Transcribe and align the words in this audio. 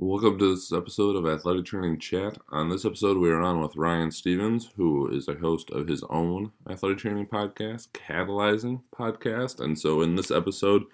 Welcome 0.00 0.38
to 0.38 0.54
this 0.54 0.72
episode 0.72 1.16
of 1.16 1.26
Athletic 1.26 1.64
Training 1.64 1.98
Chat. 1.98 2.38
On 2.50 2.68
this 2.68 2.84
episode, 2.84 3.18
we 3.18 3.30
are 3.30 3.42
on 3.42 3.60
with 3.60 3.74
Ryan 3.74 4.12
Stevens, 4.12 4.70
who 4.76 5.08
is 5.08 5.26
a 5.26 5.34
host 5.34 5.70
of 5.70 5.88
his 5.88 6.04
own 6.08 6.52
athletic 6.70 6.98
training 6.98 7.26
podcast, 7.26 7.88
Catalyzing 7.88 8.82
Podcast. 8.96 9.58
And 9.58 9.76
so, 9.76 10.00
in 10.00 10.14
this 10.14 10.30
episode, 10.30 10.84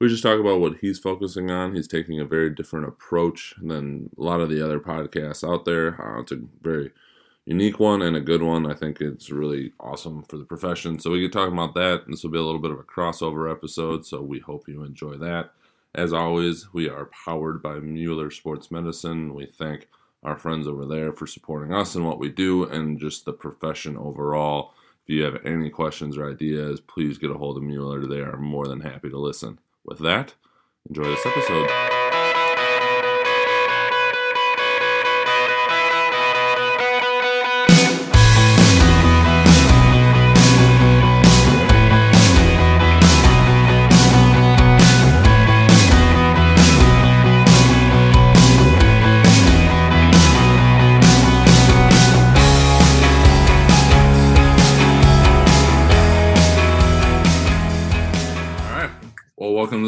we 0.00 0.08
just 0.08 0.24
talk 0.24 0.40
about 0.40 0.58
what 0.58 0.78
he's 0.80 0.98
focusing 0.98 1.52
on. 1.52 1.76
He's 1.76 1.86
taking 1.86 2.18
a 2.18 2.24
very 2.24 2.50
different 2.50 2.88
approach 2.88 3.54
than 3.62 4.10
a 4.18 4.20
lot 4.20 4.40
of 4.40 4.50
the 4.50 4.60
other 4.60 4.80
podcasts 4.80 5.48
out 5.48 5.64
there. 5.64 6.02
Uh, 6.02 6.22
it's 6.22 6.32
a 6.32 6.40
very 6.62 6.90
unique 7.46 7.78
one 7.78 8.02
and 8.02 8.16
a 8.16 8.20
good 8.20 8.42
one. 8.42 8.68
I 8.68 8.74
think 8.74 9.00
it's 9.00 9.30
really 9.30 9.72
awesome 9.78 10.24
for 10.24 10.36
the 10.36 10.44
profession. 10.44 10.98
So, 10.98 11.12
we 11.12 11.20
get 11.20 11.32
talking 11.32 11.54
about 11.54 11.74
that. 11.74 12.06
This 12.08 12.24
will 12.24 12.32
be 12.32 12.38
a 12.38 12.42
little 12.42 12.60
bit 12.60 12.72
of 12.72 12.80
a 12.80 12.82
crossover 12.82 13.48
episode. 13.48 14.04
So, 14.04 14.20
we 14.20 14.40
hope 14.40 14.66
you 14.66 14.82
enjoy 14.82 15.16
that. 15.18 15.52
As 15.94 16.12
always, 16.12 16.72
we 16.72 16.88
are 16.88 17.10
powered 17.24 17.62
by 17.62 17.78
Mueller 17.78 18.30
Sports 18.30 18.70
Medicine. 18.70 19.34
We 19.34 19.44
thank 19.44 19.88
our 20.22 20.38
friends 20.38 20.66
over 20.66 20.86
there 20.86 21.12
for 21.12 21.26
supporting 21.26 21.74
us 21.74 21.94
and 21.94 22.06
what 22.06 22.18
we 22.18 22.30
do 22.30 22.64
and 22.64 22.98
just 22.98 23.26
the 23.26 23.32
profession 23.34 23.98
overall. 23.98 24.72
If 25.04 25.14
you 25.14 25.22
have 25.24 25.44
any 25.44 25.68
questions 25.68 26.16
or 26.16 26.30
ideas, 26.30 26.80
please 26.80 27.18
get 27.18 27.30
a 27.30 27.34
hold 27.34 27.58
of 27.58 27.62
Mueller. 27.62 28.06
They 28.06 28.20
are 28.20 28.38
more 28.38 28.68
than 28.68 28.80
happy 28.80 29.10
to 29.10 29.18
listen. 29.18 29.58
With 29.84 29.98
that, 29.98 30.34
enjoy 30.88 31.04
this 31.04 31.26
episode. 31.26 32.01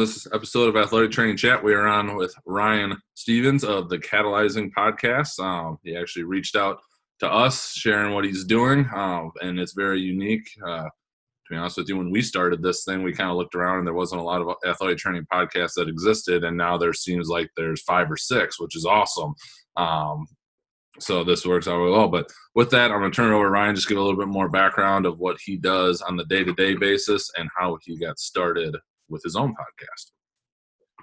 This 0.05 0.27
episode 0.35 0.69
of 0.69 0.77
Athletic 0.77 1.11
Training 1.13 1.39
Chat. 1.39 1.65
We 1.65 1.73
are 1.73 1.87
on 1.87 2.15
with 2.15 2.35
Ryan 2.45 2.95
Stevens 3.15 3.65
of 3.65 3.89
the 3.89 3.97
Catalyzing 3.97 4.71
Podcast. 4.77 5.41
Um, 5.43 5.79
he 5.83 5.97
actually 5.97 6.25
reached 6.25 6.57
out 6.57 6.79
to 7.21 7.33
us, 7.33 7.73
sharing 7.73 8.13
what 8.13 8.27
he's 8.27 8.45
doing, 8.45 8.87
um, 8.95 9.31
and 9.41 9.59
it's 9.59 9.73
very 9.73 10.01
unique. 10.01 10.47
Uh, 10.63 10.83
to 10.83 11.51
be 11.51 11.57
honest 11.57 11.79
with 11.79 11.89
you, 11.89 11.97
when 11.97 12.11
we 12.11 12.21
started 12.21 12.63
this 12.63 12.85
thing, 12.85 13.03
we 13.03 13.15
kind 13.15 13.31
of 13.31 13.37
looked 13.37 13.55
around 13.55 13.79
and 13.79 13.87
there 13.87 13.95
wasn't 13.95 14.21
a 14.21 14.25
lot 14.25 14.43
of 14.43 14.55
athletic 14.67 14.99
training 14.99 15.27
podcasts 15.33 15.73
that 15.77 15.89
existed, 15.89 16.45
and 16.45 16.55
now 16.55 16.77
there 16.77 16.93
seems 16.93 17.29
like 17.29 17.49
there's 17.57 17.81
five 17.81 18.11
or 18.11 18.19
six, 18.19 18.61
which 18.61 18.77
is 18.77 18.85
awesome. 18.85 19.33
Um, 19.77 20.27
so 20.99 21.25
this 21.25 21.47
works 21.47 21.67
out 21.67 21.79
really 21.79 21.93
well. 21.93 22.09
But 22.09 22.31
with 22.55 22.69
that, 22.73 22.91
I'm 22.91 23.01
going 23.01 23.11
to 23.11 23.17
turn 23.17 23.33
it 23.33 23.35
over 23.35 23.45
to 23.45 23.51
Ryan, 23.51 23.75
just 23.75 23.89
give 23.89 23.97
a 23.97 24.03
little 24.03 24.21
bit 24.21 24.29
more 24.29 24.51
background 24.51 25.07
of 25.07 25.19
what 25.19 25.39
he 25.43 25.57
does 25.57 26.03
on 26.03 26.19
the 26.19 26.27
day 26.27 26.45
to 26.45 26.53
day 26.53 26.75
basis 26.75 27.31
and 27.39 27.49
how 27.57 27.79
he 27.83 27.99
got 27.99 28.19
started 28.19 28.77
with 29.09 29.23
his 29.23 29.37
own 29.37 29.51
podcast. 29.51 30.11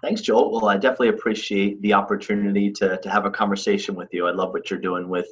Thanks, 0.01 0.21
Joel. 0.21 0.51
Well, 0.51 0.67
I 0.67 0.77
definitely 0.77 1.09
appreciate 1.09 1.81
the 1.81 1.93
opportunity 1.93 2.71
to, 2.71 2.97
to 2.97 3.09
have 3.09 3.25
a 3.25 3.31
conversation 3.31 3.93
with 3.93 4.09
you. 4.11 4.27
I 4.27 4.31
love 4.31 4.51
what 4.51 4.69
you're 4.69 4.79
doing 4.79 5.07
with 5.09 5.27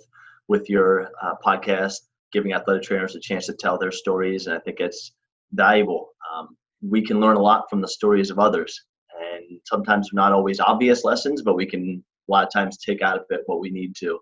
with 0.48 0.67
your 0.67 1.11
uh, 1.22 1.36
podcast, 1.45 1.94
giving 2.31 2.53
athletic 2.53 2.84
trainers 2.84 3.16
a 3.16 3.20
chance 3.20 3.45
to 3.45 3.53
tell 3.53 3.78
their 3.78 3.92
stories, 3.92 4.48
and 4.48 4.56
I 4.56 4.59
think 4.59 4.80
it's 4.80 5.14
valuable. 5.53 6.09
Um, 6.34 6.58
we 6.81 7.06
can 7.06 7.20
learn 7.20 7.36
a 7.36 7.42
lot 7.42 7.70
from 7.70 7.81
the 7.81 7.88
stories 7.88 8.30
of 8.30 8.39
others, 8.39 8.80
and 9.20 9.59
sometimes 9.66 10.09
not 10.11 10.33
always 10.33 10.59
obvious 10.59 11.04
lessons, 11.04 11.42
but 11.42 11.56
we 11.56 11.66
can 11.66 12.04
a 12.28 12.31
lot 12.31 12.45
of 12.45 12.54
times 12.54 12.78
take 12.78 13.02
out 13.02 13.17
of 13.17 13.26
it 13.30 13.42
what 13.45 13.59
we 13.59 13.70
need 13.70 13.95
to 13.98 14.20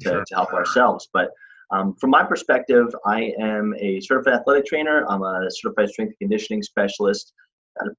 to, 0.00 0.08
sure. 0.08 0.24
to 0.24 0.34
help 0.34 0.52
ourselves. 0.52 1.08
But 1.12 1.30
um, 1.72 1.94
from 2.00 2.10
my 2.10 2.24
perspective, 2.24 2.94
I 3.06 3.32
am 3.38 3.74
a 3.78 4.00
certified 4.00 4.34
athletic 4.34 4.66
trainer. 4.66 5.04
I'm 5.08 5.22
a 5.22 5.46
certified 5.50 5.90
strength 5.90 6.10
and 6.20 6.30
conditioning 6.30 6.62
specialist. 6.62 7.32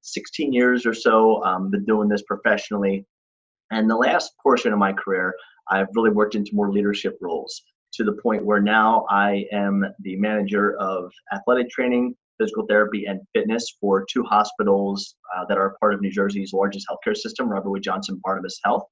16 0.02 0.54
years 0.54 0.86
or 0.86 0.94
so. 0.94 1.44
Um, 1.44 1.70
been 1.72 1.86
doing 1.86 2.09
this 2.09 2.24
professionally, 2.24 3.06
and 3.72 3.90
the 3.90 3.96
last 3.96 4.34
portion 4.42 4.74
of 4.74 4.80
my 4.80 4.94
career, 4.94 5.34
I've 5.70 5.88
really 5.96 6.09
worked 6.09 6.36
into 6.36 6.52
more 6.54 6.72
leadership 6.72 7.18
roles 7.22 7.62
to 7.94 8.04
the 8.04 8.14
point 8.14 8.46
where 8.46 8.62
now 8.62 9.06
I 9.09 9.46
am 9.52 9.86
the 10.00 10.16
manager 10.18 10.78
of 10.78 11.12
athletic 11.34 11.70
training, 11.70 12.16
physical 12.40 12.66
therapy, 12.68 13.06
and 13.06 13.22
fitness 13.34 13.78
for 13.80 14.06
two 14.12 14.24
hospitals 14.24 15.16
uh, 15.36 15.46
that 15.46 15.58
are 15.58 15.76
part 15.80 15.94
of 15.94 16.02
New 16.02 16.12
Jersey's 16.12 16.53
largest 16.53 16.88
healthcare 16.90 17.16
system, 17.16 17.50
Robert 17.50 17.70
Wood 17.70 17.84
Johnson 17.84 18.20
Barnabas 18.24 18.59
Health. 18.64 18.84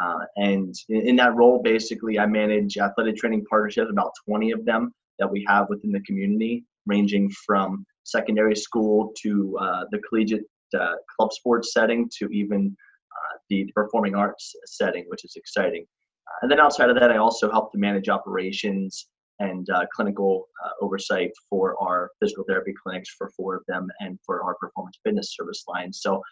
Uh, 0.00 0.18
and 0.36 0.74
in, 0.88 1.08
in, 1.08 1.16
that 1.16 1.34
role, 1.34 1.62
basically, 1.62 2.18
I 2.18 2.26
manage 2.26 2.76
athletic 2.76 3.16
training 3.16 3.44
partnerships, 3.48 3.90
about 3.90 4.12
20 4.28 4.52
of 4.52 4.64
them 4.64 4.92
that 5.18 5.30
we 5.30 5.44
have 5.48 5.68
within 5.70 5.90
the 5.90 6.00
community, 6.00 6.64
ranging 6.84 7.30
from 7.46 7.84
secondary 8.06 8.54
school 8.54 9.12
to 9.22 9.56
uh, 9.60 9.84
the 9.90 9.98
collegiate 10.08 10.44
uh, 10.78 10.94
club 11.16 11.32
sports 11.32 11.72
setting 11.72 12.08
to 12.18 12.26
even 12.28 12.74
uh, 13.12 13.38
the 13.50 13.70
performing 13.74 14.14
arts 14.14 14.54
setting, 14.64 15.04
which 15.08 15.24
is 15.24 15.34
exciting. 15.36 15.84
Uh, 16.28 16.38
and 16.42 16.50
then 16.50 16.60
outside 16.60 16.88
of 16.88 16.96
that, 16.98 17.10
I 17.10 17.18
also 17.18 17.50
help 17.50 17.72
to 17.72 17.78
manage 17.78 18.08
operations 18.08 19.08
and 19.38 19.68
uh, 19.68 19.84
clinical 19.94 20.48
oversight 20.80 21.30
for 21.50 21.76
our 21.78 22.10
physical 22.20 22.42
therapy 22.48 22.72
clinics 22.82 23.10
for 23.18 23.30
four 23.36 23.54
of 23.54 23.62
them 23.68 23.86
and 24.00 24.18
for 24.24 24.42
our 24.42 24.54
performance 24.54 24.98
fitness 25.04 25.34
service 25.36 25.64
line. 25.68 25.92
So 25.92 26.22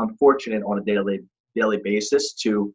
I'm 0.00 0.16
fortunate 0.16 0.64
on 0.64 0.78
a 0.78 0.82
daily 0.82 1.20
daily 1.54 1.78
basis 1.82 2.34
to 2.42 2.74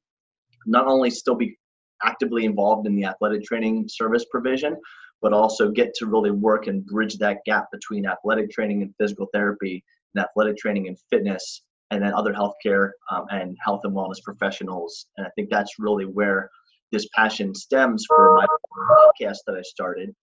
not 0.65 0.87
only 0.87 1.09
still 1.09 1.35
be 1.35 1.57
actively 2.03 2.45
involved 2.45 2.87
in 2.87 2.95
the 2.95 3.03
athletic 3.03 3.43
training 3.43 3.87
service 3.89 4.25
provision, 4.31 4.77
but 5.21 5.33
also 5.33 5.71
get 5.71 5.93
to 5.95 6.05
really 6.05 6.31
work 6.31 6.67
and 6.67 6.85
bridge 6.85 7.17
that 7.17 7.39
gap 7.45 7.65
between 7.71 8.05
athletic 8.05 8.51
training 8.51 8.81
and 8.81 8.93
physical 8.99 9.27
therapy 9.33 9.83
and 10.13 10.23
athletic 10.23 10.57
training 10.57 10.87
and 10.87 10.97
fitness 11.09 11.63
and 11.91 12.01
then 12.01 12.13
other 12.13 12.33
healthcare 12.33 12.91
um, 13.11 13.25
and 13.29 13.57
health 13.63 13.81
and 13.83 13.95
wellness 13.95 14.21
professionals. 14.23 15.07
And 15.17 15.25
I 15.25 15.29
think 15.35 15.49
that's 15.49 15.79
really 15.79 16.05
where 16.05 16.49
this 16.91 17.07
passion 17.15 17.53
stems 17.53 18.05
for 18.07 18.35
my 18.35 18.45
podcast 18.89 19.37
that 19.47 19.55
I 19.55 19.61
started 19.61 20.13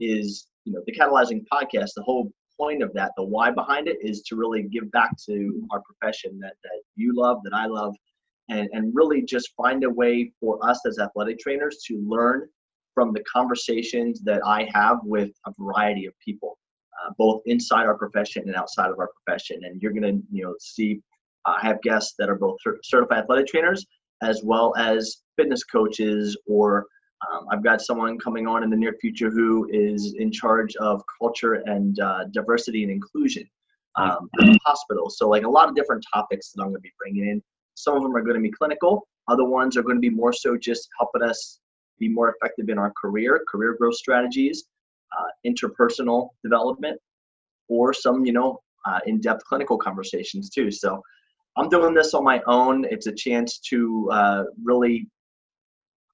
is, 0.00 0.46
you 0.64 0.72
know, 0.72 0.80
the 0.86 0.94
catalyzing 0.94 1.44
podcast, 1.52 1.90
the 1.96 2.02
whole 2.02 2.30
point 2.58 2.82
of 2.82 2.92
that, 2.94 3.12
the 3.16 3.24
why 3.24 3.50
behind 3.50 3.88
it 3.88 3.98
is 4.00 4.22
to 4.22 4.36
really 4.36 4.62
give 4.64 4.90
back 4.90 5.10
to 5.26 5.66
our 5.72 5.82
profession 5.82 6.38
that, 6.40 6.54
that 6.62 6.82
you 6.96 7.12
love, 7.14 7.38
that 7.44 7.54
I 7.54 7.66
love, 7.66 7.94
and, 8.48 8.68
and 8.72 8.92
really 8.94 9.22
just 9.22 9.50
find 9.56 9.84
a 9.84 9.90
way 9.90 10.32
for 10.40 10.58
us 10.68 10.80
as 10.86 10.98
athletic 10.98 11.38
trainers 11.38 11.78
to 11.88 12.02
learn 12.06 12.48
from 12.94 13.12
the 13.12 13.22
conversations 13.24 14.20
that 14.22 14.40
I 14.46 14.68
have 14.72 14.98
with 15.02 15.30
a 15.46 15.52
variety 15.58 16.06
of 16.06 16.14
people, 16.24 16.58
uh, 17.02 17.12
both 17.18 17.42
inside 17.46 17.86
our 17.86 17.98
profession 17.98 18.44
and 18.46 18.54
outside 18.54 18.90
of 18.90 18.98
our 18.98 19.10
profession. 19.24 19.60
And 19.64 19.82
you're 19.82 19.92
going 19.92 20.02
to, 20.02 20.22
you 20.30 20.44
know, 20.44 20.54
see, 20.60 21.00
uh, 21.46 21.54
I 21.60 21.66
have 21.66 21.82
guests 21.82 22.14
that 22.18 22.28
are 22.30 22.36
both 22.36 22.56
certified 22.82 23.24
athletic 23.24 23.48
trainers 23.48 23.84
as 24.22 24.42
well 24.44 24.74
as 24.76 25.22
fitness 25.36 25.64
coaches, 25.64 26.36
or 26.46 26.86
um, 27.30 27.46
I've 27.50 27.62
got 27.62 27.80
someone 27.80 28.18
coming 28.18 28.46
on 28.46 28.62
in 28.62 28.70
the 28.70 28.76
near 28.76 28.94
future 29.00 29.30
who 29.30 29.68
is 29.70 30.14
in 30.18 30.30
charge 30.30 30.76
of 30.76 31.02
culture 31.20 31.54
and 31.66 31.98
uh, 32.00 32.24
diversity 32.32 32.82
and 32.82 32.92
inclusion 32.92 33.44
um, 33.96 34.28
at 34.40 34.46
the 34.46 34.58
hospital. 34.64 35.10
So, 35.10 35.28
like 35.28 35.44
a 35.44 35.48
lot 35.48 35.68
of 35.68 35.74
different 35.74 36.04
topics 36.12 36.52
that 36.52 36.62
I'm 36.62 36.68
going 36.68 36.76
to 36.76 36.80
be 36.80 36.92
bringing 36.98 37.28
in. 37.28 37.42
Some 37.74 37.96
of 37.96 38.02
them 38.02 38.14
are 38.14 38.22
going 38.22 38.36
to 38.36 38.42
be 38.42 38.50
clinical. 38.50 39.06
Other 39.28 39.44
ones 39.44 39.76
are 39.76 39.82
going 39.82 39.96
to 39.96 40.00
be 40.00 40.10
more 40.10 40.32
so 40.32 40.56
just 40.56 40.88
helping 40.98 41.22
us 41.22 41.60
be 41.98 42.08
more 42.08 42.34
effective 42.34 42.68
in 42.68 42.78
our 42.78 42.92
career, 43.00 43.44
career 43.48 43.76
growth 43.78 43.96
strategies, 43.96 44.64
uh, 45.18 45.28
interpersonal 45.46 46.30
development, 46.42 47.00
or 47.68 47.92
some, 47.92 48.24
you 48.24 48.32
know, 48.32 48.60
uh, 48.86 49.00
in-depth 49.06 49.44
clinical 49.44 49.78
conversations 49.78 50.50
too. 50.50 50.70
So 50.70 51.00
I'm 51.56 51.68
doing 51.68 51.94
this 51.94 52.14
on 52.14 52.24
my 52.24 52.42
own. 52.46 52.84
It's 52.90 53.06
a 53.06 53.12
chance 53.12 53.58
to 53.70 54.08
uh, 54.12 54.44
really 54.62 55.06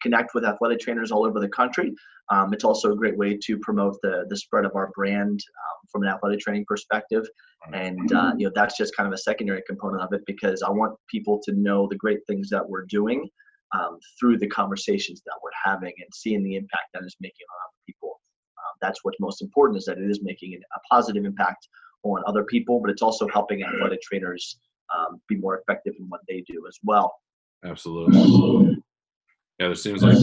connect 0.03 0.35
with 0.35 0.45
athletic 0.45 0.81
trainers 0.81 1.11
all 1.11 1.27
over 1.27 1.41
the 1.41 1.49
country. 1.49 1.93
Um, 2.31 2.53
it's 2.53 2.65
also 2.65 2.93
a 2.93 2.97
great 2.97 3.17
way 3.17 3.37
to 3.45 3.59
promote 3.59 3.97
the 4.03 4.25
the 4.29 4.37
spread 4.37 4.65
of 4.65 4.73
our 4.77 4.91
brand 4.95 5.41
um, 5.41 5.89
from 5.91 6.03
an 6.03 6.09
athletic 6.09 6.41
training 6.41 6.65
perspective, 6.69 7.27
and 7.73 8.13
uh, 8.13 8.33
you 8.37 8.47
know 8.47 8.53
that's 8.55 8.77
just 8.77 8.97
kind 8.97 9.07
of 9.07 9.13
a 9.13 9.19
secondary 9.19 9.63
component 9.67 10.03
of 10.03 10.13
it 10.13 10.23
because 10.27 10.63
I 10.63 10.71
want 10.71 10.97
people 11.09 11.41
to 11.45 11.53
know 11.53 11.89
the 11.89 11.97
great 11.97 12.21
things 12.29 12.49
that 12.51 12.69
we're 12.69 12.87
doing 12.87 13.29
um, 13.73 13.99
through 14.19 14.39
the 14.39 14.49
conversations 14.49 15.23
that 15.25 15.35
we're 15.43 15.51
having 15.65 15.93
and 15.99 16.09
seeing 16.15 16.43
the 16.43 16.57
impact 16.57 16.89
that 16.95 17.03
is 17.05 17.17
making 17.21 17.47
on 17.51 17.69
other 17.69 17.79
people. 17.87 18.21
Um, 18.59 18.77
that's 18.81 19.01
what's 19.03 19.19
most 19.21 19.43
important 19.43 19.79
is 19.79 19.85
that 19.87 19.99
it 19.99 20.11
is 20.11 20.21
making 20.23 20.55
a 20.55 20.95
positive 20.95 21.25
impact 21.25 21.69
on 22.03 22.23
other 22.27 22.45
people, 22.45 22.81
but 22.81 22.91
it's 22.91 23.03
also 23.03 23.29
helping 23.29 23.63
athletic 23.63 24.01
trainers 24.03 24.59
um, 24.95 25.21
be 25.29 25.37
more 25.37 25.59
effective 25.59 25.95
in 25.99 26.07
what 26.09 26.21
they 26.29 26.43
do 26.47 26.65
as 26.69 26.79
well. 26.83 27.15
Absolutely. 27.65 28.77
Yeah, 29.59 29.67
there 29.67 29.75
seems 29.75 30.03
like 30.03 30.17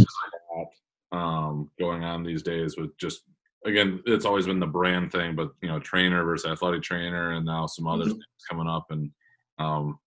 um, 1.11 1.69
going 1.79 2.03
on 2.03 2.23
these 2.23 2.41
days 2.41 2.75
with 2.75 2.97
just 2.97 3.21
again, 3.65 4.01
it's 4.05 4.25
always 4.25 4.47
been 4.47 4.59
the 4.59 4.65
brand 4.65 5.11
thing, 5.11 5.35
but 5.35 5.51
you 5.61 5.69
know, 5.69 5.79
trainer 5.79 6.23
versus 6.23 6.49
athletic 6.49 6.81
trainer, 6.81 7.33
and 7.33 7.45
now 7.45 7.65
some 7.65 7.87
other 7.87 8.03
mm-hmm. 8.03 8.13
things 8.13 8.45
coming 8.49 8.67
up, 8.67 8.87
and 8.89 9.11
um, 9.59 9.99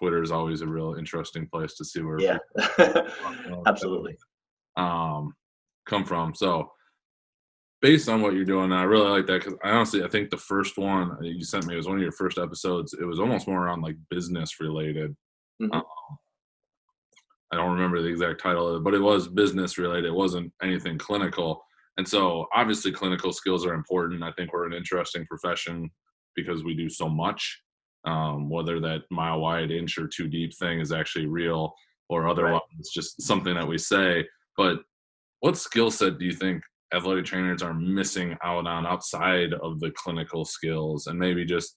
Twitter 0.00 0.22
is 0.22 0.32
always 0.32 0.62
a 0.62 0.66
real 0.66 0.94
interesting 0.94 1.46
place 1.46 1.74
to 1.74 1.84
see 1.84 2.00
where 2.00 2.18
yeah, 2.18 2.38
absolutely 3.66 4.16
um, 4.76 5.34
come 5.86 6.04
from. 6.04 6.34
So 6.34 6.72
based 7.82 8.08
on 8.08 8.22
what 8.22 8.34
you're 8.34 8.44
doing, 8.44 8.72
I 8.72 8.84
really 8.84 9.08
like 9.08 9.26
that 9.26 9.44
because 9.44 9.58
I 9.62 9.70
honestly 9.70 10.02
I 10.02 10.08
think 10.08 10.30
the 10.30 10.38
first 10.38 10.78
one 10.78 11.16
you 11.22 11.44
sent 11.44 11.66
me 11.66 11.76
was 11.76 11.86
one 11.86 11.96
of 11.96 12.02
your 12.02 12.12
first 12.12 12.38
episodes. 12.38 12.94
It 12.94 13.04
was 13.04 13.20
almost 13.20 13.46
more 13.46 13.66
around 13.66 13.82
like 13.82 13.96
business 14.08 14.58
related. 14.58 15.14
Mm-hmm. 15.62 15.74
Um, 15.74 15.84
I 17.52 17.56
don't 17.56 17.72
remember 17.72 18.00
the 18.00 18.08
exact 18.08 18.40
title 18.40 18.68
of 18.68 18.76
it, 18.76 18.84
but 18.84 18.94
it 18.94 19.00
was 19.00 19.28
business 19.28 19.76
related. 19.76 20.06
It 20.06 20.14
wasn't 20.14 20.52
anything 20.62 20.98
clinical. 20.98 21.62
And 21.96 22.08
so 22.08 22.46
obviously 22.54 22.92
clinical 22.92 23.32
skills 23.32 23.66
are 23.66 23.74
important. 23.74 24.22
I 24.22 24.32
think 24.32 24.52
we're 24.52 24.66
an 24.66 24.72
interesting 24.72 25.26
profession 25.26 25.90
because 26.36 26.62
we 26.62 26.74
do 26.74 26.88
so 26.88 27.08
much. 27.08 27.60
Um, 28.04 28.48
whether 28.48 28.80
that 28.80 29.02
mile 29.10 29.40
wide, 29.40 29.70
inch 29.70 29.98
or 29.98 30.08
two 30.08 30.26
deep 30.26 30.56
thing 30.56 30.80
is 30.80 30.90
actually 30.90 31.26
real 31.26 31.74
or 32.08 32.26
otherwise 32.26 32.52
right. 32.52 32.78
it's 32.78 32.92
just 32.92 33.22
something 33.22 33.54
that 33.54 33.66
we 33.66 33.78
say. 33.78 34.26
But 34.56 34.80
what 35.40 35.56
skill 35.56 35.90
set 35.90 36.18
do 36.18 36.24
you 36.24 36.32
think 36.32 36.62
athletic 36.94 37.24
trainers 37.24 37.62
are 37.62 37.74
missing 37.74 38.36
out 38.42 38.66
on 38.66 38.86
outside 38.86 39.54
of 39.54 39.80
the 39.80 39.90
clinical 39.92 40.44
skills 40.44 41.06
and 41.06 41.18
maybe 41.18 41.44
just 41.44 41.76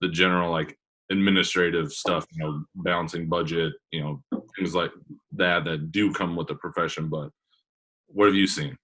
the 0.00 0.08
general 0.08 0.50
like 0.50 0.76
administrative 1.10 1.92
stuff, 1.92 2.26
you 2.32 2.44
know, 2.44 2.64
balancing 2.76 3.28
budget, 3.28 3.72
you 3.90 4.00
know, 4.00 4.22
things 4.56 4.74
like 4.74 4.90
that 5.32 5.64
that 5.64 5.92
do 5.92 6.12
come 6.12 6.36
with 6.36 6.46
the 6.46 6.54
profession. 6.56 7.08
But 7.08 7.30
what 8.08 8.26
have 8.26 8.34
you 8.34 8.46
seen? 8.46 8.76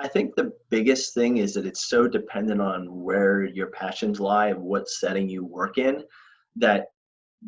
I 0.00 0.08
think 0.08 0.34
the 0.34 0.52
biggest 0.70 1.14
thing 1.14 1.38
is 1.38 1.54
that 1.54 1.66
it's 1.66 1.88
so 1.88 2.06
dependent 2.06 2.60
on 2.60 3.02
where 3.02 3.44
your 3.44 3.68
passions 3.68 4.20
lie 4.20 4.48
and 4.48 4.60
what 4.60 4.88
setting 4.88 5.28
you 5.28 5.44
work 5.44 5.78
in 5.78 6.04
that 6.56 6.86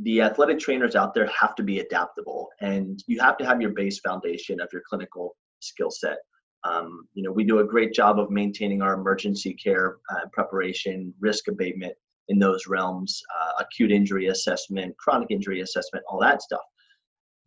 the 0.02 0.20
athletic 0.20 0.58
trainers 0.58 0.94
out 0.94 1.14
there 1.14 1.26
have 1.26 1.54
to 1.56 1.62
be 1.62 1.80
adaptable 1.80 2.48
and 2.60 3.02
you 3.06 3.20
have 3.20 3.36
to 3.38 3.46
have 3.46 3.60
your 3.60 3.70
base 3.70 3.98
foundation 4.00 4.60
of 4.60 4.68
your 4.72 4.82
clinical 4.88 5.36
skill 5.60 5.90
set. 5.90 6.18
Um, 6.64 7.08
you 7.14 7.22
know, 7.22 7.32
we 7.32 7.44
do 7.44 7.60
a 7.60 7.64
great 7.64 7.92
job 7.92 8.18
of 8.18 8.30
maintaining 8.30 8.82
our 8.82 8.94
emergency 8.94 9.54
care 9.54 9.98
uh, 10.10 10.26
preparation, 10.32 11.14
risk 11.20 11.48
abatement 11.48 11.94
in 12.28 12.38
those 12.38 12.66
realms, 12.66 13.22
uh, 13.40 13.52
acute 13.60 13.90
injury 13.90 14.28
assessment, 14.28 14.96
chronic 14.98 15.30
injury 15.30 15.60
assessment, 15.62 16.04
all 16.08 16.20
that 16.20 16.42
stuff. 16.42 16.60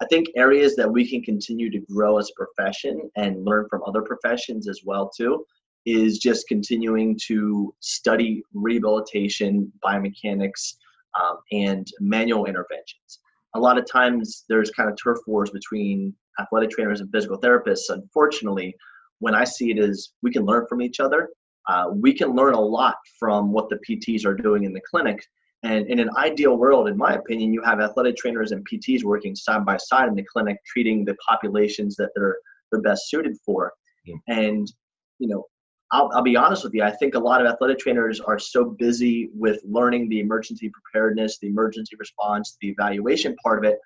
I 0.02 0.06
think 0.06 0.28
areas 0.36 0.76
that 0.78 0.92
we 0.92 1.08
can 1.08 1.22
continue 1.22 1.70
to 1.70 1.80
grow 1.80 2.18
as 2.18 2.30
a 2.32 2.44
profession 2.44 3.10
and 3.16 3.46
learn 3.46 3.68
from 3.70 3.84
other 3.86 4.02
professions 4.02 4.68
as 4.68 4.82
well 4.84 5.12
too 5.16 5.46
is 5.86 6.18
just 6.18 6.48
continuing 6.48 7.18
to 7.28 7.74
study 7.80 8.44
rehabilitation, 8.54 9.72
biomechanics, 9.84 10.76
um, 11.20 11.38
and 11.52 11.88
manual 12.00 12.46
interventions. 12.46 13.20
A 13.56 13.60
lot 13.60 13.78
of 13.78 13.90
times 13.90 14.46
there's 14.50 14.72
kind 14.72 14.90
of 14.90 14.98
turf 15.02 15.20
wars 15.28 15.52
between 15.52 16.14
athletic 16.40 16.72
trainers 16.72 17.02
and 17.02 17.12
physical 17.12 17.40
therapists. 17.40 17.90
Unfortunately, 17.90 18.76
when 19.20 19.36
I 19.36 19.44
see 19.44 19.70
it 19.70 19.78
is 19.78 20.14
we 20.24 20.32
can 20.32 20.46
learn 20.46 20.66
from 20.68 20.82
each 20.82 21.00
other. 21.00 21.30
Uh, 21.68 21.90
we 21.94 22.12
can 22.12 22.36
learn 22.36 22.56
a 22.56 22.60
lot 22.60 22.96
from 23.20 23.52
what 23.52 23.70
the 23.70 23.80
PTs 23.88 24.26
are 24.26 24.34
doing 24.34 24.64
in 24.64 24.74
the 24.74 24.82
clinic 24.90 25.24
and 25.64 25.88
in 25.88 26.00
an 26.00 26.10
ideal 26.18 26.58
world, 26.58 26.88
in 26.88 26.98
my 26.98 27.14
opinion, 27.14 27.54
you 27.54 27.62
have 27.62 27.80
athletic 27.80 28.18
trainers 28.18 28.52
and 28.52 28.66
PTs 28.68 29.04
working 29.04 29.36
side 29.36 29.66
by 29.66 29.78
side 29.78 30.08
in 30.08 30.16
the 30.16 30.24
clinic, 30.24 30.58
treating 30.66 31.06
the 31.06 31.16
populations 31.28 31.96
that 31.98 32.10
they're 32.16 32.38
they're 32.72 32.82
best 32.82 33.10
suited 33.10 33.38
for. 33.46 33.72
Yeah. 34.06 34.16
And 34.28 34.72
you 35.20 35.28
know, 35.28 35.46
I'll, 35.92 36.10
I'll 36.14 36.24
be 36.24 36.36
honest 36.36 36.64
with 36.64 36.74
you. 36.74 36.84
I 36.84 36.92
think 36.92 37.16
a 37.16 37.20
lot 37.20 37.46
of 37.46 37.52
athletic 37.52 37.80
trainers 37.80 38.20
are 38.20 38.40
so 38.40 38.66
busy 38.66 39.30
with 39.34 39.62
learning 39.64 40.10
the 40.10 40.20
emergency 40.20 40.70
preparedness, 40.70 41.38
the 41.40 41.48
emergency 41.48 41.96
response, 42.00 42.58
the 42.62 42.70
evaluation 42.70 43.36
part 43.44 43.64
of 43.64 43.70
it, 43.70 43.78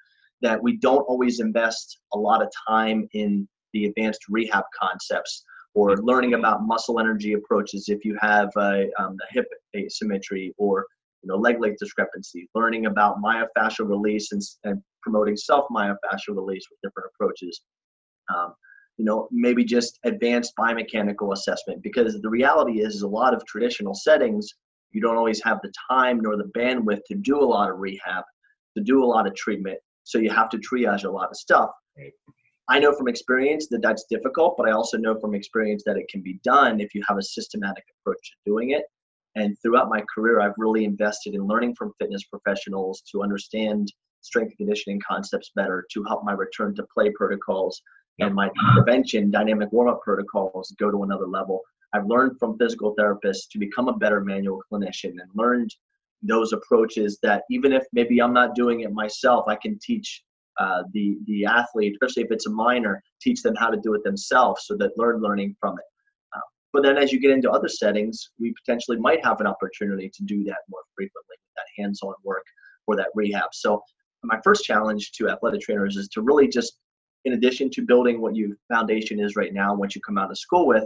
that 0.42 0.62
we 0.62 0.78
don't 0.78 1.02
always 1.02 1.40
invest 1.40 2.00
a 2.14 2.18
lot 2.18 2.42
of 2.42 2.50
time 2.68 3.08
in 3.14 3.48
the 3.74 3.86
advanced 3.86 4.22
rehab 4.30 4.64
concepts 4.80 5.44
or 5.74 5.98
learning 5.98 6.36
about 6.36 6.64
muscle 6.64 7.00
energy 7.00 7.34
approaches 7.34 7.90
if 7.90 8.06
you 8.06 8.18
have 8.22 8.50
a, 8.58 8.88
um, 9.00 9.18
a 9.30 9.34
hip 9.34 9.48
asymmetry 9.76 10.54
or 10.58 10.86
you 11.26 11.34
know, 11.34 11.38
leg 11.38 11.60
length 11.60 11.80
discrepancy, 11.80 12.48
learning 12.54 12.86
about 12.86 13.18
myofascial 13.22 13.90
release 13.90 14.32
and, 14.32 14.42
and 14.64 14.82
promoting 15.02 15.36
self 15.36 15.66
myofascial 15.76 16.36
release 16.36 16.66
with 16.70 16.80
different 16.84 17.10
approaches. 17.14 17.62
Um, 18.34 18.54
you 18.98 19.06
know, 19.06 19.28
maybe 19.32 19.66
just 19.66 20.00
advanced 20.04 20.54
biomechanical 20.58 21.34
assessment 21.34 21.82
because 21.82 22.20
the 22.22 22.30
reality 22.30 22.82
is, 22.82 22.96
is 22.96 23.02
a 23.02 23.08
lot 23.08 23.34
of 23.34 23.46
traditional 23.46 23.96
settings, 23.96 24.48
you 24.92 25.02
don't 25.02 25.18
always 25.18 25.44
have 25.44 25.60
the 25.64 25.74
time 25.90 26.22
nor 26.22 26.38
the 26.38 26.50
bandwidth 26.56 27.02
to 27.08 27.16
do 27.16 27.42
a 27.42 27.44
lot 27.44 27.70
of 27.70 27.80
rehab, 27.80 28.24
to 28.78 28.84
do 28.84 29.04
a 29.04 29.06
lot 29.06 29.28
of 29.28 29.36
treatment. 29.36 29.78
So 30.04 30.20
you 30.20 30.30
have 30.30 30.50
to 30.50 30.58
triage 30.60 31.04
a 31.06 31.10
lot 31.10 31.30
of 31.30 31.36
stuff. 31.36 31.72
Right. 31.98 32.14
I 32.70 32.80
know 32.80 32.94
from 32.94 33.08
experience 33.08 33.68
that 33.70 33.82
that's 33.82 34.06
difficult, 34.10 34.56
but 34.58 34.68
I 34.68 34.72
also 34.72 34.98
know 34.98 35.20
from 35.20 35.36
experience 35.36 35.84
that 35.86 35.98
it 35.98 36.08
can 36.08 36.22
be 36.22 36.40
done 36.44 36.80
if 36.80 36.94
you 36.94 37.04
have 37.08 37.18
a 37.18 37.24
systematic 37.24 37.84
approach 38.00 38.20
to 38.22 38.50
doing 38.50 38.72
it. 38.72 38.86
And 39.36 39.58
throughout 39.62 39.90
my 39.90 40.02
career, 40.14 40.40
I've 40.40 40.54
really 40.58 40.86
invested 40.86 41.34
in 41.34 41.46
learning 41.46 41.76
from 41.76 41.94
fitness 42.00 42.24
professionals 42.24 43.02
to 43.12 43.22
understand 43.22 43.92
strength 44.22 44.52
and 44.52 44.58
conditioning 44.58 45.02
concepts 45.08 45.52
better, 45.56 45.86
to 45.94 46.04
help 46.04 46.24
my 46.24 46.32
return 46.32 46.74
to 46.76 46.86
play 46.94 47.12
protocols 47.12 47.82
and 48.20 48.34
my 48.34 48.50
prevention 48.74 49.30
dynamic 49.30 49.72
warm 49.72 49.90
up 49.90 50.02
protocols 50.02 50.74
go 50.80 50.90
to 50.90 51.04
another 51.04 51.28
level. 51.28 51.62
I've 51.94 52.08
learned 52.08 52.40
from 52.40 52.58
physical 52.58 52.96
therapists 52.96 53.50
to 53.52 53.60
become 53.60 53.88
a 53.88 53.98
better 53.98 54.22
manual 54.22 54.62
clinician 54.72 55.12
and 55.12 55.30
learned 55.34 55.74
those 56.22 56.54
approaches 56.54 57.20
that 57.24 57.44
even 57.50 57.72
if 57.72 57.84
maybe 57.94 58.22
I'm 58.22 58.34
not 58.34 58.56
doing 58.56 58.82
it 58.82 58.92
myself, 58.92 59.46
I 59.48 59.56
can 59.56 59.78
teach 59.80 60.24
uh, 60.58 60.84
the 60.94 61.18
the 61.26 61.46
athlete, 61.46 61.98
especially 62.02 62.24
if 62.24 62.32
it's 62.32 62.48
a 62.48 62.50
minor, 62.50 63.04
teach 63.22 63.42
them 63.42 63.56
how 63.56 63.70
to 63.70 63.78
do 63.78 63.94
it 63.94 64.04
themselves 64.04 64.64
so 64.66 64.76
that 64.78 64.98
learn 64.98 65.22
learning 65.22 65.56
from 65.60 65.78
it. 65.78 65.86
But 66.76 66.84
then 66.84 66.98
as 66.98 67.14
you 67.14 67.22
get 67.22 67.32
into 67.32 67.50
other 67.50 67.70
settings, 67.70 68.32
we 68.38 68.54
potentially 68.54 68.98
might 68.98 69.24
have 69.24 69.40
an 69.40 69.48
opportunity 69.48 70.12
to 70.14 70.24
do 70.24 70.44
that 70.44 70.58
more 70.68 70.82
frequently, 70.94 71.38
that 71.56 71.64
hands-on 71.82 72.14
work 72.22 72.44
or 72.86 72.98
that 72.98 73.08
rehab. 73.16 73.52
So 73.54 73.82
my 74.24 74.38
first 74.44 74.66
challenge 74.66 75.14
to 75.14 75.30
athletic 75.30 75.62
trainers 75.62 75.96
is 75.96 76.10
to 76.10 76.22
really 76.22 76.50
just, 76.50 76.78
in 77.24 77.32
addition 77.32 77.70
to 77.70 77.86
building 77.86 78.20
what 78.20 78.36
your 78.36 78.50
foundation 78.68 79.22
is 79.22 79.38
right 79.38 79.54
now, 79.54 79.74
once 79.74 79.96
you 79.96 80.02
come 80.02 80.18
out 80.18 80.32
of 80.32 80.38
school 80.38 80.68
with, 80.68 80.84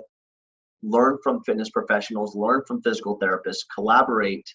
learn 0.83 1.18
from 1.24 1.41
fitness 1.44 1.71
professionals, 1.71 2.36
learn 2.36 2.62
from 2.68 2.83
physical 2.83 3.18
therapists, 3.18 3.65
collaborate, 3.74 4.47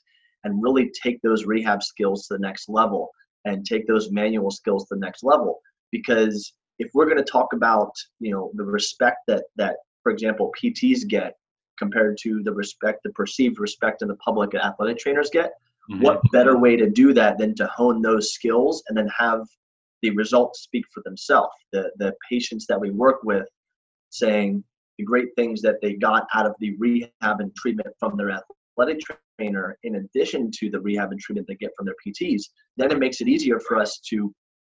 and 0.45 0.63
really 0.63 0.89
take 1.03 1.21
those 1.23 1.47
rehab 1.47 1.83
skills 1.83 2.29
to 2.29 2.35
the 2.35 2.41
next 2.41 2.69
level 2.69 3.11
and 3.45 3.67
take 3.67 3.89
those 3.89 4.13
manual 4.13 4.53
skills 4.53 4.87
to 4.87 4.95
the 4.95 5.01
next 5.01 5.25
level. 5.25 5.59
Because 5.91 6.55
if 6.79 6.93
we're 6.95 7.07
going 7.07 7.19
to 7.19 7.25
talk 7.25 7.53
about, 7.55 7.91
you 8.21 8.31
know, 8.31 8.53
the 8.55 8.65
respect 8.65 9.19
that 9.27 9.43
that 9.57 9.79
for 10.05 10.13
example, 10.13 10.53
PTs 10.63 11.09
get 11.09 11.35
compared 11.79 12.17
to 12.19 12.43
the 12.45 12.53
respect, 12.53 13.01
the 13.03 13.11
perceived 13.11 13.59
respect 13.59 14.03
of 14.03 14.09
the 14.09 14.17
public 14.17 14.55
athletic 14.55 14.99
trainers 14.99 15.31
get. 15.33 15.55
Mm-hmm. 15.91 16.03
What 16.03 16.21
better 16.31 16.57
way 16.57 16.77
to 16.77 16.89
do 16.89 17.13
that 17.15 17.39
than 17.39 17.55
to 17.57 17.67
hone 17.67 18.01
those 18.01 18.33
skills 18.33 18.85
and 18.89 18.97
then 18.97 19.09
have 19.19 19.41
the 20.03 20.11
results 20.11 20.61
speak 20.61 20.85
for 20.93 21.03
themselves? 21.05 21.53
The 21.73 21.91
the 21.97 22.15
patients 22.31 22.67
that 22.69 22.81
we 22.81 22.91
work 22.91 23.25
with 23.25 23.49
saying 24.11 24.63
the 24.99 25.05
great 25.05 25.29
things 25.35 25.61
that 25.63 25.81
they 25.83 25.95
got 25.95 26.27
out 26.35 26.47
of 26.47 26.55
the 26.61 26.77
rehab 26.77 27.41
and 27.41 27.55
treatment 27.57 27.89
from 27.99 28.17
their 28.17 28.31
athletic 28.31 29.01
trainer, 29.39 29.77
in 29.83 29.97
addition 29.97 30.51
to 30.53 30.71
the 30.71 30.81
rehab 30.81 31.11
and 31.11 31.21
treatment 31.21 31.49
they 31.49 31.57
get 31.57 31.73
from 31.77 31.87
their 31.87 31.97
PTs, 32.07 32.45
then 32.77 32.93
it 32.93 33.01
makes 33.01 33.21
it 33.21 33.29
easier 33.29 33.59
for 33.59 33.77
us 33.77 33.99
to 34.11 34.33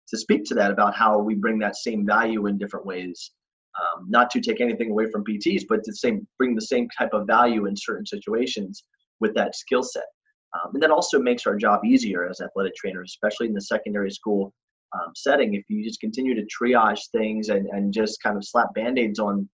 to 0.09 0.17
speak 0.17 0.43
to 0.43 0.53
that 0.55 0.71
about 0.71 0.95
how 0.95 1.17
we 1.17 1.35
bring 1.35 1.57
that 1.59 1.77
same 1.77 2.05
value 2.05 2.47
in 2.47 2.57
different 2.57 2.85
ways 2.85 3.31
um, 3.79 4.05
not 4.09 4.29
to 4.31 4.41
take 4.41 4.61
anything 4.61 4.91
away 4.91 5.09
from 5.09 5.23
PTs, 5.23 5.63
but 5.67 5.83
to 5.83 5.93
same, 5.93 6.27
bring 6.37 6.55
the 6.55 6.61
same 6.61 6.87
type 6.97 7.11
of 7.13 7.27
value 7.27 7.65
in 7.65 7.75
certain 7.75 8.05
situations 8.05 8.83
with 9.19 9.33
that 9.35 9.55
skill 9.55 9.83
set. 9.83 10.05
Um, 10.53 10.71
and 10.73 10.83
that 10.83 10.91
also 10.91 11.19
makes 11.19 11.47
our 11.47 11.55
job 11.55 11.85
easier 11.85 12.27
as 12.27 12.41
athletic 12.41 12.75
trainers, 12.75 13.15
especially 13.15 13.47
in 13.47 13.53
the 13.53 13.61
secondary 13.61 14.11
school 14.11 14.53
um, 14.93 15.13
setting. 15.15 15.53
If 15.53 15.63
you 15.69 15.83
just 15.83 16.01
continue 16.01 16.35
to 16.35 16.45
triage 16.45 16.99
things 17.11 17.49
and, 17.49 17.67
and 17.67 17.93
just 17.93 18.21
kind 18.21 18.35
of 18.35 18.45
slap 18.45 18.73
band 18.73 18.99
aids 18.99 19.19
on 19.19 19.47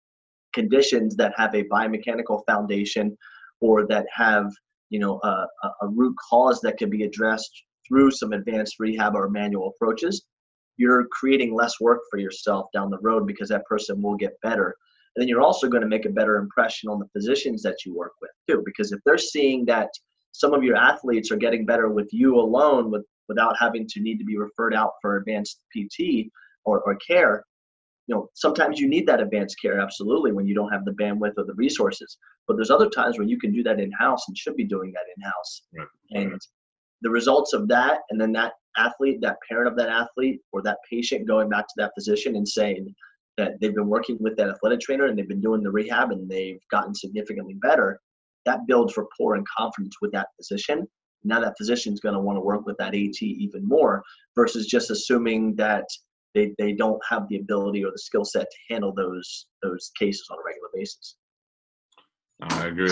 conditions 0.55 1.17
that 1.17 1.33
have 1.37 1.55
a 1.55 1.65
biomechanical 1.65 2.43
foundation 2.47 3.17
or 3.61 3.87
that 3.89 4.07
have 4.13 4.51
you 4.91 5.01
know 5.01 5.21
a, 5.25 5.47
a 5.83 5.89
root 5.89 6.15
cause 6.31 6.61
that 6.61 6.79
can 6.79 6.89
be 6.89 7.03
addressed 7.03 7.51
through 7.89 8.11
some 8.11 8.33
advanced 8.33 8.77
rehab 8.79 9.17
or 9.17 9.29
manual 9.29 9.73
approaches 9.75 10.25
you're 10.77 11.07
creating 11.13 11.55
less 11.55 11.81
work 11.81 12.01
for 12.11 12.19
yourself 12.19 12.67
down 12.73 12.91
the 12.91 12.99
road 13.01 13.27
because 13.27 13.49
that 13.49 13.65
person 13.67 14.03
will 14.03 14.17
get 14.17 14.41
better. 14.43 14.75
And 15.15 15.23
then 15.23 15.29
you're 15.29 15.43
also 15.43 15.69
going 15.69 15.83
to 15.83 15.89
make 15.89 16.07
a 16.07 16.11
better 16.11 16.37
impression 16.37 16.89
on 16.89 16.99
the 16.99 17.09
physicians 17.13 17.63
that 17.63 17.77
you 17.85 17.95
work 17.95 18.13
with 18.21 18.31
too, 18.49 18.63
because 18.65 18.93
if 18.93 19.01
they're 19.05 19.19
seeing 19.19 19.65
that 19.67 19.89
some 20.33 20.53
of 20.53 20.65
your 20.65 20.77
athletes 20.77 21.31
are 21.31 21.37
getting 21.37 21.65
better 21.65 21.89
with 21.89 22.09
you 22.13 22.39
alone, 22.39 22.91
with 22.91 23.05
without 23.29 23.55
having 23.59 23.87
to 23.89 24.01
need 24.01 24.19
to 24.19 24.25
be 24.25 24.37
referred 24.37 24.75
out 24.75 24.93
for 25.01 25.17
advanced 25.17 25.65
PT 25.75 26.31
or, 26.65 26.81
or 26.83 26.97
care, 26.97 27.45
you 28.07 28.15
know, 28.15 28.29
sometimes 28.35 28.79
you 28.79 28.89
need 28.89 29.07
that 29.07 29.21
advanced 29.21 29.57
care 29.63 29.81
absolutely 29.81 30.33
when 30.33 30.47
you 30.47 30.55
don't 30.55 30.71
have 30.71 30.85
the 30.85 30.93
bandwidth 30.93 31.33
or 31.39 31.45
the 31.45 31.55
resources. 31.55 32.19
But 32.47 32.57
there's 32.57 32.71
other 32.71 32.91
times 32.91 33.17
where 33.17 33.27
you 33.27 33.39
can 33.39 33.53
do 33.53 33.63
that 33.63 33.81
in 33.81 33.91
house 33.93 34.29
and 34.29 34.37
should 34.37 34.57
be 34.57 34.65
doing 34.65 34.93
that 34.93 35.05
in 35.17 35.23
house. 35.23 35.63
Right. 35.77 35.89
And 36.23 36.41
the 37.01 37.11
results 37.11 37.55
of 37.55 37.67
that 37.69 38.01
and 38.11 38.21
then 38.21 38.33
that 38.33 38.53
athlete, 38.77 39.21
that 39.21 39.39
parent 39.49 39.69
of 39.69 39.77
that 39.77 39.89
athlete, 39.89 40.41
or 40.53 40.63
that 40.63 40.79
patient 40.89 41.27
going 41.27 41.49
back 41.49 41.67
to 41.67 41.75
that 41.77 41.93
physician 41.97 42.37
and 42.37 42.49
saying 42.49 42.95
that 43.37 43.61
they've 43.61 43.75
been 43.75 43.89
working 43.89 44.17
with 44.21 44.37
that 44.37 44.49
athletic 44.49 44.81
trainer 44.81 45.07
and 45.07 45.19
they've 45.19 45.29
been 45.29 45.41
doing 45.41 45.63
the 45.63 45.71
rehab 45.71 46.13
and 46.13 46.29
they've 46.29 46.61
gotten 46.71 46.95
significantly 46.95 47.55
better, 47.55 48.01
that 48.47 48.67
builds 48.67 48.97
rapport 48.97 49.35
and 49.35 49.47
confidence 49.49 49.97
with 50.01 50.13
that 50.13 50.29
physician. 50.37 50.87
Now 51.25 51.41
that 51.41 51.57
physician's 51.57 52.01
going 52.01 52.15
to 52.15 52.21
want 52.21 52.37
to 52.37 52.43
work 52.43 52.67
with 52.67 52.77
that 52.79 52.95
AT 52.95 53.23
even 53.23 53.67
more 53.67 54.03
versus 54.37 54.67
just 54.67 54.91
assuming 54.91 55.57
that 55.57 55.87
they, 56.35 56.55
they 56.59 56.73
don't 56.73 57.01
have 57.09 57.29
the 57.29 57.39
ability 57.39 57.85
or 57.85 57.91
the 57.91 57.99
skill 57.99 58.25
set 58.25 58.47
to 58.51 58.75
handle 58.75 58.93
those 58.93 59.47
those 59.63 59.91
cases 59.99 60.27
on 60.31 60.39
a 60.39 60.43
regular 60.45 60.69
basis. 60.75 61.17
I 62.43 62.67
agree. 62.67 62.91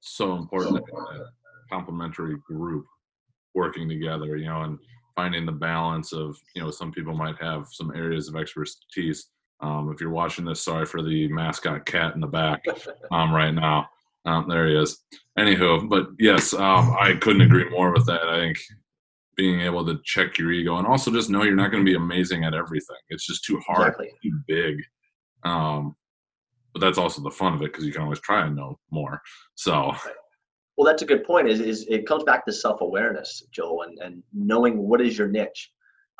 So 0.00 0.34
important 0.34 0.74
that 0.74 1.26
complementary 1.72 2.36
group 2.46 2.84
working 3.54 3.88
together, 3.88 4.36
you 4.36 4.46
know, 4.46 4.62
and 4.62 4.78
finding 5.14 5.46
the 5.46 5.52
balance 5.52 6.12
of, 6.12 6.36
you 6.54 6.62
know, 6.62 6.70
some 6.70 6.92
people 6.92 7.14
might 7.14 7.40
have 7.40 7.66
some 7.70 7.92
areas 7.94 8.28
of 8.28 8.36
expertise. 8.36 9.28
Um, 9.60 9.90
if 9.92 10.00
you're 10.00 10.10
watching 10.10 10.44
this, 10.44 10.62
sorry 10.62 10.86
for 10.86 11.02
the 11.02 11.28
mascot 11.28 11.86
cat 11.86 12.14
in 12.14 12.20
the 12.20 12.26
back 12.26 12.64
um, 13.12 13.32
right 13.32 13.52
now. 13.52 13.88
Um, 14.26 14.48
there 14.48 14.66
he 14.66 14.76
is. 14.76 15.02
Anywho, 15.38 15.88
but 15.88 16.08
yes, 16.18 16.54
um, 16.54 16.94
I 16.98 17.14
couldn't 17.20 17.42
agree 17.42 17.68
more 17.68 17.92
with 17.92 18.06
that. 18.06 18.22
I 18.22 18.40
think 18.40 18.58
being 19.36 19.60
able 19.60 19.84
to 19.84 20.00
check 20.04 20.38
your 20.38 20.52
ego 20.52 20.76
and 20.76 20.86
also 20.86 21.10
just 21.10 21.28
know 21.30 21.42
you're 21.42 21.56
not 21.56 21.70
going 21.70 21.84
to 21.84 21.90
be 21.90 21.96
amazing 21.96 22.44
at 22.44 22.54
everything. 22.54 22.96
It's 23.08 23.26
just 23.26 23.44
too 23.44 23.60
hard, 23.66 23.88
exactly. 23.88 24.10
too 24.22 24.40
big. 24.46 24.82
Um, 25.44 25.96
but 26.72 26.80
that's 26.80 26.98
also 26.98 27.22
the 27.22 27.30
fun 27.30 27.54
of 27.54 27.62
it 27.62 27.72
because 27.72 27.84
you 27.84 27.92
can 27.92 28.02
always 28.02 28.20
try 28.20 28.46
and 28.46 28.56
know 28.56 28.78
more. 28.90 29.20
So, 29.54 29.92
well, 30.76 30.86
that's 30.86 31.02
a 31.02 31.06
good 31.06 31.24
point. 31.24 31.48
Is 31.48 31.60
is 31.60 31.86
it 31.88 32.06
comes 32.06 32.24
back 32.24 32.44
to 32.46 32.52
self 32.52 32.80
awareness, 32.80 33.44
Joel, 33.52 33.82
and 33.82 33.98
and 34.00 34.22
knowing 34.32 34.78
what 34.78 35.00
is 35.00 35.16
your 35.16 35.28
niche, 35.28 35.70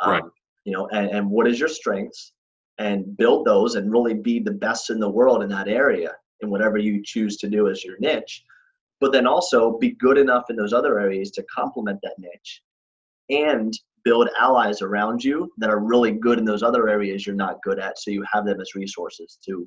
um, 0.00 0.10
right? 0.10 0.22
You 0.64 0.72
know, 0.72 0.88
and 0.88 1.10
and 1.10 1.30
what 1.30 1.48
is 1.48 1.58
your 1.58 1.68
strengths, 1.68 2.32
and 2.78 3.16
build 3.16 3.46
those, 3.46 3.74
and 3.74 3.90
really 3.90 4.14
be 4.14 4.38
the 4.38 4.52
best 4.52 4.90
in 4.90 5.00
the 5.00 5.08
world 5.08 5.42
in 5.42 5.48
that 5.50 5.68
area 5.68 6.12
in 6.40 6.50
whatever 6.50 6.78
you 6.78 7.02
choose 7.02 7.36
to 7.38 7.48
do 7.48 7.68
as 7.68 7.84
your 7.84 7.98
niche. 7.98 8.44
But 9.00 9.12
then 9.12 9.26
also 9.26 9.76
be 9.78 9.90
good 9.90 10.18
enough 10.18 10.44
in 10.50 10.56
those 10.56 10.72
other 10.72 11.00
areas 11.00 11.30
to 11.32 11.44
complement 11.54 11.98
that 12.02 12.14
niche 12.18 12.62
and 13.30 13.72
build 14.04 14.28
allies 14.38 14.82
around 14.82 15.24
you 15.24 15.50
that 15.58 15.70
are 15.70 15.80
really 15.80 16.12
good 16.12 16.38
in 16.38 16.44
those 16.44 16.62
other 16.62 16.88
areas 16.88 17.26
you're 17.26 17.34
not 17.34 17.62
good 17.62 17.78
at 17.78 17.98
so 17.98 18.10
you 18.10 18.22
have 18.30 18.44
them 18.44 18.60
as 18.60 18.74
resources 18.74 19.38
to 19.42 19.66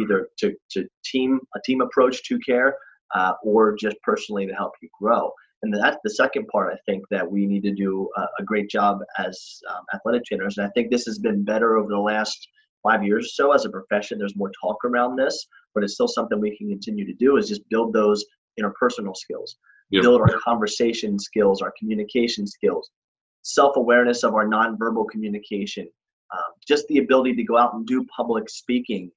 either 0.00 0.28
to, 0.38 0.54
to 0.70 0.86
team 1.04 1.38
a 1.54 1.60
team 1.64 1.82
approach 1.82 2.24
to 2.24 2.38
care 2.38 2.74
uh, 3.14 3.32
or 3.42 3.74
just 3.76 3.96
personally 4.02 4.46
to 4.46 4.54
help 4.54 4.72
you 4.82 4.88
grow. 5.00 5.30
And 5.62 5.72
that's 5.72 5.96
the 6.04 6.10
second 6.10 6.46
part 6.48 6.74
i 6.74 6.76
think 6.84 7.04
that 7.10 7.30
we 7.30 7.46
need 7.46 7.62
to 7.62 7.72
do 7.72 8.08
a, 8.16 8.22
a 8.40 8.44
great 8.44 8.68
job 8.68 8.98
as 9.18 9.60
um, 9.70 9.82
athletic 9.94 10.24
trainers. 10.24 10.58
And 10.58 10.66
i 10.66 10.70
think 10.70 10.90
this 10.90 11.06
has 11.06 11.18
been 11.18 11.44
better 11.44 11.76
over 11.76 11.88
the 11.88 11.98
last 11.98 12.48
five 12.82 13.02
years 13.02 13.24
or 13.26 13.28
so 13.28 13.52
as 13.52 13.64
a 13.64 13.70
profession. 13.70 14.18
There's 14.18 14.36
more 14.36 14.52
talk 14.62 14.84
around 14.84 15.16
this 15.16 15.46
but 15.74 15.82
it's 15.82 15.94
still 15.94 16.08
something 16.08 16.40
we 16.40 16.56
can 16.56 16.68
continue 16.68 17.04
to 17.04 17.14
do 17.14 17.36
is 17.36 17.48
just 17.48 17.68
build 17.68 17.92
those 17.92 18.24
interpersonal 18.60 19.16
skills 19.16 19.56
yep. 19.90 20.02
build 20.02 20.20
our 20.20 20.38
conversation 20.44 21.18
skills, 21.18 21.62
our 21.62 21.72
communication 21.78 22.46
skills, 22.46 22.90
self 23.42 23.76
awareness 23.76 24.22
of 24.22 24.34
our 24.34 24.46
nonverbal 24.46 25.08
communication, 25.10 25.88
um, 26.32 26.52
just 26.66 26.86
the 26.88 26.98
ability 26.98 27.34
to 27.34 27.44
go 27.44 27.56
out 27.56 27.74
and 27.74 27.86
do 27.86 28.04
public 28.16 28.48
speaking 28.48 29.10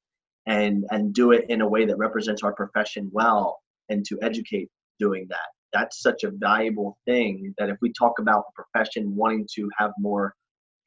and, 0.46 0.86
and 0.92 1.14
do 1.14 1.32
it 1.32 1.46
in 1.50 1.62
a 1.62 1.68
way 1.68 1.86
that 1.86 1.98
represents 1.98 2.44
our 2.44 2.54
profession 2.54 3.10
well 3.12 3.60
and 3.90 4.06
to 4.06 4.18
educate 4.22 4.70
doing 5.00 5.28
that. 5.30 5.48
That's 5.74 6.02
such 6.02 6.24
a 6.24 6.32
valuable 6.32 6.98
thing 7.06 7.54
that 7.58 7.70
if 7.70 7.78
we 7.82 7.92
talk 7.92 8.20
about 8.20 8.46
the 8.48 8.64
profession 8.64 9.16
wanting 9.16 9.48
to 9.56 9.70
have 9.78 9.92
more 10.00 10.34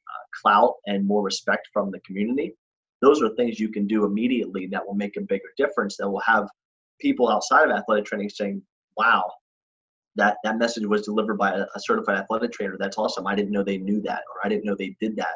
uh, 0.07 0.25
clout 0.41 0.73
and 0.85 1.07
more 1.07 1.23
respect 1.23 1.67
from 1.71 1.91
the 1.91 1.99
community, 2.01 2.55
those 3.01 3.21
are 3.21 3.29
things 3.35 3.59
you 3.59 3.69
can 3.69 3.87
do 3.87 4.05
immediately 4.05 4.67
that 4.67 4.85
will 4.85 4.95
make 4.95 5.17
a 5.17 5.21
bigger 5.21 5.49
difference 5.57 5.97
that 5.97 6.09
will 6.09 6.21
have 6.21 6.47
people 6.99 7.29
outside 7.29 7.69
of 7.69 7.75
athletic 7.75 8.05
training 8.05 8.29
saying, 8.29 8.61
wow, 8.97 9.31
that 10.15 10.37
that 10.43 10.57
message 10.57 10.85
was 10.85 11.03
delivered 11.03 11.37
by 11.37 11.51
a, 11.51 11.65
a, 11.75 11.79
certified 11.79 12.17
athletic 12.17 12.51
trainer. 12.51 12.75
That's 12.79 12.97
awesome. 12.97 13.25
I 13.27 13.35
didn't 13.35 13.51
know 13.51 13.63
they 13.63 13.77
knew 13.77 14.01
that 14.01 14.23
or 14.33 14.45
i 14.45 14.49
didn't 14.49 14.65
know 14.65 14.75
they 14.75 14.95
did 14.99 15.15
that. 15.15 15.35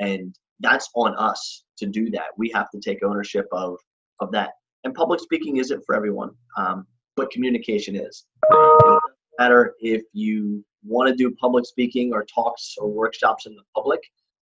And 0.00 0.34
that's 0.60 0.88
on 0.94 1.16
us 1.16 1.64
to 1.78 1.86
do 1.86 2.10
that. 2.10 2.26
We 2.36 2.50
have 2.54 2.70
to 2.70 2.80
take 2.80 3.02
ownership 3.02 3.46
of 3.52 3.76
of 4.20 4.30
that. 4.32 4.50
And 4.84 4.94
public 4.94 5.20
speaking 5.20 5.56
isn't 5.56 5.84
for 5.86 5.94
everyone. 5.94 6.30
Um, 6.56 6.86
but 7.16 7.30
communication 7.30 7.96
is 7.96 8.24
it 8.50 9.00
matter 9.38 9.74
if 9.80 10.02
you 10.12 10.64
want 10.84 11.08
to 11.08 11.14
do 11.14 11.34
public 11.40 11.64
speaking 11.66 12.12
or 12.12 12.24
talks 12.24 12.74
or 12.78 12.88
workshops 12.88 13.46
in 13.46 13.54
the 13.54 13.62
public 13.74 14.00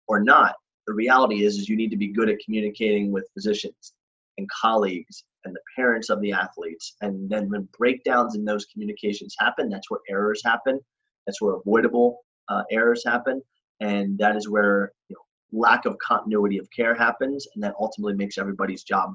or 0.07 0.23
not 0.23 0.55
the 0.87 0.95
reality 0.95 1.45
is 1.45 1.57
is 1.57 1.69
you 1.69 1.77
need 1.77 1.91
to 1.91 1.97
be 1.97 2.09
good 2.09 2.29
at 2.29 2.39
communicating 2.45 3.13
with 3.13 3.29
physicians 3.35 3.93
and 4.39 4.49
colleagues 4.49 5.25
and 5.45 5.55
the 5.55 5.61
parents 5.77 6.09
of 6.09 6.21
the 6.21 6.33
athletes. 6.33 6.95
And 7.01 7.29
then 7.29 7.51
when 7.51 7.69
breakdowns 7.77 8.35
in 8.35 8.45
those 8.45 8.65
communications 8.67 9.35
happen, 9.39 9.69
that's 9.69 9.91
where 9.91 10.01
errors 10.09 10.43
happen. 10.45 10.81
That's 11.27 11.43
where 11.43 11.55
avoidable 11.55 12.21
uh, 12.49 12.63
errors 12.71 13.03
happen. 13.05 13.43
And 13.81 14.19
that 14.19 14.37
is 14.37 14.49
where 14.49 14.93
you 15.09 15.17
know, 15.17 15.61
lack 15.61 15.85
of 15.85 15.99
continuity 15.99 16.59
of 16.59 16.69
care 16.71 16.95
happens. 16.95 17.47
And 17.55 17.63
that 17.63 17.75
ultimately 17.79 18.15
makes 18.15 18.39
everybody's 18.39 18.83
job 18.83 19.15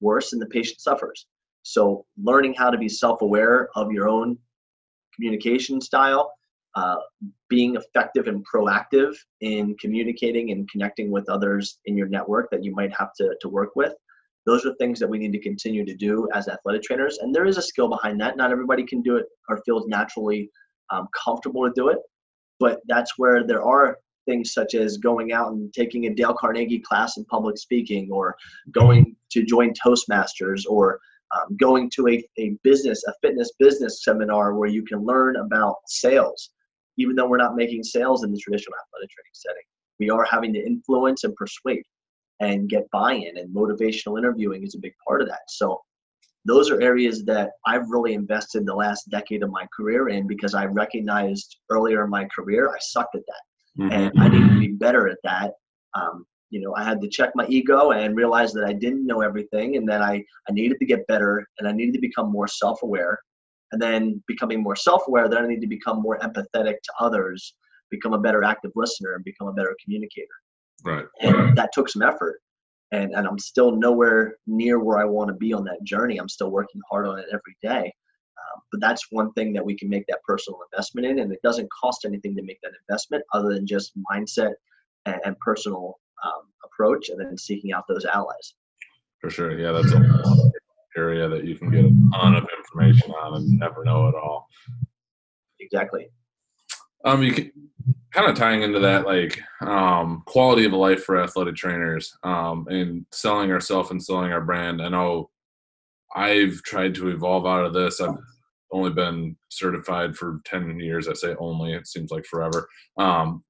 worse 0.00 0.32
and 0.32 0.40
the 0.40 0.46
patient 0.46 0.80
suffers. 0.80 1.26
So 1.68 2.06
learning 2.22 2.54
how 2.54 2.70
to 2.70 2.78
be 2.78 2.88
self-aware 2.88 3.68
of 3.76 3.92
your 3.92 4.08
own 4.08 4.38
communication 5.14 5.80
style, 5.80 6.32
uh, 6.74 6.96
being 7.48 7.76
effective 7.76 8.26
and 8.26 8.44
proactive 8.46 9.14
in 9.40 9.76
communicating 9.80 10.50
and 10.50 10.68
connecting 10.70 11.10
with 11.10 11.28
others 11.28 11.78
in 11.86 11.96
your 11.96 12.08
network 12.08 12.50
that 12.50 12.64
you 12.64 12.74
might 12.74 12.92
have 12.96 13.12
to, 13.18 13.34
to 13.40 13.48
work 13.48 13.70
with 13.74 13.92
those 14.48 14.64
are 14.64 14.74
things 14.76 14.98
that 14.98 15.08
we 15.08 15.18
need 15.18 15.32
to 15.32 15.38
continue 15.38 15.84
to 15.84 15.94
do 15.94 16.26
as 16.32 16.48
athletic 16.48 16.82
trainers. 16.82 17.18
And 17.18 17.34
there 17.34 17.44
is 17.44 17.58
a 17.58 17.62
skill 17.62 17.86
behind 17.86 18.18
that. 18.22 18.38
Not 18.38 18.50
everybody 18.50 18.82
can 18.82 19.02
do 19.02 19.16
it 19.16 19.26
or 19.50 19.60
feels 19.66 19.86
naturally 19.86 20.50
um, 20.88 21.06
comfortable 21.22 21.66
to 21.66 21.72
do 21.76 21.88
it. 21.88 21.98
But 22.58 22.80
that's 22.88 23.18
where 23.18 23.46
there 23.46 23.62
are 23.62 23.98
things 24.24 24.54
such 24.54 24.74
as 24.74 24.96
going 24.96 25.32
out 25.32 25.52
and 25.52 25.70
taking 25.74 26.06
a 26.06 26.14
Dale 26.14 26.32
Carnegie 26.32 26.80
class 26.80 27.18
in 27.18 27.26
public 27.26 27.58
speaking 27.58 28.08
or 28.10 28.36
going 28.70 29.14
to 29.32 29.44
join 29.44 29.74
Toastmasters 29.74 30.62
or 30.66 30.98
um, 31.36 31.56
going 31.56 31.90
to 31.90 32.08
a, 32.08 32.24
a 32.38 32.56
business, 32.62 33.04
a 33.06 33.12
fitness 33.22 33.52
business 33.58 34.04
seminar 34.04 34.54
where 34.54 34.68
you 34.68 34.82
can 34.82 35.04
learn 35.04 35.36
about 35.36 35.76
sales, 35.86 36.50
even 36.96 37.16
though 37.16 37.28
we're 37.28 37.36
not 37.36 37.56
making 37.56 37.82
sales 37.82 38.24
in 38.24 38.32
the 38.32 38.38
traditional 38.38 38.74
athletic 38.74 39.10
training 39.10 39.32
setting. 39.32 39.62
We 39.98 40.10
are 40.10 40.24
having 40.24 40.52
to 40.54 40.64
influence 40.64 41.24
and 41.24 41.34
persuade 41.34 41.84
and 42.40 42.68
get 42.68 42.90
buy-in 42.90 43.36
and 43.36 43.54
motivational 43.54 44.18
interviewing 44.18 44.62
is 44.62 44.74
a 44.74 44.78
big 44.78 44.94
part 45.06 45.20
of 45.20 45.28
that 45.28 45.40
so 45.48 45.80
those 46.44 46.70
are 46.70 46.80
areas 46.80 47.24
that 47.24 47.50
i've 47.66 47.88
really 47.88 48.14
invested 48.14 48.64
the 48.64 48.74
last 48.74 49.08
decade 49.10 49.42
of 49.42 49.50
my 49.50 49.66
career 49.76 50.08
in 50.08 50.26
because 50.26 50.54
i 50.54 50.64
recognized 50.64 51.58
earlier 51.70 52.04
in 52.04 52.10
my 52.10 52.24
career 52.26 52.70
i 52.70 52.78
sucked 52.80 53.14
at 53.14 53.22
that 53.26 53.82
mm-hmm. 53.82 53.92
and 53.92 54.12
i 54.20 54.28
needed 54.28 54.48
to 54.48 54.60
be 54.60 54.68
better 54.68 55.08
at 55.08 55.18
that 55.24 55.52
um, 55.94 56.24
you 56.50 56.60
know 56.60 56.74
i 56.76 56.82
had 56.82 57.00
to 57.00 57.08
check 57.08 57.30
my 57.34 57.46
ego 57.48 57.90
and 57.90 58.16
realize 58.16 58.52
that 58.52 58.64
i 58.64 58.72
didn't 58.72 59.06
know 59.06 59.20
everything 59.20 59.76
and 59.76 59.88
that 59.88 60.02
i, 60.02 60.14
I 60.48 60.52
needed 60.52 60.78
to 60.78 60.86
get 60.86 61.06
better 61.06 61.46
and 61.58 61.68
i 61.68 61.72
needed 61.72 61.94
to 61.94 62.00
become 62.00 62.30
more 62.32 62.48
self-aware 62.48 63.18
and 63.72 63.80
then 63.82 64.22
becoming 64.26 64.62
more 64.62 64.76
self-aware 64.76 65.28
then 65.28 65.44
i 65.44 65.46
need 65.46 65.60
to 65.60 65.66
become 65.66 66.02
more 66.02 66.18
empathetic 66.20 66.76
to 66.84 66.92
others 67.00 67.54
become 67.90 68.12
a 68.12 68.18
better 68.18 68.44
active 68.44 68.72
listener 68.74 69.14
and 69.14 69.24
become 69.24 69.48
a 69.48 69.52
better 69.52 69.74
communicator 69.82 70.26
Right. 70.84 71.06
And 71.20 71.56
that 71.56 71.70
took 71.72 71.88
some 71.88 72.02
effort. 72.02 72.40
And, 72.92 73.14
and 73.14 73.26
I'm 73.26 73.38
still 73.38 73.76
nowhere 73.76 74.36
near 74.46 74.78
where 74.78 74.98
I 74.98 75.04
want 75.04 75.28
to 75.28 75.34
be 75.34 75.52
on 75.52 75.64
that 75.64 75.82
journey. 75.84 76.16
I'm 76.18 76.28
still 76.28 76.50
working 76.50 76.80
hard 76.90 77.06
on 77.06 77.18
it 77.18 77.26
every 77.28 77.56
day. 77.62 77.84
Um, 77.84 78.62
but 78.72 78.80
that's 78.80 79.06
one 79.10 79.32
thing 79.32 79.52
that 79.52 79.64
we 79.64 79.76
can 79.76 79.90
make 79.90 80.04
that 80.08 80.22
personal 80.26 80.60
investment 80.72 81.06
in. 81.06 81.18
And 81.18 81.32
it 81.32 81.40
doesn't 81.42 81.68
cost 81.78 82.04
anything 82.06 82.34
to 82.36 82.42
make 82.42 82.58
that 82.62 82.72
investment 82.88 83.24
other 83.34 83.52
than 83.52 83.66
just 83.66 83.92
mindset 84.10 84.52
and, 85.04 85.20
and 85.24 85.38
personal 85.40 85.98
um, 86.24 86.42
approach 86.64 87.08
and 87.08 87.20
then 87.20 87.36
seeking 87.36 87.72
out 87.72 87.84
those 87.88 88.04
allies. 88.04 88.54
For 89.20 89.30
sure. 89.30 89.58
Yeah, 89.58 89.72
that's 89.72 89.92
a 89.92 90.50
area 90.96 91.28
that 91.28 91.44
you 91.44 91.56
can 91.56 91.70
get 91.70 91.84
a 91.84 91.94
ton 92.12 92.34
of 92.34 92.46
information 92.58 93.12
on 93.12 93.34
and 93.34 93.58
never 93.58 93.84
know 93.84 94.08
it 94.08 94.14
all. 94.14 94.48
Exactly. 95.60 96.08
Um, 97.04 97.22
you 97.22 97.32
can 97.32 97.52
kind 98.12 98.28
of 98.28 98.36
tying 98.36 98.62
into 98.62 98.80
that 98.80 99.06
like 99.06 99.40
um, 99.60 100.22
quality 100.26 100.64
of 100.64 100.72
life 100.72 101.04
for 101.04 101.22
athletic 101.22 101.54
trainers 101.54 102.16
um, 102.22 102.66
and 102.68 103.06
selling 103.12 103.52
ourselves 103.52 103.90
and 103.90 104.02
selling 104.02 104.32
our 104.32 104.40
brand. 104.40 104.82
I 104.82 104.88
know 104.88 105.30
I've 106.14 106.62
tried 106.62 106.94
to 106.96 107.08
evolve 107.08 107.46
out 107.46 107.64
of 107.64 107.74
this. 107.74 108.00
I've 108.00 108.16
only 108.72 108.90
been 108.90 109.36
certified 109.50 110.16
for 110.16 110.40
10 110.44 110.80
years. 110.80 111.08
I 111.08 111.14
say 111.14 111.34
only, 111.38 111.74
it 111.74 111.86
seems 111.86 112.10
like 112.10 112.24
forever. 112.24 112.68
Um, 112.96 113.44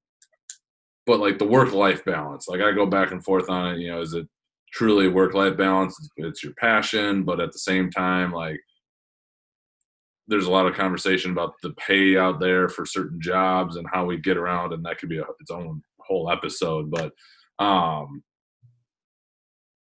but 1.09 1.21
like 1.21 1.39
the 1.39 1.47
work 1.47 1.73
life 1.73 2.05
balance, 2.05 2.49
like 2.49 2.61
I 2.61 2.71
go 2.71 2.85
back 2.85 3.13
and 3.13 3.25
forth 3.25 3.49
on 3.49 3.75
it. 3.75 3.81
You 3.81 3.91
know, 3.91 4.03
is 4.03 4.13
it 4.13 4.29
truly 4.75 5.09
work 5.09 5.33
life 5.33 5.57
balance? 5.57 5.99
It's 6.19 6.45
your 6.45 6.53
passion, 6.61 7.25
but 7.25 7.41
at 7.41 7.51
the 7.51 7.59
same 7.59 7.91
time, 7.91 8.31
like 8.31 8.61
there's 10.27 10.45
a 10.45 10.51
lot 10.51 10.67
of 10.67 10.75
conversation 10.75 11.31
about 11.31 11.55
the 11.63 11.71
pay 11.73 12.19
out 12.19 12.41
there 12.41 12.69
for 12.69 12.85
certain 12.85 13.19
jobs 13.23 13.77
and 13.77 13.87
how 13.91 14.05
we 14.05 14.19
get 14.19 14.37
around, 14.37 14.75
and 14.75 14.85
that 14.85 14.99
could 14.99 15.09
be 15.09 15.17
a, 15.17 15.25
its 15.41 15.51
own 15.51 15.83
whole 15.99 16.31
episode. 16.31 16.91
But 16.91 17.13
um, 17.59 18.23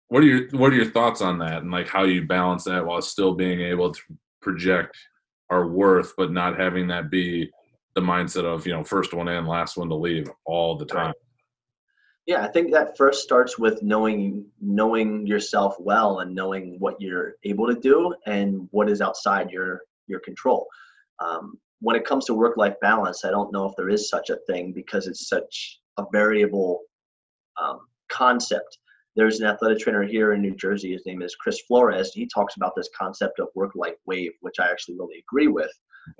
what 0.08 0.24
are 0.24 0.26
your 0.26 0.48
what 0.50 0.72
are 0.72 0.76
your 0.76 0.90
thoughts 0.90 1.22
on 1.22 1.38
that, 1.38 1.62
and 1.62 1.70
like 1.70 1.86
how 1.88 2.02
you 2.02 2.26
balance 2.26 2.64
that 2.64 2.84
while 2.84 3.00
still 3.00 3.34
being 3.34 3.60
able 3.60 3.92
to 3.92 4.00
project 4.42 4.98
our 5.50 5.68
worth, 5.68 6.14
but 6.16 6.32
not 6.32 6.58
having 6.58 6.88
that 6.88 7.12
be 7.12 7.48
the 7.94 8.00
mindset 8.00 8.44
of 8.44 8.66
you 8.66 8.72
know 8.72 8.84
first 8.84 9.12
one 9.12 9.28
in, 9.28 9.46
last 9.46 9.76
one 9.76 9.88
to 9.88 9.94
leave 9.94 10.30
all 10.44 10.76
the 10.76 10.86
time. 10.86 11.12
Yeah, 12.26 12.44
I 12.44 12.48
think 12.48 12.72
that 12.72 12.96
first 12.96 13.22
starts 13.22 13.58
with 13.58 13.82
knowing 13.82 14.46
knowing 14.60 15.26
yourself 15.26 15.74
well 15.80 16.20
and 16.20 16.34
knowing 16.34 16.76
what 16.78 17.00
you're 17.00 17.34
able 17.44 17.66
to 17.66 17.78
do 17.78 18.14
and 18.26 18.68
what 18.70 18.88
is 18.88 19.00
outside 19.00 19.50
your 19.50 19.82
your 20.06 20.20
control. 20.20 20.66
Um, 21.18 21.58
when 21.80 21.96
it 21.96 22.04
comes 22.04 22.24
to 22.26 22.34
work 22.34 22.56
life 22.56 22.76
balance, 22.80 23.24
I 23.24 23.30
don't 23.30 23.52
know 23.52 23.66
if 23.66 23.74
there 23.76 23.90
is 23.90 24.08
such 24.08 24.30
a 24.30 24.38
thing 24.46 24.72
because 24.72 25.08
it's 25.08 25.28
such 25.28 25.80
a 25.98 26.04
variable 26.12 26.82
um, 27.60 27.80
concept. 28.08 28.78
There's 29.16 29.40
an 29.40 29.46
athletic 29.46 29.80
trainer 29.80 30.04
here 30.04 30.32
in 30.32 30.40
New 30.40 30.54
Jersey. 30.54 30.92
His 30.92 31.04
name 31.04 31.22
is 31.22 31.34
Chris 31.34 31.60
Flores. 31.62 32.12
He 32.14 32.26
talks 32.32 32.56
about 32.56 32.72
this 32.76 32.88
concept 32.96 33.40
of 33.40 33.48
work 33.54 33.72
life 33.74 33.96
wave, 34.06 34.32
which 34.40 34.58
I 34.58 34.70
actually 34.70 34.96
really 34.96 35.18
agree 35.28 35.48
with. 35.48 35.70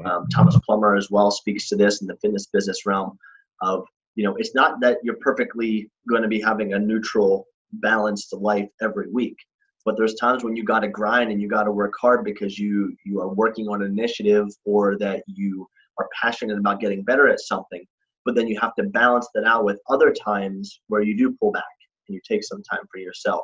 Um, 0.04 0.26
Thomas 0.28 0.58
Plummer 0.64 0.96
as 0.96 1.10
well 1.10 1.30
speaks 1.30 1.68
to 1.68 1.76
this 1.76 2.00
in 2.00 2.06
the 2.06 2.16
fitness 2.16 2.46
business 2.46 2.86
realm 2.86 3.18
of 3.60 3.84
you 4.14 4.24
know 4.24 4.34
it's 4.36 4.54
not 4.54 4.80
that 4.80 4.98
you're 5.02 5.16
perfectly 5.16 5.90
going 6.08 6.22
to 6.22 6.28
be 6.28 6.40
having 6.40 6.74
a 6.74 6.78
neutral 6.78 7.46
balanced 7.74 8.32
life 8.34 8.68
every 8.80 9.08
week 9.10 9.36
but 9.84 9.96
there's 9.96 10.14
times 10.14 10.44
when 10.44 10.54
you 10.54 10.64
got 10.64 10.80
to 10.80 10.88
grind 10.88 11.30
and 11.30 11.40
you 11.40 11.48
got 11.48 11.64
to 11.64 11.72
work 11.72 11.94
hard 12.00 12.24
because 12.24 12.58
you 12.58 12.94
you 13.04 13.20
are 13.20 13.32
working 13.32 13.68
on 13.68 13.82
an 13.82 13.90
initiative 13.90 14.48
or 14.64 14.98
that 14.98 15.22
you 15.26 15.66
are 15.98 16.08
passionate 16.20 16.58
about 16.58 16.80
getting 16.80 17.02
better 17.02 17.28
at 17.28 17.40
something 17.40 17.84
but 18.24 18.34
then 18.34 18.46
you 18.46 18.58
have 18.60 18.74
to 18.74 18.84
balance 18.84 19.28
that 19.34 19.44
out 19.44 19.64
with 19.64 19.80
other 19.88 20.12
times 20.12 20.80
where 20.88 21.02
you 21.02 21.16
do 21.16 21.36
pull 21.40 21.50
back 21.50 21.64
and 22.08 22.14
you 22.14 22.20
take 22.28 22.44
some 22.44 22.62
time 22.70 22.82
for 22.92 22.98
yourself 22.98 23.42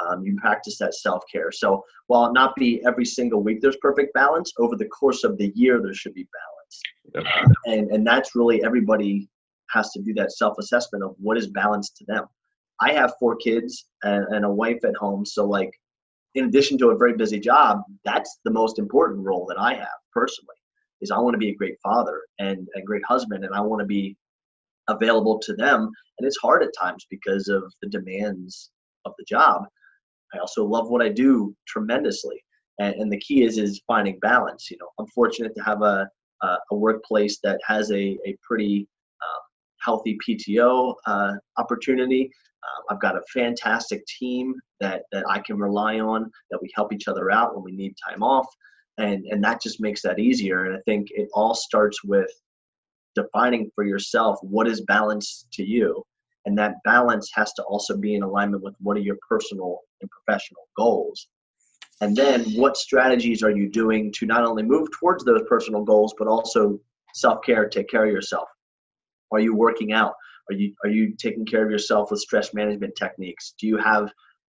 um, 0.00 0.24
you 0.24 0.36
practice 0.40 0.78
that 0.78 0.94
self-care 0.94 1.50
so 1.52 1.82
while 2.06 2.26
it 2.26 2.32
not 2.32 2.54
be 2.56 2.82
every 2.86 3.04
single 3.04 3.42
week 3.42 3.60
there's 3.60 3.76
perfect 3.80 4.12
balance 4.14 4.52
over 4.58 4.76
the 4.76 4.86
course 4.86 5.24
of 5.24 5.36
the 5.38 5.52
year 5.54 5.80
there 5.82 5.94
should 5.94 6.14
be 6.14 6.26
balance 7.14 7.26
yep. 7.26 7.52
and 7.66 7.90
and 7.90 8.06
that's 8.06 8.34
really 8.34 8.62
everybody 8.64 9.28
has 9.70 9.90
to 9.90 10.02
do 10.02 10.12
that 10.12 10.32
self-assessment 10.32 11.02
of 11.02 11.14
what 11.18 11.38
is 11.38 11.48
balance 11.48 11.90
to 11.90 12.04
them 12.06 12.24
I 12.82 12.92
have 12.92 13.14
four 13.20 13.36
kids 13.36 13.86
and, 14.02 14.26
and, 14.34 14.44
a 14.44 14.50
wife 14.50 14.84
at 14.84 14.96
home. 14.96 15.24
So, 15.24 15.44
like, 15.44 15.70
in 16.34 16.46
addition 16.46 16.78
to 16.78 16.90
a 16.90 16.96
very 16.96 17.16
busy 17.16 17.38
job, 17.38 17.80
that's 18.04 18.40
the 18.44 18.50
most 18.50 18.78
important 18.78 19.24
role 19.24 19.46
that 19.46 19.58
I 19.58 19.74
have 19.74 20.00
personally. 20.12 20.56
Is 21.00 21.10
I 21.10 21.18
want 21.18 21.34
to 21.34 21.38
be 21.38 21.50
a 21.50 21.54
great 21.54 21.76
father 21.82 22.20
and 22.38 22.68
a 22.76 22.82
great 22.82 23.04
husband, 23.06 23.44
and 23.44 23.54
I 23.54 23.60
want 23.60 23.80
to 23.80 23.86
be 23.86 24.16
available 24.88 25.38
to 25.40 25.54
them. 25.54 25.90
And 26.18 26.26
it's 26.26 26.38
hard 26.38 26.62
at 26.62 26.70
times 26.78 27.06
because 27.08 27.48
of 27.48 27.62
the 27.82 27.88
demands 27.88 28.70
of 29.04 29.12
the 29.18 29.24
job. 29.28 29.62
I 30.34 30.38
also 30.38 30.64
love 30.64 30.88
what 30.88 31.02
I 31.02 31.08
do 31.08 31.54
tremendously, 31.66 32.42
and, 32.80 32.94
and 32.94 33.12
the 33.12 33.20
key 33.20 33.42
is 33.44 33.58
is 33.58 33.82
finding 33.86 34.18
balance. 34.20 34.70
You 34.70 34.78
know, 34.80 34.88
I'm 34.98 35.06
fortunate 35.08 35.54
to 35.56 35.62
have 35.62 35.82
a 35.82 36.08
a, 36.42 36.56
a 36.70 36.76
workplace 36.76 37.38
that 37.44 37.60
has 37.66 37.90
a 37.90 38.18
a 38.26 38.36
pretty 38.42 38.88
um, 39.22 39.42
healthy 39.84 40.18
PTO 40.26 40.94
uh, 41.06 41.32
opportunity. 41.58 42.30
Uh, 42.62 42.94
I've 42.94 43.00
got 43.00 43.16
a 43.16 43.22
fantastic 43.32 44.04
team 44.06 44.54
that, 44.80 45.02
that 45.12 45.24
I 45.28 45.40
can 45.40 45.58
rely 45.58 46.00
on, 46.00 46.30
that 46.50 46.60
we 46.62 46.70
help 46.74 46.92
each 46.92 47.08
other 47.08 47.30
out 47.30 47.54
when 47.54 47.64
we 47.64 47.72
need 47.72 47.94
time 48.08 48.22
off. 48.22 48.46
And, 48.98 49.24
and 49.26 49.42
that 49.42 49.60
just 49.60 49.80
makes 49.80 50.02
that 50.02 50.18
easier. 50.18 50.66
And 50.66 50.76
I 50.76 50.80
think 50.84 51.08
it 51.10 51.28
all 51.34 51.54
starts 51.54 52.04
with 52.04 52.30
defining 53.14 53.70
for 53.74 53.84
yourself 53.84 54.38
what 54.42 54.68
is 54.68 54.82
balance 54.82 55.46
to 55.54 55.64
you. 55.64 56.02
And 56.44 56.56
that 56.58 56.74
balance 56.84 57.30
has 57.34 57.52
to 57.54 57.62
also 57.64 57.96
be 57.96 58.14
in 58.14 58.22
alignment 58.22 58.62
with 58.62 58.74
what 58.80 58.96
are 58.96 59.00
your 59.00 59.18
personal 59.28 59.78
and 60.02 60.10
professional 60.10 60.68
goals. 60.76 61.28
And 62.00 62.16
then 62.16 62.44
what 62.54 62.76
strategies 62.76 63.42
are 63.42 63.50
you 63.50 63.68
doing 63.70 64.12
to 64.16 64.26
not 64.26 64.44
only 64.44 64.64
move 64.64 64.88
towards 64.98 65.24
those 65.24 65.42
personal 65.48 65.84
goals, 65.84 66.14
but 66.18 66.26
also 66.26 66.80
self 67.14 67.42
care, 67.44 67.68
take 67.68 67.88
care 67.88 68.04
of 68.04 68.12
yourself? 68.12 68.48
Are 69.30 69.40
you 69.40 69.54
working 69.54 69.92
out? 69.92 70.14
Are 70.50 70.54
you 70.54 70.74
are 70.84 70.90
you 70.90 71.14
taking 71.16 71.46
care 71.46 71.64
of 71.64 71.70
yourself 71.70 72.10
with 72.10 72.20
stress 72.20 72.52
management 72.52 72.96
techniques? 72.96 73.54
Do 73.58 73.66
you 73.66 73.78
have 73.78 74.10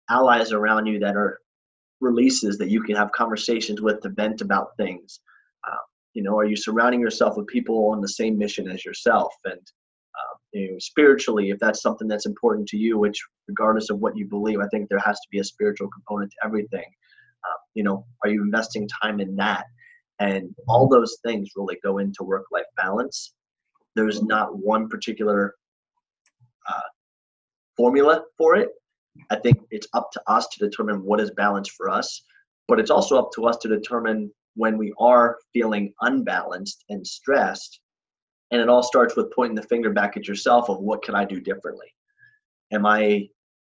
allies 0.10 0.52
around 0.54 0.86
you 0.86 1.00
that 1.00 1.16
are 1.16 1.40
releases 2.00 2.58
that 2.58 2.70
you 2.70 2.82
can 2.82 2.96
have 2.96 3.12
conversations 3.12 3.82
with 3.82 4.02
to 4.02 4.10
vent 4.10 4.42
about 4.42 4.70
things? 4.78 5.20
Uh, 5.68 5.84
you 6.14 6.24
know, 6.24 6.38
are 6.38 6.46
you 6.46 6.56
surrounding 6.56 7.02
yourself 7.02 7.36
with 7.36 7.48
people 7.48 7.90
on 7.90 8.02
the 8.02 8.08
same 8.08 8.38
mission 8.38 8.70
as 8.70 8.86
yourself? 8.86 9.34
And 9.46 9.60
you 10.54 10.72
know, 10.72 10.78
spiritually, 10.80 11.50
if 11.50 11.60
that's 11.60 11.82
something 11.82 12.08
that's 12.08 12.26
important 12.26 12.68
to 12.70 12.78
you, 12.78 12.98
which 12.98 13.20
regardless 13.48 13.90
of 13.90 14.00
what 14.00 14.16
you 14.16 14.28
believe, 14.28 14.60
I 14.60 14.68
think 14.68 14.88
there 14.88 15.00
has 15.00 15.16
to 15.16 15.28
be 15.32 15.40
a 15.40 15.44
spiritual 15.44 15.90
component 15.90 16.32
to 16.32 16.38
everything. 16.46 16.86
Uh, 17.44 17.58
you 17.74 17.84
know, 17.84 18.06
are 18.24 18.30
you 18.30 18.42
investing 18.42 18.88
time 19.02 19.20
in 19.20 19.36
that? 19.36 19.66
And 20.20 20.54
all 20.68 20.88
those 20.88 21.18
things 21.26 21.50
really 21.56 21.78
go 21.84 21.98
into 21.98 22.24
work-life 22.24 22.66
balance. 22.78 23.34
There's 23.96 24.22
not 24.22 24.58
one 24.58 24.88
particular 24.88 25.56
uh, 26.70 26.90
formula 27.76 28.24
for 28.38 28.56
it. 28.56 28.70
I 29.30 29.36
think 29.36 29.58
it's 29.72 29.88
up 29.94 30.12
to 30.14 30.22
us 30.28 30.48
to 30.48 30.60
determine 30.60 31.04
what 31.04 31.20
is 31.20 31.32
balance 31.32 31.70
for 31.70 31.90
us, 31.90 32.24
but 32.68 32.80
it's 32.80 32.92
also 32.92 33.18
up 33.18 33.32
to 33.36 33.46
us 33.46 33.58
to 33.58 33.68
determine 33.68 34.32
when 34.56 34.78
we 34.78 34.94
are 35.00 35.38
feeling 35.52 35.94
unbalanced 36.02 36.84
and 36.90 37.06
stressed. 37.06 37.80
And 38.54 38.62
it 38.62 38.70
all 38.70 38.84
starts 38.84 39.16
with 39.16 39.34
pointing 39.36 39.56
the 39.56 39.64
finger 39.64 39.90
back 39.90 40.16
at 40.16 40.28
yourself 40.28 40.70
of 40.70 40.80
what 40.80 41.02
can 41.02 41.16
I 41.16 41.26
do 41.26 41.42
differently? 41.42 41.88
Am 42.72 42.86
I 42.86 43.28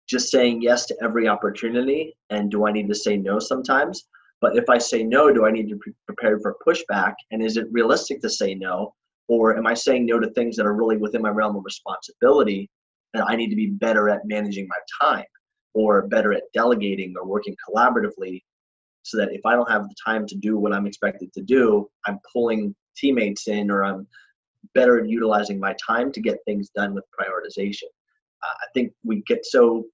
just 0.10 0.30
saying 0.30 0.62
yes 0.62 0.86
to 0.88 0.98
every 1.02 1.28
opportunity? 1.28 2.14
And 2.30 2.52
do 2.52 2.68
I 2.68 2.72
need 2.74 2.90
to 2.90 2.96
say 2.96 3.16
no 3.16 3.40
sometimes? 3.40 4.04
But 4.42 4.58
if 4.58 4.70
I 4.70 4.78
say 4.78 5.02
no, 5.02 5.34
do 5.34 5.46
I 5.46 5.52
need 5.52 5.70
to 5.70 5.78
be 5.78 5.94
prepared 6.06 6.42
for 6.42 6.58
pushback? 6.68 7.14
And 7.32 7.42
is 7.42 7.56
it 7.56 7.68
realistic 7.72 8.22
to 8.22 8.30
say 8.30 8.56
no? 8.56 8.94
Or 9.30 9.58
am 9.58 9.66
I 9.66 9.74
saying 9.74 10.06
no 10.06 10.20
to 10.20 10.30
things 10.32 10.58
that 10.58 10.66
are 10.66 10.76
really 10.76 10.98
within 10.98 11.22
my 11.22 11.30
realm 11.30 11.56
of 11.56 11.64
responsibility 11.64 12.70
and 13.14 13.24
I 13.24 13.38
need 13.38 13.52
to 13.52 13.56
be 13.56 13.68
better 13.68 14.10
at 14.10 14.26
managing 14.26 14.68
my 14.68 14.76
time 15.02 15.26
or 15.74 16.08
better 16.08 16.34
at 16.34 16.44
delegating 16.54 17.14
or 17.18 17.26
working 17.26 17.56
collaboratively 17.68 18.44
so 19.04 19.18
that 19.18 19.32
if 19.32 19.42
I 19.46 19.54
don't 19.54 19.72
have 19.72 19.84
the 19.84 19.96
time 20.06 20.26
to 20.28 20.36
do 20.36 20.58
what 20.58 20.74
I'm 20.74 20.88
expected 20.88 21.32
to 21.34 21.42
do, 21.42 21.90
I'm 22.06 22.20
pulling 22.32 22.76
teammates 22.98 23.48
in 23.48 23.72
or 23.72 23.84
I'm 23.84 24.08
better 24.74 25.00
at 25.00 25.10
utilizing 25.10 25.60
my 25.60 25.76
time 25.86 26.12
to 26.12 26.22
get 26.22 26.40
things 26.46 26.70
done 26.70 26.94
with 26.94 27.06
prioritization. 27.20 27.90
Uh, 28.44 28.54
I 28.62 28.68
think 28.74 28.94
we 29.04 29.24
get 29.28 29.46
so 29.46 29.86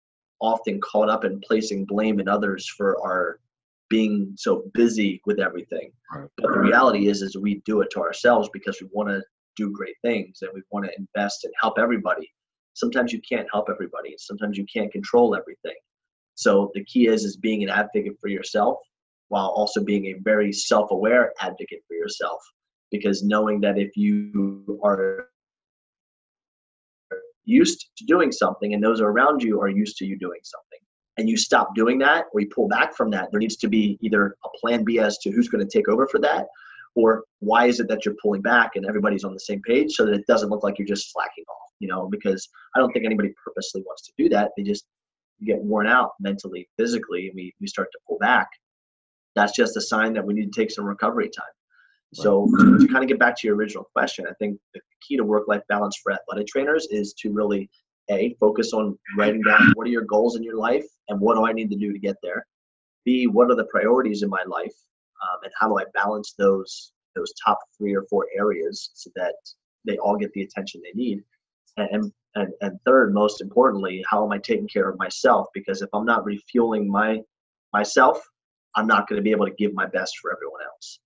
often 0.42 0.80
caught 0.82 1.10
up 1.10 1.26
in 1.26 1.42
placing 1.42 1.86
blame 1.86 2.20
in 2.20 2.28
others 2.28 2.68
for 2.68 3.02
our 3.04 3.40
being 3.90 4.34
so 4.38 4.64
busy 4.74 5.22
with 5.26 5.40
everything. 5.40 5.92
But 6.38 6.54
the 6.54 6.60
reality 6.60 7.08
is 7.08 7.22
is 7.22 7.36
we 7.36 7.62
do 7.66 7.82
it 7.82 7.90
to 7.92 8.02
ourselves 8.02 8.50
because 8.54 8.80
we 8.82 8.88
want 8.92 9.10
to 9.10 9.22
do 9.58 9.72
great 9.72 9.96
things 10.04 10.40
and 10.42 10.52
we 10.54 10.62
want 10.72 10.86
to 10.86 10.92
invest 10.98 11.44
and 11.44 11.54
help 11.60 11.80
everybody. 11.80 12.32
Sometimes 12.74 13.12
you 13.12 13.20
can't 13.28 13.48
help 13.52 13.68
everybody. 13.70 14.16
Sometimes 14.18 14.58
you 14.58 14.66
can't 14.72 14.92
control 14.92 15.36
everything. 15.36 15.76
So 16.36 16.72
the 16.74 16.86
key 16.86 17.08
is 17.08 17.26
is 17.26 17.36
being 17.36 17.64
an 17.64 17.70
advocate 17.70 18.16
for 18.22 18.30
yourself 18.30 18.78
while 19.28 19.48
also 19.48 19.84
being 19.84 20.06
a 20.08 20.20
very 20.22 20.54
self-aware 20.54 21.34
advocate 21.42 21.84
for 21.88 21.96
yourself 21.96 22.40
because 22.92 23.24
knowing 23.24 23.62
that 23.62 23.78
if 23.78 23.96
you 23.96 24.80
are 24.84 25.28
used 27.46 27.90
to 27.98 28.06
doing 28.06 28.32
something 28.32 28.74
and 28.74 28.84
those 28.84 29.02
around 29.02 29.42
you 29.42 29.60
are 29.60 29.70
used 29.70 29.98
to 29.98 30.06
you 30.06 30.18
doing 30.18 30.40
something 30.44 30.80
and 31.18 31.28
you 31.28 31.36
stop 31.36 31.74
doing 31.76 31.98
that 31.98 32.26
or 32.34 32.42
you 32.42 32.50
pull 32.54 32.68
back 32.68 32.96
from 32.96 33.10
that 33.10 33.30
there 33.32 33.40
needs 33.40 33.56
to 33.56 33.68
be 33.68 33.98
either 34.02 34.36
a 34.46 34.50
plan 34.60 34.84
b 34.84 35.00
as 35.00 35.18
to 35.18 35.32
who's 35.32 35.50
going 35.50 35.66
to 35.66 35.78
take 35.78 35.90
over 35.90 36.08
for 36.08 36.20
that 36.20 36.46
or 36.96 37.24
why 37.40 37.66
is 37.66 37.80
it 37.80 37.88
that 37.88 38.06
you're 38.06 38.16
pulling 38.22 38.42
back 38.42 38.72
and 38.76 38.86
everybody's 38.86 39.24
on 39.24 39.34
the 39.34 39.40
same 39.40 39.62
page 39.62 39.94
so 39.94 40.06
that 40.06 40.14
it 40.14 40.28
doesn't 40.28 40.50
look 40.50 40.64
like 40.64 40.78
you're 40.78 40.88
just 40.88 41.12
slacking 41.12 41.44
off 41.50 41.70
you 41.80 41.88
know? 41.88 42.08
Because 42.10 42.48
i 42.76 42.80
don't 42.80 42.92
think 42.92 43.06
anybody 43.06 43.34
purposely 43.44 43.82
wants 43.82 44.04
to 44.04 44.14
do 44.18 44.30
that. 44.30 44.52
They 44.56 44.64
just 44.64 44.86
get 45.46 45.58
worn 45.58 45.88
out 45.88 46.12
mentally 46.20 46.68
physically 46.78 47.28
and 47.28 47.36
we, 47.36 47.54
we 47.62 47.68
start 47.68 47.90
to 47.94 48.00
pull 48.08 48.18
back. 48.20 48.48
That's 49.36 49.56
just 49.56 49.78
a 49.78 49.82
sign 49.82 50.14
that 50.14 50.26
we 50.26 50.34
need 50.34 50.52
to 50.52 50.62
take 50.62 50.70
some 50.70 50.86
recovery 50.86 51.30
time 51.30 51.46
so 52.14 52.48
to, 52.58 52.88
kind 52.88 53.04
of 53.04 53.08
get 53.08 53.20
back 53.20 53.38
to 53.38 53.48
your 53.48 53.56
original 53.56 53.86
question 53.94 54.26
i 54.28 54.34
think 54.40 54.58
the 54.74 54.82
key 55.08 55.16
to 55.16 55.24
work-life 55.24 55.62
balance 55.70 56.00
for 56.02 56.12
athletic 56.12 56.48
trainers 56.48 56.88
is 56.92 57.14
to 57.14 57.32
really 57.32 57.70
a 58.10 58.36
focus 58.40 58.74
on 58.74 58.98
writing 59.18 59.42
down 59.44 59.72
what 59.76 59.86
are 59.86 59.92
your 59.92 60.06
goals 60.06 60.36
in 60.36 60.44
your 60.44 60.58
life 60.58 60.86
and 61.10 61.20
what 61.20 61.36
do 61.36 61.46
i 61.46 61.54
need 61.54 61.70
to 61.70 61.78
do 61.78 61.94
to 61.94 62.00
get 62.00 62.16
there 62.24 62.46
b 63.06 63.28
what 63.28 63.52
are 63.52 63.56
the 63.56 63.66
priorities 63.66 64.24
in 64.24 64.30
my 64.30 64.44
life 64.48 64.74
um, 65.22 65.40
and 65.44 65.52
how 65.60 65.68
do 65.68 65.78
I 65.80 65.86
balance 65.94 66.34
those 66.38 66.94
those 67.16 67.34
top 67.44 67.60
three 67.78 67.96
or 67.96 68.04
four 68.10 68.28
areas 68.38 68.92
so 68.94 69.10
that 69.16 69.36
they 69.86 69.98
all 69.98 70.16
get 70.16 70.32
the 70.34 70.44
attention 70.44 70.82
they 70.84 70.98
need, 70.98 71.24
and 71.78 72.12
and 72.36 72.54
and 72.62 72.80
third, 72.86 73.14
most 73.14 73.42
importantly, 73.42 74.04
how 74.10 74.24
am 74.24 74.32
I 74.32 74.38
taking 74.38 74.68
care 74.68 74.90
of 74.90 74.98
myself? 74.98 75.48
Because 75.54 75.82
if 75.82 75.90
I'm 75.94 76.06
not 76.06 76.26
refueling 76.26 76.90
my 76.90 77.22
myself, 77.74 78.22
I'm 78.76 78.88
not 78.88 79.08
going 79.08 79.18
to 79.18 79.24
be 79.24 79.32
able 79.32 79.46
to 79.46 79.54
give 79.54 79.74
my 79.74 79.86
best 79.86 80.18
for 80.20 80.32
everyone 80.34 80.62
else. 80.64 81.00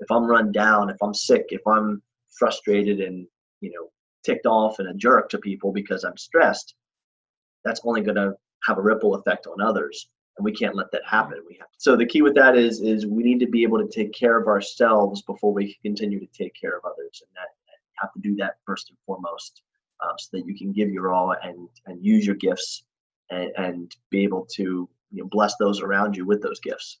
If 0.00 0.10
I'm 0.10 0.24
run 0.24 0.52
down, 0.52 0.90
if 0.90 0.96
I'm 1.02 1.14
sick, 1.14 1.46
if 1.50 1.66
I'm 1.66 2.02
frustrated 2.38 3.00
and 3.00 3.26
you 3.60 3.70
know 3.70 3.90
ticked 4.24 4.46
off 4.46 4.78
and 4.78 4.88
a 4.88 4.94
jerk 4.94 5.28
to 5.30 5.38
people 5.38 5.72
because 5.72 6.04
I'm 6.04 6.16
stressed, 6.16 6.74
that's 7.64 7.80
only 7.84 8.00
going 8.00 8.16
to 8.16 8.34
have 8.66 8.78
a 8.78 8.82
ripple 8.82 9.14
effect 9.14 9.46
on 9.46 9.60
others 9.60 10.08
and 10.36 10.44
we 10.44 10.52
can't 10.52 10.74
let 10.74 10.90
that 10.92 11.06
happen. 11.06 11.38
We 11.46 11.56
have 11.60 11.68
so 11.78 11.96
the 11.96 12.06
key 12.06 12.22
with 12.22 12.34
that 12.34 12.56
is 12.56 12.80
is 12.80 13.06
we 13.06 13.22
need 13.22 13.40
to 13.40 13.46
be 13.46 13.62
able 13.62 13.78
to 13.78 13.88
take 13.88 14.12
care 14.12 14.38
of 14.38 14.48
ourselves 14.48 15.22
before 15.22 15.52
we 15.52 15.72
can 15.72 15.94
continue 15.94 16.20
to 16.20 16.26
take 16.26 16.54
care 16.60 16.76
of 16.76 16.84
others 16.84 17.22
and 17.22 17.30
that 17.36 17.48
have 18.00 18.12
to 18.12 18.20
do 18.20 18.34
that 18.36 18.56
first 18.66 18.90
and 18.90 18.98
foremost 19.06 19.62
um, 20.02 20.14
so 20.18 20.28
that 20.32 20.46
you 20.46 20.56
can 20.56 20.72
give 20.72 20.90
your 20.90 21.12
all 21.12 21.34
and 21.42 21.68
and 21.86 22.04
use 22.04 22.26
your 22.26 22.36
gifts 22.36 22.84
and, 23.30 23.50
and 23.56 23.96
be 24.10 24.22
able 24.22 24.46
to 24.52 24.88
you 25.12 25.22
know, 25.22 25.28
bless 25.30 25.56
those 25.56 25.80
around 25.80 26.16
you 26.16 26.26
with 26.26 26.42
those 26.42 26.60
gifts 26.60 26.98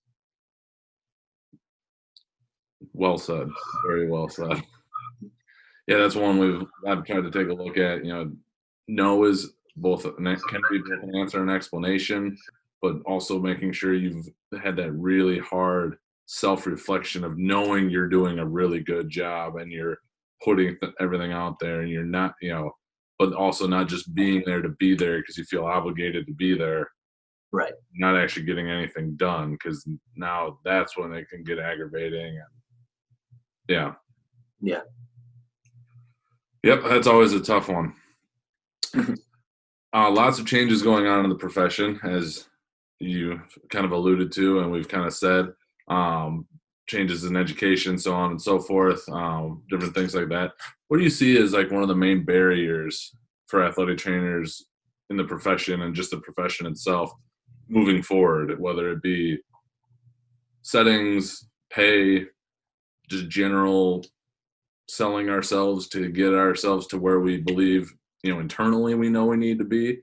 well 2.92 3.18
said 3.18 3.48
very 3.86 4.08
well 4.08 4.28
said 4.28 4.62
yeah 5.86 5.98
that's 5.98 6.14
one 6.14 6.38
we've 6.38 6.62
i've 6.86 7.04
tried 7.04 7.22
to 7.22 7.30
take 7.30 7.48
a 7.48 7.52
look 7.52 7.76
at 7.76 8.04
you 8.04 8.12
know 8.12 8.30
no 8.88 9.24
is 9.24 9.52
both 9.76 10.02
can 10.02 10.62
be 10.70 10.78
both 10.78 11.02
an 11.02 11.16
answer 11.16 11.42
and 11.42 11.50
explanation 11.50 12.36
but 12.84 12.96
also 13.06 13.40
making 13.40 13.72
sure 13.72 13.94
you've 13.94 14.28
had 14.62 14.76
that 14.76 14.92
really 14.92 15.38
hard 15.38 15.96
self 16.26 16.66
reflection 16.66 17.24
of 17.24 17.38
knowing 17.38 17.88
you're 17.88 18.08
doing 18.08 18.38
a 18.38 18.46
really 18.46 18.80
good 18.80 19.08
job 19.08 19.56
and 19.56 19.72
you're 19.72 19.98
putting 20.42 20.76
th- 20.78 20.92
everything 21.00 21.32
out 21.32 21.58
there 21.58 21.80
and 21.80 21.90
you're 21.90 22.04
not, 22.04 22.34
you 22.40 22.50
know, 22.50 22.70
but 23.18 23.32
also 23.32 23.66
not 23.66 23.88
just 23.88 24.14
being 24.14 24.42
there 24.44 24.62
to 24.62 24.70
be 24.70 24.94
there 24.94 25.18
because 25.18 25.38
you 25.38 25.44
feel 25.44 25.64
obligated 25.64 26.26
to 26.26 26.34
be 26.34 26.56
there. 26.56 26.90
Right. 27.52 27.72
Not 27.94 28.18
actually 28.18 28.46
getting 28.46 28.68
anything 28.68 29.16
done 29.16 29.52
because 29.52 29.88
now 30.16 30.58
that's 30.64 30.96
when 30.98 31.12
it 31.14 31.28
can 31.28 31.44
get 31.44 31.58
aggravating. 31.58 32.36
And 32.36 32.48
yeah. 33.68 33.92
Yeah. 34.60 34.80
Yep. 36.62 36.82
That's 36.84 37.06
always 37.06 37.32
a 37.32 37.40
tough 37.40 37.68
one. 37.68 37.94
uh, 38.96 40.10
lots 40.10 40.38
of 40.38 40.46
changes 40.46 40.82
going 40.82 41.06
on 41.06 41.24
in 41.24 41.30
the 41.30 41.36
profession, 41.36 42.00
as 42.04 42.48
you 43.00 43.40
kind 43.70 43.84
of 43.84 43.92
alluded 43.92 44.32
to 44.32 44.60
and 44.60 44.70
we've 44.70 44.88
kind 44.88 45.06
of 45.06 45.14
said 45.14 45.46
um, 45.88 46.46
changes 46.86 47.24
in 47.24 47.36
education 47.36 47.98
so 47.98 48.14
on 48.14 48.32
and 48.32 48.42
so 48.42 48.58
forth 48.58 49.06
um, 49.10 49.62
different 49.70 49.94
things 49.94 50.14
like 50.14 50.28
that 50.28 50.52
what 50.88 50.98
do 50.98 51.02
you 51.02 51.10
see 51.10 51.40
as 51.40 51.52
like 51.52 51.70
one 51.70 51.82
of 51.82 51.88
the 51.88 51.94
main 51.94 52.24
barriers 52.24 53.14
for 53.46 53.64
athletic 53.64 53.98
trainers 53.98 54.66
in 55.10 55.16
the 55.16 55.24
profession 55.24 55.82
and 55.82 55.94
just 55.94 56.10
the 56.10 56.18
profession 56.18 56.66
itself 56.66 57.12
moving 57.68 58.02
forward 58.02 58.58
whether 58.60 58.90
it 58.90 59.02
be 59.02 59.38
settings 60.62 61.48
pay 61.70 62.24
just 63.08 63.28
general 63.28 64.04
selling 64.88 65.30
ourselves 65.30 65.88
to 65.88 66.10
get 66.10 66.34
ourselves 66.34 66.86
to 66.86 66.98
where 66.98 67.20
we 67.20 67.38
believe 67.38 67.92
you 68.22 68.32
know 68.32 68.40
internally 68.40 68.94
we 68.94 69.08
know 69.08 69.24
we 69.24 69.36
need 69.36 69.58
to 69.58 69.64
be 69.64 69.98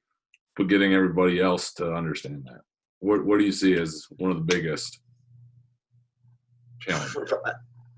but 0.56 0.68
getting 0.68 0.94
everybody 0.94 1.40
else 1.40 1.74
to 1.74 1.94
understand 1.94 2.44
that 2.46 2.62
what 3.02 3.26
what 3.26 3.40
do 3.40 3.46
you 3.46 3.52
see 3.52 3.74
as 3.74 4.06
one 4.18 4.32
of 4.32 4.38
the 4.38 4.44
biggest 4.44 5.00
challenges? 6.82 7.34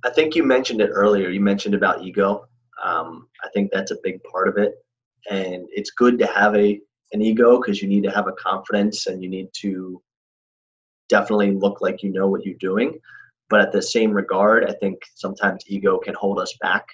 I 0.05 0.09
think 0.09 0.35
you 0.35 0.43
mentioned 0.43 0.81
it 0.81 0.89
earlier. 0.89 1.29
You 1.29 1.39
mentioned 1.39 1.75
about 1.75 2.03
ego. 2.03 2.47
Um, 2.83 3.27
I 3.43 3.49
think 3.53 3.71
that's 3.71 3.91
a 3.91 3.97
big 4.03 4.21
part 4.23 4.47
of 4.47 4.57
it, 4.57 4.73
and 5.29 5.65
it's 5.69 5.91
good 5.91 6.17
to 6.19 6.25
have 6.27 6.55
a 6.55 6.79
an 7.11 7.21
ego 7.21 7.59
because 7.59 7.81
you 7.81 7.87
need 7.87 8.03
to 8.03 8.11
have 8.11 8.27
a 8.27 8.33
confidence 8.33 9.05
and 9.05 9.21
you 9.21 9.29
need 9.29 9.47
to 9.53 10.01
definitely 11.09 11.51
look 11.51 11.79
like 11.79 12.01
you 12.01 12.11
know 12.11 12.27
what 12.27 12.43
you're 12.43 12.55
doing. 12.59 12.97
But 13.53 13.61
at 13.61 13.71
the 13.71 13.83
same 13.83 14.13
regard, 14.13 14.65
I 14.65 14.73
think 14.81 14.97
sometimes 15.13 15.63
ego 15.67 15.99
can 15.99 16.15
hold 16.15 16.39
us 16.39 16.57
back 16.59 16.87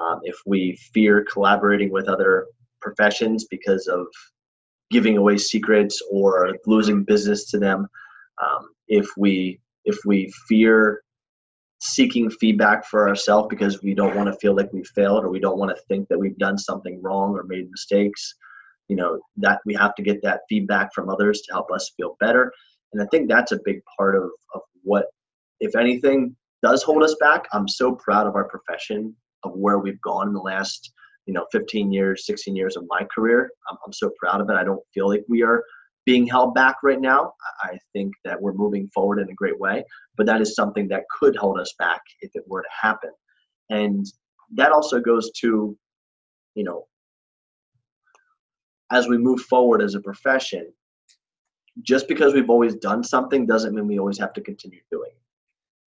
um, 0.00 0.20
if 0.22 0.36
we 0.46 0.78
fear 0.94 1.26
collaborating 1.28 1.90
with 1.90 2.08
other 2.08 2.46
professions 2.80 3.46
because 3.50 3.88
of 3.88 4.06
giving 4.88 5.16
away 5.16 5.36
secrets 5.36 6.00
or 6.08 6.56
losing 6.64 7.02
business 7.02 7.50
to 7.50 7.58
them. 7.58 7.88
Um, 8.40 8.68
if 8.86 9.08
we 9.16 9.58
if 9.84 9.98
we 10.06 10.32
fear 10.48 11.02
seeking 11.80 12.30
feedback 12.30 12.86
for 12.86 13.08
ourselves 13.08 13.48
because 13.50 13.82
we 13.82 13.92
don't 13.92 14.14
want 14.14 14.28
to 14.32 14.38
feel 14.38 14.54
like 14.54 14.72
we 14.72 14.84
failed 14.84 15.24
or 15.24 15.28
we 15.28 15.40
don't 15.40 15.58
want 15.58 15.76
to 15.76 15.82
think 15.88 16.06
that 16.06 16.20
we've 16.20 16.38
done 16.38 16.56
something 16.56 17.02
wrong 17.02 17.34
or 17.34 17.42
made 17.42 17.68
mistakes, 17.68 18.32
you 18.86 18.94
know 18.94 19.18
that 19.38 19.58
we 19.66 19.74
have 19.74 19.96
to 19.96 20.04
get 20.04 20.22
that 20.22 20.42
feedback 20.48 20.94
from 20.94 21.08
others 21.08 21.40
to 21.40 21.52
help 21.52 21.72
us 21.72 21.90
feel 21.96 22.16
better. 22.20 22.52
And 22.92 23.02
I 23.02 23.06
think 23.06 23.28
that's 23.28 23.50
a 23.50 23.58
big 23.64 23.80
part 23.98 24.14
of, 24.14 24.30
of 24.54 24.60
what, 24.84 25.06
if 25.60 25.76
anything, 25.76 26.36
does 26.62 26.82
hold 26.82 27.02
us 27.02 27.14
back. 27.20 27.46
I'm 27.52 27.68
so 27.68 27.94
proud 27.94 28.26
of 28.26 28.34
our 28.34 28.48
profession 28.48 29.14
of 29.44 29.52
where 29.54 29.78
we've 29.78 30.00
gone 30.00 30.28
in 30.28 30.34
the 30.34 30.40
last 30.40 30.92
you 31.26 31.34
know 31.34 31.46
15 31.52 31.92
years 31.92 32.26
16 32.26 32.56
years 32.56 32.76
of 32.76 32.84
my 32.88 33.06
career. 33.14 33.50
I'm, 33.70 33.76
I'm 33.86 33.92
so 33.92 34.10
proud 34.20 34.40
of 34.40 34.48
it. 34.50 34.54
I 34.54 34.64
don't 34.64 34.82
feel 34.94 35.08
like 35.08 35.24
we 35.28 35.42
are 35.42 35.62
being 36.04 36.26
held 36.26 36.54
back 36.54 36.76
right 36.84 37.00
now. 37.00 37.32
I 37.62 37.78
think 37.92 38.12
that 38.24 38.40
we're 38.40 38.52
moving 38.52 38.88
forward 38.94 39.18
in 39.18 39.28
a 39.28 39.34
great 39.34 39.58
way 39.58 39.84
but 40.16 40.26
that 40.26 40.40
is 40.40 40.54
something 40.54 40.88
that 40.88 41.04
could 41.10 41.36
hold 41.36 41.58
us 41.60 41.74
back 41.78 42.00
if 42.20 42.30
it 42.34 42.44
were 42.46 42.62
to 42.62 42.68
happen. 42.80 43.10
And 43.70 44.06
that 44.54 44.72
also 44.72 45.00
goes 45.00 45.30
to 45.40 45.76
you 46.54 46.64
know 46.64 46.86
as 48.90 49.08
we 49.08 49.18
move 49.18 49.40
forward 49.40 49.82
as 49.82 49.94
a 49.94 50.00
profession 50.00 50.72
just 51.82 52.06
because 52.08 52.32
we've 52.32 52.48
always 52.48 52.76
done 52.76 53.02
something 53.02 53.44
doesn't 53.44 53.74
mean 53.74 53.86
we 53.86 53.98
always 53.98 54.18
have 54.18 54.32
to 54.32 54.40
continue 54.40 54.80
doing 54.90 55.10
it 55.10 55.25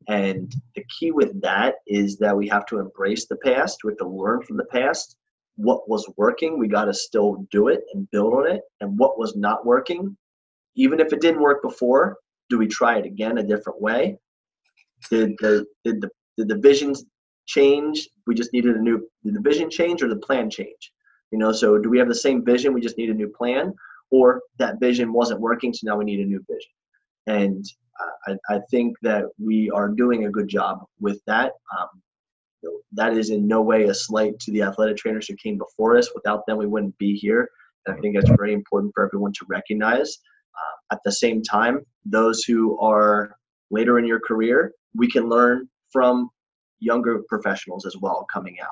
and 0.08 0.54
the 0.76 0.84
key 0.98 1.12
with 1.12 1.40
that 1.42 1.76
is 1.88 2.18
that 2.18 2.36
we 2.36 2.48
have 2.48 2.66
to 2.68 2.80
embrace 2.80 3.28
the 3.28 3.36
past 3.38 3.80
we 3.84 3.92
have 3.92 3.98
to 3.98 4.08
learn 4.08 4.42
from 4.42 4.58
the 4.58 4.66
past 4.66 5.18
what 5.60 5.90
was 5.90 6.10
working, 6.16 6.58
we 6.58 6.70
got 6.70 6.86
to 6.86 6.94
still 6.94 7.46
do 7.52 7.68
it 7.68 7.82
and 7.94 8.10
build 8.12 8.34
on 8.34 8.50
it. 8.50 8.62
And 8.80 8.98
what 8.98 9.20
was 9.20 9.36
not 9.36 9.66
working, 9.66 10.16
even 10.76 11.02
if 11.02 11.12
it 11.12 11.20
didn't 11.20 11.42
work 11.42 11.62
before, 11.62 12.16
do 12.50 12.58
we 12.58 12.66
try 12.66 12.98
it 12.98 13.06
again 13.06 13.38
a 13.38 13.44
different 13.44 13.82
way? 13.82 14.18
Did 15.10 15.34
the 15.40 15.66
did 15.84 16.00
the 16.02 16.10
did 16.38 16.48
the 16.48 16.58
visions 16.58 17.04
change? 17.46 18.08
We 18.26 18.36
just 18.36 18.54
needed 18.54 18.78
a 18.78 18.82
new 18.82 19.06
did 19.26 19.34
the 19.34 19.42
vision 19.42 19.70
change 19.70 20.02
or 20.02 20.08
the 20.08 20.16
plan 20.16 20.50
change? 20.50 20.94
You 21.32 21.38
know, 21.38 21.52
so 21.52 21.78
do 21.78 21.90
we 21.90 22.00
have 22.00 22.08
the 22.08 22.16
same 22.16 22.44
vision? 22.44 22.74
We 22.74 22.82
just 22.82 22.98
need 22.98 23.10
a 23.10 23.14
new 23.14 23.28
plan, 23.28 23.74
or 24.12 24.42
that 24.60 24.80
vision 24.80 25.12
wasn't 25.12 25.42
working, 25.42 25.74
so 25.74 25.82
now 25.84 25.98
we 25.98 26.06
need 26.06 26.22
a 26.22 26.26
new 26.26 26.44
vision. 26.50 26.72
And 27.28 27.66
I, 28.28 28.38
I 28.50 28.60
think 28.72 28.96
that 29.02 29.26
we 29.38 29.70
are 29.72 29.90
doing 29.90 30.26
a 30.26 30.32
good 30.32 30.48
job 30.48 30.84
with 31.00 31.22
that. 31.28 31.54
Um, 31.78 32.02
that 32.94 33.14
is 33.14 33.30
in 33.30 33.48
no 33.48 33.62
way 33.62 33.86
a 33.86 33.94
slight 33.94 34.40
to 34.40 34.52
the 34.52 34.64
athletic 34.64 34.98
trainers 34.98 35.28
who 35.28 35.36
came 35.36 35.58
before 35.58 35.98
us. 35.98 36.10
Without 36.14 36.46
them, 36.46 36.58
we 36.58 36.66
wouldn't 36.66 36.98
be 36.98 37.16
here. 37.16 37.50
And 37.86 37.96
I 37.96 38.00
think 38.00 38.16
that's 38.16 38.30
very 38.30 38.54
important 38.54 38.92
for 38.94 39.06
everyone 39.06 39.32
to 39.34 39.46
recognize. 39.48 40.18
Uh, 40.56 40.94
at 40.96 41.00
the 41.06 41.12
same 41.12 41.42
time, 41.42 41.86
those 42.06 42.44
who 42.44 42.78
are 42.80 43.36
later 43.72 44.00
in 44.00 44.06
your 44.06 44.20
career, 44.20 44.74
we 44.96 45.10
can 45.10 45.30
learn 45.30 45.70
from 45.92 46.30
younger 46.80 47.22
professionals 47.30 47.86
as 47.86 47.96
well 47.98 48.26
coming 48.32 48.58
out. 48.62 48.68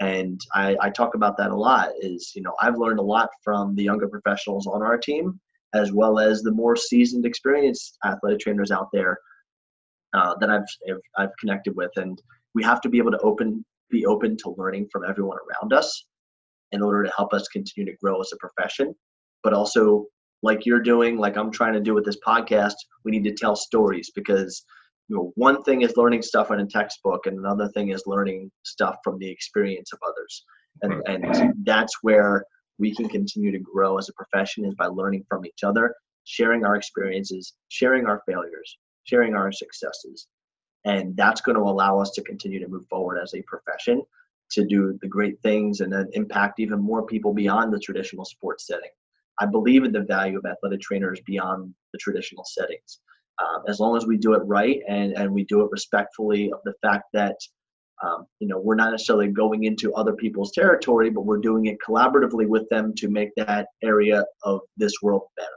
And 0.00 0.40
I, 0.52 0.76
I 0.80 0.90
talk 0.90 1.14
about 1.14 1.36
that 1.38 1.50
a 1.50 1.56
lot. 1.56 1.90
Is 2.00 2.32
you 2.34 2.42
know 2.42 2.54
I've 2.60 2.76
learned 2.76 2.98
a 2.98 3.02
lot 3.02 3.30
from 3.42 3.74
the 3.74 3.82
younger 3.82 4.08
professionals 4.08 4.66
on 4.66 4.82
our 4.82 4.98
team, 4.98 5.40
as 5.74 5.92
well 5.92 6.18
as 6.18 6.42
the 6.42 6.52
more 6.52 6.76
seasoned, 6.76 7.26
experienced 7.26 7.98
athletic 8.04 8.40
trainers 8.40 8.70
out 8.70 8.88
there 8.92 9.18
uh, 10.14 10.34
that 10.40 10.50
I've 10.50 10.64
I've 11.16 11.36
connected 11.40 11.74
with. 11.76 11.90
And 11.96 12.20
we 12.54 12.62
have 12.62 12.80
to 12.82 12.88
be 12.88 12.98
able 12.98 13.12
to 13.12 13.18
open 13.18 13.64
be 13.90 14.06
open 14.06 14.36
to 14.38 14.54
learning 14.56 14.88
from 14.90 15.04
everyone 15.04 15.38
around 15.38 15.72
us 15.72 16.06
in 16.72 16.82
order 16.82 17.04
to 17.04 17.12
help 17.16 17.32
us 17.32 17.48
continue 17.48 17.90
to 17.90 17.98
grow 17.98 18.20
as 18.20 18.32
a 18.32 18.36
profession. 18.36 18.94
But 19.42 19.52
also 19.52 20.06
like 20.42 20.66
you're 20.66 20.82
doing 20.82 21.16
like 21.16 21.36
i'm 21.36 21.50
trying 21.50 21.72
to 21.72 21.80
do 21.80 21.94
with 21.94 22.04
this 22.04 22.18
podcast 22.26 22.74
we 23.04 23.10
need 23.10 23.24
to 23.24 23.32
tell 23.32 23.56
stories 23.56 24.10
because 24.14 24.64
you 25.08 25.16
know 25.16 25.32
one 25.34 25.62
thing 25.62 25.82
is 25.82 25.96
learning 25.96 26.22
stuff 26.22 26.50
in 26.50 26.60
a 26.60 26.66
textbook 26.66 27.26
and 27.26 27.38
another 27.38 27.68
thing 27.68 27.90
is 27.90 28.02
learning 28.06 28.50
stuff 28.64 28.96
from 29.04 29.18
the 29.18 29.30
experience 29.30 29.92
of 29.92 29.98
others. 30.06 30.44
And 30.82 31.02
and 31.06 31.54
that's 31.64 31.94
where 32.02 32.44
we 32.78 32.94
can 32.94 33.08
continue 33.08 33.50
to 33.52 33.58
grow 33.58 33.98
as 33.98 34.08
a 34.08 34.12
profession 34.12 34.64
is 34.64 34.74
by 34.74 34.86
learning 34.86 35.24
from 35.28 35.44
each 35.44 35.64
other 35.64 35.94
sharing 36.24 36.64
our 36.64 36.76
experiences 36.76 37.54
sharing 37.68 38.06
our 38.06 38.22
failures 38.26 38.76
sharing 39.06 39.34
our 39.34 39.50
successes. 39.50 40.26
And 40.84 41.16
that's 41.16 41.40
going 41.40 41.56
to 41.56 41.62
allow 41.62 41.98
us 41.98 42.10
to 42.12 42.22
continue 42.22 42.60
to 42.60 42.68
move 42.68 42.86
forward 42.88 43.18
as 43.20 43.34
a 43.34 43.42
profession 43.42 44.02
to 44.52 44.64
do 44.64 44.96
the 45.00 45.08
great 45.08 45.40
things 45.42 45.80
and 45.80 45.92
then 45.92 46.08
impact 46.12 46.60
even 46.60 46.80
more 46.80 47.06
people 47.06 47.32
beyond 47.32 47.72
the 47.72 47.80
traditional 47.80 48.24
sports 48.24 48.66
setting. 48.66 48.90
I 49.40 49.46
believe 49.46 49.84
in 49.84 49.92
the 49.92 50.02
value 50.02 50.38
of 50.38 50.44
athletic 50.46 50.80
trainers 50.80 51.20
beyond 51.26 51.74
the 51.92 51.98
traditional 51.98 52.44
settings. 52.44 53.00
Um, 53.42 53.64
as 53.68 53.80
long 53.80 53.96
as 53.96 54.06
we 54.06 54.16
do 54.16 54.34
it 54.34 54.42
right 54.44 54.80
and, 54.88 55.12
and 55.12 55.30
we 55.30 55.44
do 55.44 55.62
it 55.62 55.70
respectfully 55.70 56.50
of 56.52 56.60
the 56.64 56.74
fact 56.80 57.04
that 57.12 57.36
um, 58.04 58.26
you 58.40 58.48
know 58.48 58.58
we're 58.58 58.74
not 58.74 58.90
necessarily 58.90 59.28
going 59.28 59.64
into 59.64 59.94
other 59.94 60.12
people's 60.12 60.52
territory 60.52 61.10
but 61.10 61.22
we're 61.22 61.38
doing 61.38 61.66
it 61.66 61.78
collaboratively 61.86 62.46
with 62.46 62.68
them 62.68 62.94
to 62.94 63.08
make 63.08 63.30
that 63.36 63.68
area 63.82 64.24
of 64.42 64.60
this 64.76 64.92
world 65.02 65.22
better 65.36 65.48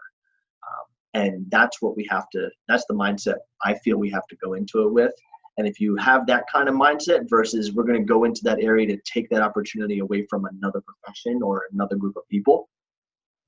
and 1.16 1.46
that's 1.50 1.82
what 1.82 1.98
we 1.98 2.08
have 2.10 2.30
to 2.30 2.50
that's 2.68 2.86
the 2.88 2.94
mindset 2.94 3.38
i 3.66 3.74
feel 3.74 3.98
we 3.98 4.10
have 4.10 4.28
to 4.28 4.36
go 4.38 4.54
into 4.54 4.84
it 4.84 4.92
with 4.92 5.12
And 5.60 5.68
if 5.68 5.82
you 5.82 5.98
have 5.98 6.26
that 6.28 6.46
kind 6.50 6.70
of 6.70 6.76
mindset 6.76 7.30
versus 7.30 7.74
we're 7.74 7.84
going 7.84 8.00
to 8.00 8.06
go 8.06 8.24
into 8.24 8.40
that 8.46 8.62
area 8.62 8.88
to 8.88 8.98
take 9.04 9.30
that 9.30 9.42
opportunity 9.42 10.00
away 10.00 10.26
from 10.30 10.46
another 10.46 10.82
profession 10.82 11.42
or 11.44 11.64
another 11.74 11.98
group 11.98 12.16
of 12.16 12.24
people, 12.30 12.70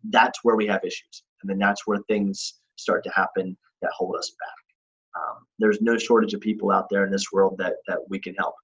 that's 0.10 0.40
where 0.44 0.58
we 0.58 0.68
have 0.68 0.84
issues. 0.84 1.24
And 1.42 1.50
then 1.50 1.58
that's 1.58 1.88
where 1.88 2.00
things 2.10 2.56
start 2.76 3.06
to 3.06 3.12
happen 3.12 3.58
that 3.82 3.92
hold 3.98 4.18
us 4.18 4.30
back. 4.42 5.22
Um, 5.22 5.46
there's 5.58 5.80
no 5.80 5.98
shortage 5.98 6.34
of 6.34 6.42
people 6.42 6.70
out 6.70 6.88
there 6.90 7.06
in 7.06 7.14
this 7.14 7.32
world 7.32 7.58
that, 7.60 7.76
that 7.88 8.00
we 8.10 8.20
can 8.20 8.36
help. 8.36 8.56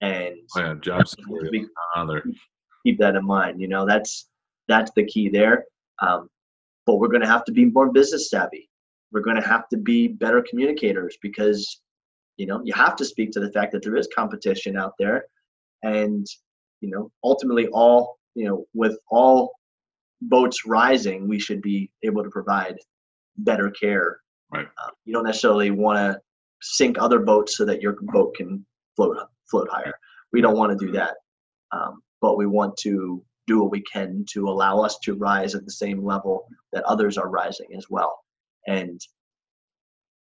And 0.00 0.36
oh, 0.56 0.60
yeah, 0.60 0.74
job 0.80 1.08
security. 1.08 1.66
Keep 2.86 2.98
that 3.00 3.16
in 3.16 3.26
mind. 3.26 3.60
You 3.60 3.68
know, 3.68 3.86
that's 3.86 4.28
that's 4.68 4.92
the 4.94 5.04
key 5.04 5.28
there. 5.28 5.64
Um, 6.00 6.28
but 6.86 6.96
we're 6.96 7.08
going 7.08 7.22
to 7.22 7.26
have 7.26 7.44
to 7.44 7.52
be 7.52 7.64
more 7.64 7.90
business 7.92 8.30
savvy. 8.30 8.68
We're 9.12 9.22
going 9.22 9.40
to 9.40 9.46
have 9.46 9.68
to 9.70 9.76
be 9.76 10.08
better 10.08 10.44
communicators 10.48 11.16
because 11.20 11.80
you 12.38 12.46
know 12.46 12.62
you 12.64 12.72
have 12.72 12.96
to 12.96 13.04
speak 13.04 13.30
to 13.32 13.40
the 13.40 13.52
fact 13.52 13.72
that 13.72 13.82
there 13.82 13.96
is 13.96 14.08
competition 14.14 14.78
out 14.78 14.94
there 14.98 15.26
and 15.82 16.26
you 16.80 16.88
know 16.88 17.10
ultimately 17.22 17.66
all 17.68 18.18
you 18.34 18.46
know 18.46 18.64
with 18.72 18.96
all 19.10 19.52
boats 20.22 20.64
rising 20.64 21.28
we 21.28 21.38
should 21.38 21.60
be 21.60 21.90
able 22.02 22.22
to 22.22 22.30
provide 22.30 22.76
better 23.38 23.70
care 23.70 24.20
right 24.52 24.68
uh, 24.82 24.90
you 25.04 25.12
don't 25.12 25.24
necessarily 25.24 25.70
want 25.70 25.98
to 25.98 26.18
sink 26.62 26.96
other 26.98 27.18
boats 27.18 27.56
so 27.56 27.64
that 27.64 27.82
your 27.82 27.96
boat 28.02 28.34
can 28.34 28.64
float 28.96 29.16
float 29.50 29.68
higher 29.70 29.94
we 30.32 30.40
don't 30.40 30.56
want 30.56 30.76
to 30.76 30.86
do 30.86 30.92
that 30.92 31.14
um, 31.72 32.02
but 32.20 32.36
we 32.36 32.46
want 32.46 32.76
to 32.76 33.22
do 33.46 33.62
what 33.62 33.70
we 33.70 33.82
can 33.90 34.24
to 34.30 34.48
allow 34.48 34.80
us 34.80 34.98
to 34.98 35.14
rise 35.14 35.54
at 35.54 35.64
the 35.64 35.70
same 35.70 36.04
level 36.04 36.46
that 36.72 36.84
others 36.84 37.16
are 37.16 37.28
rising 37.28 37.68
as 37.76 37.86
well 37.88 38.20
and 38.66 39.00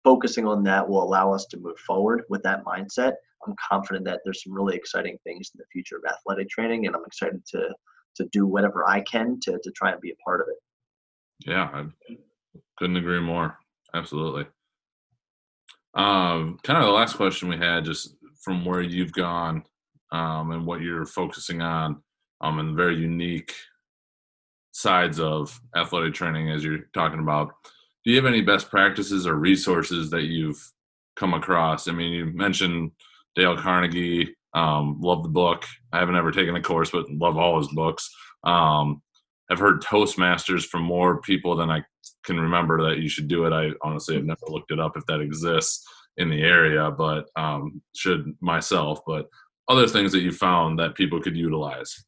focusing 0.08 0.48
on 0.48 0.64
that 0.64 0.88
will 0.88 1.04
allow 1.04 1.34
us 1.34 1.46
to 1.48 1.58
move 1.58 1.78
forward 1.80 2.24
with 2.30 2.42
that 2.42 2.64
mindset. 2.64 3.12
I'm 3.46 3.54
confident 3.70 4.06
that 4.06 4.22
there's 4.24 4.42
some 4.42 4.54
really 4.54 4.74
exciting 4.74 5.18
things 5.26 5.52
in 5.54 5.60
the 5.60 5.66
future 5.70 5.98
of 5.98 6.04
athletic 6.10 6.48
training, 6.50 6.88
and 6.88 6.96
I'm 6.96 7.04
excited 7.06 7.46
to 7.48 7.70
to 8.16 8.26
do 8.32 8.48
whatever 8.48 8.88
I 8.88 9.02
can 9.02 9.38
to 9.42 9.60
to 9.62 9.72
try 9.72 9.92
and 9.92 10.00
be 10.00 10.12
a 10.12 10.24
part 10.24 10.40
of 10.40 10.48
it. 10.48 10.58
Yeah, 11.46 11.70
I 11.74 12.16
couldn't 12.78 12.96
agree 12.96 13.20
more. 13.20 13.58
Absolutely. 13.94 14.46
Um, 15.94 16.58
kind 16.64 16.80
of 16.80 16.86
the 16.86 16.92
last 16.92 17.18
question 17.18 17.50
we 17.50 17.58
had, 17.58 17.84
just 17.84 18.16
from 18.48 18.64
where 18.64 18.82
you've 18.82 19.12
gone 19.12 19.62
um, 20.14 20.52
and 20.52 20.66
what 20.66 20.80
you're 20.80 21.06
focusing 21.06 21.62
on, 21.62 22.02
um, 22.40 22.60
and 22.60 22.78
very 22.78 22.96
unique 22.96 23.54
sides 24.72 25.20
of 25.20 25.60
athletic 25.76 26.14
training 26.14 26.50
as 26.50 26.64
you're 26.64 26.88
talking 26.94 27.20
about 27.20 27.52
do 28.06 28.12
you 28.12 28.16
have 28.16 28.26
any 28.26 28.42
best 28.42 28.70
practices 28.70 29.28
or 29.28 29.36
resources 29.36 30.10
that 30.12 30.28
you've 30.28 30.64
come 31.18 31.34
across? 31.34 31.90
I 31.90 31.92
mean, 31.92 32.14
you 32.14 32.28
mentioned 32.28 32.92
Dale 33.36 33.58
Carnegie. 33.58 34.34
Um, 34.54 35.02
love 35.02 35.24
the 35.24 35.30
book. 35.30 35.66
I 35.92 36.00
haven't 36.00 36.16
ever 36.16 36.32
taken 36.32 36.56
a 36.56 36.62
course, 36.62 36.92
but 36.92 37.10
love 37.10 37.36
all 37.36 37.58
his 37.58 37.68
books. 37.74 38.10
Um, 38.46 39.02
I've 39.52 39.60
heard 39.60 39.82
Toastmasters 39.82 40.64
from 40.64 40.84
more 40.84 41.20
people 41.20 41.58
than 41.58 41.70
I 41.70 41.84
can 42.24 42.40
remember 42.40 42.82
that 42.88 43.00
you 43.00 43.10
should 43.10 43.28
do 43.28 43.44
it. 43.44 43.52
I 43.52 43.72
honestly 43.82 44.16
have 44.16 44.24
never 44.24 44.40
looked 44.48 44.72
it 44.72 44.80
up 44.80 44.96
if 44.96 45.06
that 45.08 45.20
exists 45.20 45.86
in 46.18 46.30
the 46.30 46.42
area, 46.42 46.92
but 46.92 47.30
um, 47.36 47.82
should 47.96 48.36
myself. 48.42 49.00
But 49.06 49.30
other 49.68 49.88
things 49.88 50.12
that 50.12 50.22
you 50.22 50.32
found 50.32 50.80
that 50.80 50.96
people 50.96 51.22
could 51.22 51.36
utilize. 51.36 52.06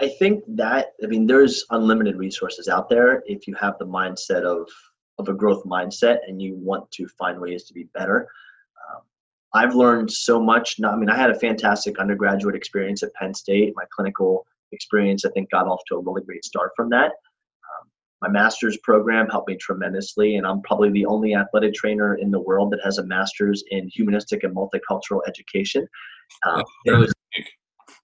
I 0.00 0.08
think 0.08 0.44
that 0.48 0.92
I 1.02 1.06
mean 1.06 1.26
there's 1.26 1.64
unlimited 1.70 2.16
resources 2.16 2.68
out 2.68 2.88
there 2.88 3.22
if 3.26 3.46
you 3.46 3.54
have 3.54 3.78
the 3.78 3.86
mindset 3.86 4.42
of 4.42 4.68
of 5.18 5.28
a 5.28 5.34
growth 5.34 5.64
mindset 5.64 6.18
and 6.28 6.42
you 6.42 6.56
want 6.56 6.90
to 6.92 7.08
find 7.08 7.40
ways 7.40 7.64
to 7.64 7.72
be 7.72 7.84
better. 7.94 8.28
Um, 8.90 9.02
I've 9.54 9.74
learned 9.74 10.10
so 10.10 10.38
much. 10.38 10.76
I 10.84 10.94
mean, 10.96 11.08
I 11.08 11.16
had 11.16 11.30
a 11.30 11.38
fantastic 11.38 11.98
undergraduate 11.98 12.54
experience 12.54 13.02
at 13.02 13.14
Penn 13.14 13.32
State. 13.32 13.72
My 13.74 13.84
clinical 13.94 14.46
experience, 14.72 15.24
I 15.24 15.30
think, 15.30 15.50
got 15.50 15.66
off 15.66 15.80
to 15.88 15.96
a 15.96 16.00
really 16.00 16.22
great 16.22 16.44
start 16.44 16.72
from 16.76 16.90
that. 16.90 17.12
My 18.26 18.32
master's 18.32 18.76
program 18.78 19.28
helped 19.28 19.48
me 19.48 19.56
tremendously, 19.56 20.34
and 20.36 20.46
I'm 20.46 20.60
probably 20.62 20.90
the 20.90 21.06
only 21.06 21.34
athletic 21.36 21.74
trainer 21.74 22.16
in 22.16 22.32
the 22.32 22.40
world 22.40 22.72
that 22.72 22.80
has 22.82 22.98
a 22.98 23.04
master's 23.04 23.62
in 23.70 23.88
humanistic 23.88 24.42
and 24.42 24.54
multicultural 24.54 25.20
education. 25.28 25.86
Um, 26.44 26.64
was 26.86 27.12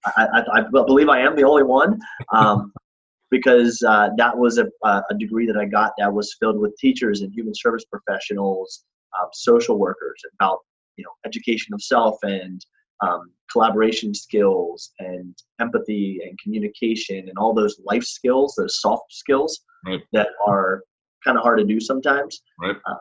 I, 0.05 0.29
I, 0.33 0.61
I, 0.61 0.63
believe 0.71 1.09
I 1.09 1.21
am 1.21 1.35
the 1.35 1.43
only 1.43 1.65
one 1.65 1.99
um, 2.33 2.73
because 3.31 3.83
uh, 3.83 4.11
that 4.17 4.37
was 4.37 4.59
a, 4.59 4.67
a, 4.85 5.03
degree 5.19 5.47
that 5.47 5.57
I 5.57 5.65
got 5.65 5.93
that 5.99 6.13
was 6.13 6.37
filled 6.39 6.61
with 6.61 6.77
teachers 6.77 7.23
and 7.23 7.33
human 7.33 7.55
service 7.55 7.85
professionals, 7.85 8.85
um, 9.21 9.29
social 9.33 9.77
workers 9.77 10.21
about 10.39 10.59
you 10.97 11.05
know 11.05 11.11
education 11.27 11.75
of 11.75 11.83
self 11.83 12.17
and 12.23 12.65
um, 13.03 13.31
collaboration 13.51 14.15
skills 14.15 14.93
and 14.99 15.35
empathy 15.61 16.21
and 16.25 16.39
communication 16.39 17.29
and 17.29 17.37
all 17.37 17.53
those 17.53 17.81
life 17.85 18.05
skills, 18.05 18.55
those 18.57 18.81
soft 18.81 19.13
skills 19.13 19.61
right. 19.87 20.01
that 20.13 20.29
are 20.47 20.83
kind 21.25 21.37
of 21.37 21.43
hard 21.43 21.59
to 21.59 21.65
do 21.65 21.79
sometimes. 21.79 22.43
Right. 22.61 22.77
Uh, 22.87 22.95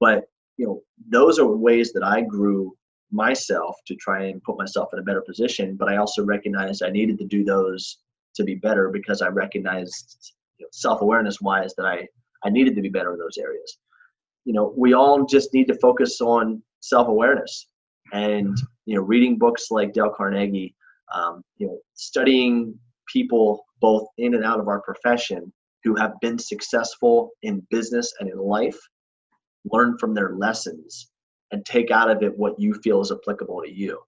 but 0.00 0.24
you 0.56 0.66
know, 0.66 0.82
those 1.08 1.38
are 1.38 1.46
ways 1.46 1.92
that 1.92 2.02
I 2.02 2.22
grew 2.22 2.76
myself 3.10 3.76
to 3.86 3.94
try 3.96 4.24
and 4.24 4.42
put 4.42 4.58
myself 4.58 4.88
in 4.92 4.98
a 4.98 5.02
better 5.02 5.22
position. 5.22 5.76
But 5.76 5.88
I 5.88 5.96
also 5.96 6.24
recognized 6.24 6.82
I 6.82 6.90
needed 6.90 7.18
to 7.18 7.26
do 7.26 7.44
those 7.44 7.98
to 8.34 8.44
be 8.44 8.54
better 8.54 8.88
because 8.90 9.22
I 9.22 9.28
recognized 9.28 10.32
you 10.58 10.64
know, 10.64 10.68
self-awareness 10.72 11.40
wise 11.40 11.74
that 11.76 11.86
I, 11.86 12.06
I 12.44 12.50
needed 12.50 12.74
to 12.74 12.82
be 12.82 12.88
better 12.88 13.12
in 13.12 13.18
those 13.18 13.38
areas. 13.38 13.78
You 14.44 14.54
know, 14.54 14.74
we 14.76 14.94
all 14.94 15.24
just 15.24 15.54
need 15.54 15.68
to 15.68 15.78
focus 15.78 16.20
on 16.20 16.62
self-awareness 16.80 17.66
and, 18.12 18.56
you 18.86 18.96
know, 18.96 19.02
reading 19.02 19.38
books 19.38 19.70
like 19.70 19.92
Dale 19.92 20.12
Carnegie, 20.16 20.74
um, 21.14 21.42
you 21.58 21.66
know, 21.66 21.78
studying 21.94 22.78
people 23.12 23.64
both 23.80 24.06
in 24.18 24.34
and 24.34 24.44
out 24.44 24.60
of 24.60 24.68
our 24.68 24.80
profession 24.82 25.52
who 25.84 25.94
have 25.96 26.12
been 26.20 26.38
successful 26.38 27.30
in 27.42 27.66
business 27.70 28.12
and 28.20 28.30
in 28.30 28.38
life, 28.38 28.78
learn 29.72 29.96
from 29.98 30.14
their 30.14 30.34
lessons 30.36 31.10
and 31.50 31.64
take 31.66 31.90
out 31.90 32.10
of 32.10 32.22
it 32.22 32.36
what 32.36 32.58
you 32.58 32.74
feel 32.82 33.00
is 33.00 33.12
applicable 33.12 33.62
to 33.62 33.70
you. 33.70 33.98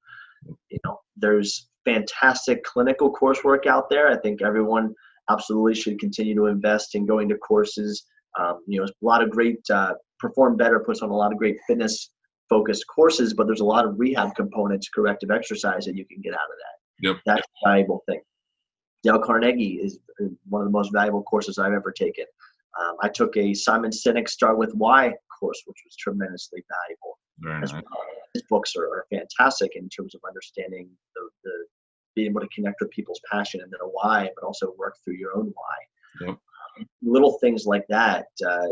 You 0.70 0.78
know, 0.84 1.00
there's 1.16 1.68
fantastic 1.84 2.64
clinical 2.64 3.12
coursework 3.12 3.66
out 3.66 3.90
there. 3.90 4.08
I 4.08 4.16
think 4.16 4.42
everyone 4.42 4.94
absolutely 5.30 5.74
should 5.74 5.98
continue 5.98 6.34
to 6.34 6.46
invest 6.46 6.94
in 6.94 7.06
going 7.06 7.28
to 7.28 7.36
courses. 7.36 8.06
Um, 8.38 8.60
you 8.66 8.80
know, 8.80 8.86
a 8.86 9.04
lot 9.04 9.22
of 9.22 9.30
great 9.30 9.58
uh, 9.70 9.94
Perform 10.20 10.56
Better 10.56 10.80
puts 10.80 11.02
on 11.02 11.10
a 11.10 11.16
lot 11.16 11.32
of 11.32 11.38
great 11.38 11.56
fitness 11.66 12.10
focused 12.48 12.84
courses, 12.86 13.34
but 13.34 13.46
there's 13.46 13.60
a 13.60 13.64
lot 13.64 13.84
of 13.84 13.98
rehab 13.98 14.34
components, 14.34 14.88
corrective 14.88 15.30
exercise 15.30 15.84
that 15.86 15.96
you 15.96 16.04
can 16.06 16.20
get 16.20 16.32
out 16.32 16.38
of 16.38 16.56
that. 16.58 17.08
Yep. 17.08 17.16
That's 17.26 17.42
a 17.42 17.68
valuable 17.68 18.02
thing. 18.08 18.20
Dale 19.02 19.18
Carnegie 19.18 19.80
is 19.82 19.98
one 20.48 20.62
of 20.62 20.66
the 20.66 20.72
most 20.72 20.92
valuable 20.92 21.22
courses 21.22 21.58
I've 21.58 21.72
ever 21.72 21.92
taken. 21.92 22.24
Um, 22.80 22.96
I 23.02 23.08
took 23.08 23.36
a 23.36 23.54
Simon 23.54 23.90
Sinek 23.90 24.28
Start 24.28 24.58
with 24.58 24.72
Why 24.74 25.12
course, 25.38 25.62
which 25.66 25.76
was 25.84 25.96
tremendously 25.96 26.64
valuable. 26.68 27.18
Very 27.38 27.60
nice. 27.60 27.72
His 28.32 28.42
books 28.48 28.74
are, 28.76 28.84
are, 28.84 29.06
fantastic 29.10 29.72
in 29.76 29.88
terms 29.88 30.14
of 30.14 30.20
understanding 30.26 30.88
the, 31.14 31.28
the, 31.44 31.50
being 32.16 32.30
able 32.30 32.40
to 32.40 32.48
connect 32.48 32.80
with 32.80 32.90
people's 32.90 33.20
passion 33.30 33.60
and 33.60 33.70
then 33.72 33.80
a 33.82 33.86
why, 33.86 34.30
but 34.34 34.46
also 34.46 34.74
work 34.78 34.96
through 35.04 35.14
your 35.14 35.36
own 35.36 35.52
why. 35.54 36.26
Yep. 36.26 36.30
Um, 36.30 36.86
little 37.02 37.38
things 37.40 37.66
like 37.66 37.84
that. 37.88 38.26
Uh, 38.44 38.68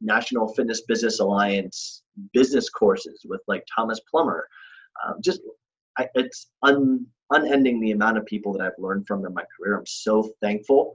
National 0.00 0.48
Fitness 0.48 0.82
Business 0.82 1.20
Alliance 1.20 2.02
business 2.32 2.68
courses 2.68 3.20
with 3.28 3.40
like 3.46 3.64
Thomas 3.74 4.00
Plummer. 4.10 4.46
Um, 5.06 5.16
just 5.22 5.40
I, 5.98 6.08
it's 6.14 6.48
un, 6.62 7.06
unending 7.30 7.80
the 7.80 7.92
amount 7.92 8.18
of 8.18 8.26
people 8.26 8.52
that 8.52 8.62
I've 8.62 8.78
learned 8.78 9.06
from 9.06 9.24
in 9.24 9.34
my 9.34 9.44
career. 9.56 9.78
I'm 9.78 9.86
so 9.86 10.30
thankful 10.42 10.94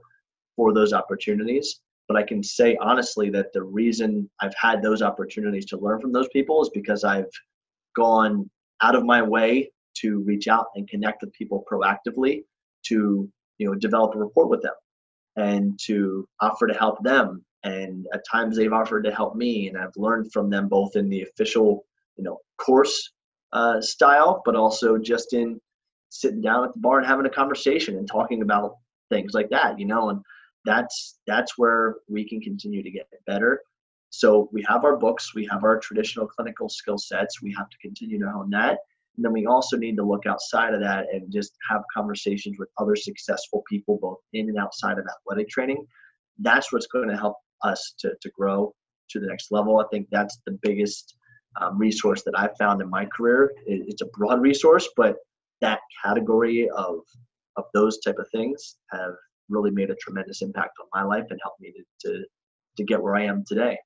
for 0.56 0.72
those 0.72 0.92
opportunities. 0.92 1.80
But 2.08 2.16
I 2.16 2.22
can 2.24 2.42
say 2.42 2.76
honestly 2.80 3.30
that 3.30 3.52
the 3.52 3.62
reason 3.62 4.28
I've 4.40 4.54
had 4.60 4.82
those 4.82 5.02
opportunities 5.02 5.66
to 5.66 5.78
learn 5.78 6.00
from 6.00 6.12
those 6.12 6.28
people 6.28 6.60
is 6.62 6.70
because 6.74 7.04
I've 7.04 7.30
gone 7.96 8.50
out 8.82 8.94
of 8.94 9.04
my 9.04 9.22
way 9.22 9.70
to 9.98 10.20
reach 10.20 10.48
out 10.48 10.66
and 10.74 10.88
connect 10.88 11.22
with 11.22 11.32
people 11.32 11.64
proactively 11.70 12.44
to 12.86 13.30
you 13.58 13.66
know 13.66 13.74
develop 13.74 14.14
a 14.14 14.18
rapport 14.18 14.46
with 14.46 14.62
them 14.62 14.74
and 15.36 15.78
to 15.84 16.26
offer 16.40 16.66
to 16.66 16.74
help 16.74 17.02
them 17.02 17.44
and 17.64 18.06
at 18.12 18.22
times 18.30 18.56
they've 18.56 18.72
offered 18.72 19.04
to 19.04 19.14
help 19.14 19.34
me 19.34 19.68
and 19.68 19.78
i've 19.78 19.96
learned 19.96 20.32
from 20.32 20.50
them 20.50 20.68
both 20.68 20.96
in 20.96 21.08
the 21.08 21.22
official 21.22 21.84
you 22.16 22.24
know 22.24 22.38
course 22.58 23.12
uh, 23.52 23.80
style 23.80 24.40
but 24.46 24.56
also 24.56 24.96
just 24.96 25.34
in 25.34 25.60
sitting 26.08 26.40
down 26.40 26.64
at 26.64 26.72
the 26.72 26.80
bar 26.80 26.98
and 26.98 27.06
having 27.06 27.26
a 27.26 27.30
conversation 27.30 27.96
and 27.96 28.08
talking 28.08 28.42
about 28.42 28.76
things 29.10 29.34
like 29.34 29.50
that 29.50 29.78
you 29.78 29.84
know 29.84 30.08
and 30.08 30.20
that's 30.64 31.18
that's 31.26 31.58
where 31.58 31.96
we 32.08 32.28
can 32.28 32.40
continue 32.40 32.82
to 32.82 32.90
get 32.90 33.08
better. 33.26 33.60
So 34.10 34.48
we 34.52 34.64
have 34.68 34.84
our 34.84 34.96
books 34.96 35.34
we 35.34 35.48
have 35.50 35.64
our 35.64 35.78
traditional 35.78 36.26
clinical 36.26 36.68
skill 36.68 36.98
sets 36.98 37.40
we 37.42 37.54
have 37.56 37.70
to 37.70 37.78
continue 37.78 38.18
to 38.20 38.30
hone 38.30 38.50
that 38.50 38.78
and 39.16 39.24
then 39.24 39.32
we 39.32 39.46
also 39.46 39.76
need 39.76 39.96
to 39.96 40.04
look 40.04 40.26
outside 40.26 40.74
of 40.74 40.80
that 40.80 41.06
and 41.12 41.30
just 41.32 41.52
have 41.68 41.82
conversations 41.94 42.58
with 42.58 42.68
other 42.78 42.96
successful 42.96 43.62
people 43.68 43.98
both 44.00 44.18
in 44.32 44.48
and 44.48 44.58
outside 44.58 44.98
of 44.98 45.06
athletic 45.06 45.48
training. 45.48 45.86
That's 46.38 46.72
what's 46.72 46.86
going 46.86 47.08
to 47.08 47.16
help 47.16 47.36
us 47.64 47.94
to, 47.98 48.12
to 48.20 48.30
grow 48.30 48.72
to 49.10 49.20
the 49.20 49.26
next 49.26 49.50
level 49.50 49.80
i 49.80 49.84
think 49.90 50.06
that's 50.10 50.38
the 50.46 50.58
biggest 50.62 51.16
um, 51.60 51.78
resource 51.78 52.22
that 52.24 52.38
I've 52.38 52.56
found 52.58 52.80
in 52.80 52.88
my 52.88 53.04
career. 53.06 53.52
It, 53.66 53.84
it's 53.88 54.02
a 54.02 54.06
broad 54.06 54.40
resource, 54.40 54.88
but 54.96 55.16
that 55.60 55.80
category 56.04 56.68
of 56.70 57.00
of 57.56 57.64
those 57.74 57.98
type 57.98 58.18
of 58.18 58.26
things 58.32 58.76
have 58.90 59.12
really 59.50 59.70
made 59.70 59.90
a 59.90 59.94
tremendous 59.96 60.40
impact 60.40 60.72
on 60.80 60.86
my 60.94 61.06
life 61.06 61.26
and 61.30 61.38
helped 61.42 61.60
me 61.60 61.72
to 61.72 62.08
to, 62.08 62.24
to 62.78 62.84
get 62.84 63.02
where 63.02 63.16
I 63.16 63.24
am 63.24 63.44
today. 63.46 63.78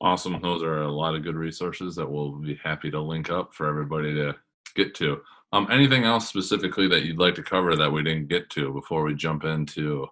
Awesome. 0.00 0.38
Those 0.42 0.62
are 0.62 0.82
a 0.82 0.92
lot 0.92 1.14
of 1.14 1.22
good 1.22 1.36
resources 1.36 1.94
that 1.96 2.10
we'll 2.10 2.32
be 2.32 2.60
happy 2.62 2.90
to 2.90 3.00
link 3.00 3.30
up 3.30 3.54
for 3.54 3.66
everybody 3.66 4.12
to 4.14 4.34
get 4.74 4.94
to. 4.96 5.22
Um, 5.52 5.68
anything 5.70 6.04
else 6.04 6.28
specifically 6.28 6.88
that 6.88 7.04
you'd 7.04 7.18
like 7.18 7.36
to 7.36 7.42
cover 7.42 7.76
that 7.76 7.90
we 7.90 8.02
didn't 8.02 8.28
get 8.28 8.50
to 8.50 8.72
before 8.72 9.04
we 9.04 9.14
jump 9.14 9.44
into 9.44 10.06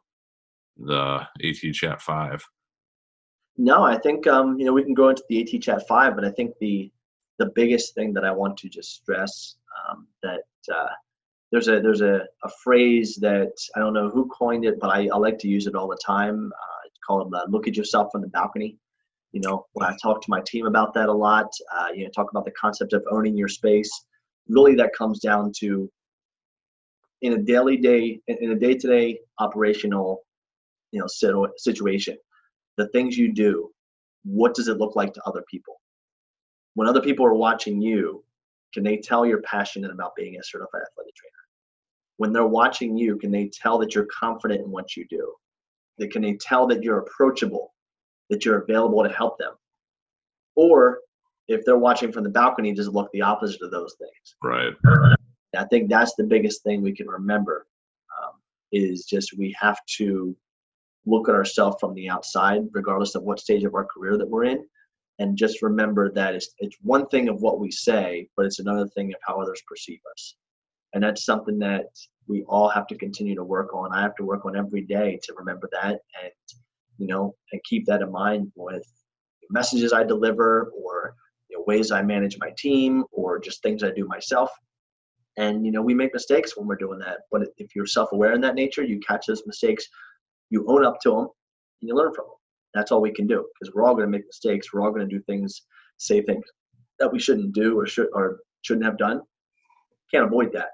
the 0.78 1.26
AT 1.44 1.74
Chat 1.74 2.00
Five? 2.00 2.44
No, 3.56 3.82
I 3.82 3.98
think 3.98 4.26
um, 4.26 4.58
you 4.58 4.64
know 4.64 4.72
we 4.72 4.82
can 4.82 4.94
go 4.94 5.10
into 5.10 5.24
the 5.28 5.42
AT 5.42 5.62
Chat 5.62 5.86
Five, 5.86 6.14
but 6.14 6.24
I 6.24 6.30
think 6.30 6.54
the 6.60 6.90
the 7.38 7.50
biggest 7.54 7.94
thing 7.94 8.12
that 8.14 8.24
I 8.24 8.30
want 8.30 8.56
to 8.58 8.68
just 8.68 8.94
stress 8.94 9.56
um, 9.88 10.06
that 10.22 10.44
uh, 10.72 10.88
there's 11.50 11.68
a 11.68 11.80
there's 11.80 12.00
a, 12.00 12.22
a 12.44 12.50
phrase 12.62 13.16
that 13.20 13.52
I 13.76 13.80
don't 13.80 13.92
know 13.92 14.08
who 14.08 14.28
coined 14.28 14.64
it, 14.64 14.80
but 14.80 14.88
I, 14.90 15.08
I 15.12 15.18
like 15.18 15.38
to 15.40 15.48
use 15.48 15.66
it 15.66 15.74
all 15.74 15.88
the 15.88 16.00
time. 16.04 16.50
Uh, 16.54 16.80
it's 16.86 16.98
called 17.06 17.32
uh, 17.34 17.44
"Look 17.48 17.68
at 17.68 17.76
yourself 17.76 18.10
from 18.12 18.22
the 18.22 18.28
balcony." 18.28 18.78
You 19.32 19.40
know, 19.40 19.66
when 19.72 19.88
I 19.88 19.96
talk 20.02 20.20
to 20.22 20.30
my 20.30 20.40
team 20.46 20.66
about 20.66 20.92
that 20.94 21.08
a 21.08 21.12
lot, 21.12 21.50
uh, 21.74 21.88
you 21.94 22.04
know, 22.04 22.10
talk 22.10 22.30
about 22.30 22.44
the 22.44 22.52
concept 22.52 22.92
of 22.92 23.02
owning 23.10 23.36
your 23.36 23.48
space. 23.48 23.90
Really, 24.48 24.74
that 24.76 24.92
comes 24.96 25.20
down 25.20 25.52
to 25.60 25.90
in 27.22 27.34
a 27.34 27.38
daily 27.38 27.76
day, 27.76 28.20
in 28.26 28.50
a 28.50 28.56
day-to-day 28.56 29.18
operational, 29.38 30.22
you 30.92 31.00
know, 31.00 31.48
situation, 31.56 32.16
the 32.76 32.88
things 32.88 33.16
you 33.16 33.32
do. 33.32 33.70
What 34.24 34.54
does 34.54 34.68
it 34.68 34.78
look 34.78 34.94
like 34.94 35.12
to 35.14 35.22
other 35.26 35.42
people? 35.50 35.80
When 36.74 36.88
other 36.88 37.02
people 37.02 37.26
are 37.26 37.34
watching 37.34 37.82
you, 37.82 38.24
can 38.72 38.84
they 38.84 38.96
tell 38.96 39.26
you're 39.26 39.42
passionate 39.42 39.90
about 39.90 40.14
being 40.16 40.36
a 40.36 40.44
certified 40.44 40.82
athletic 40.82 41.14
trainer? 41.16 41.32
When 42.18 42.32
they're 42.32 42.46
watching 42.46 42.96
you, 42.96 43.16
can 43.18 43.32
they 43.32 43.50
tell 43.52 43.78
that 43.78 43.94
you're 43.94 44.06
confident 44.16 44.60
in 44.60 44.70
what 44.70 44.96
you 44.96 45.06
do? 45.10 45.32
That 45.98 46.12
can 46.12 46.22
they 46.22 46.34
tell 46.34 46.66
that 46.68 46.82
you're 46.82 47.00
approachable 47.00 47.72
that 48.32 48.46
you're 48.46 48.62
available 48.62 49.02
to 49.04 49.10
help 49.10 49.38
them. 49.38 49.52
Or 50.56 51.00
if 51.48 51.64
they're 51.64 51.76
watching 51.76 52.10
from 52.10 52.24
the 52.24 52.30
balcony, 52.30 52.72
just 52.72 52.90
look 52.90 53.10
the 53.12 53.20
opposite 53.20 53.62
of 53.62 53.70
those 53.70 53.94
things. 53.98 54.36
Right. 54.42 54.72
I 55.54 55.64
think 55.66 55.90
that's 55.90 56.14
the 56.14 56.24
biggest 56.24 56.62
thing 56.62 56.80
we 56.80 56.94
can 56.94 57.08
remember 57.08 57.66
um, 58.18 58.32
is 58.72 59.04
just 59.04 59.36
we 59.36 59.54
have 59.60 59.78
to 59.98 60.34
look 61.06 61.28
at 61.28 61.34
ourselves 61.34 61.76
from 61.80 61.94
the 61.94 62.08
outside, 62.08 62.62
regardless 62.72 63.14
of 63.14 63.22
what 63.22 63.40
stage 63.40 63.64
of 63.64 63.74
our 63.74 63.86
career 63.86 64.16
that 64.18 64.28
we're 64.28 64.44
in, 64.44 64.64
and 65.18 65.36
just 65.36 65.62
remember 65.62 66.10
that 66.12 66.34
it's, 66.34 66.50
it's 66.58 66.76
one 66.82 67.06
thing 67.08 67.28
of 67.28 67.40
what 67.42 67.60
we 67.60 67.70
say, 67.70 68.28
but 68.36 68.46
it's 68.46 68.60
another 68.60 68.88
thing 68.88 69.12
of 69.12 69.20
how 69.26 69.40
others 69.40 69.62
perceive 69.66 70.00
us. 70.12 70.36
And 70.94 71.02
that's 71.02 71.24
something 71.24 71.58
that 71.60 71.86
we 72.28 72.44
all 72.44 72.68
have 72.68 72.86
to 72.88 72.96
continue 72.96 73.34
to 73.34 73.44
work 73.44 73.74
on. 73.74 73.92
I 73.92 74.02
have 74.02 74.14
to 74.16 74.24
work 74.24 74.44
on 74.44 74.56
every 74.56 74.82
day 74.82 75.18
to 75.24 75.34
remember 75.36 75.68
that 75.72 76.00
and 76.22 76.32
you 76.98 77.06
know, 77.06 77.34
and 77.52 77.60
keep 77.64 77.86
that 77.86 78.02
in 78.02 78.12
mind 78.12 78.52
with 78.54 78.84
messages 79.50 79.92
I 79.92 80.04
deliver 80.04 80.72
or 80.76 81.14
you 81.48 81.58
know, 81.58 81.64
ways 81.66 81.90
I 81.90 82.02
manage 82.02 82.38
my 82.38 82.50
team 82.56 83.04
or 83.10 83.38
just 83.38 83.62
things 83.62 83.82
I 83.82 83.90
do 83.90 84.06
myself. 84.06 84.50
And 85.36 85.64
you 85.64 85.72
know, 85.72 85.82
we 85.82 85.94
make 85.94 86.14
mistakes 86.14 86.56
when 86.56 86.66
we're 86.66 86.76
doing 86.76 86.98
that. 87.00 87.18
But 87.30 87.48
if 87.58 87.74
you're 87.74 87.86
self-aware 87.86 88.34
in 88.34 88.40
that 88.42 88.54
nature, 88.54 88.84
you 88.84 89.00
catch 89.00 89.26
those 89.26 89.42
mistakes, 89.46 89.86
you 90.52 90.64
own 90.68 90.84
up 90.84 91.00
to 91.00 91.10
them, 91.10 91.28
and 91.80 91.88
you 91.88 91.94
learn 91.94 92.14
from 92.14 92.26
them. 92.26 92.36
That's 92.74 92.92
all 92.92 93.00
we 93.00 93.12
can 93.12 93.26
do 93.26 93.44
because 93.60 93.74
we're 93.74 93.84
all 93.84 93.94
going 93.94 94.06
to 94.06 94.10
make 94.10 94.26
mistakes. 94.26 94.68
We're 94.72 94.82
all 94.82 94.92
going 94.92 95.08
to 95.08 95.16
do 95.16 95.22
things, 95.24 95.62
say 95.98 96.22
things 96.22 96.44
that 96.98 97.12
we 97.12 97.18
shouldn't 97.18 97.52
do 97.54 97.78
or 97.78 97.86
should 97.86 98.08
or 98.12 98.38
shouldn't 98.62 98.86
have 98.86 98.98
done. 98.98 99.22
Can't 100.12 100.24
avoid 100.24 100.52
that, 100.52 100.70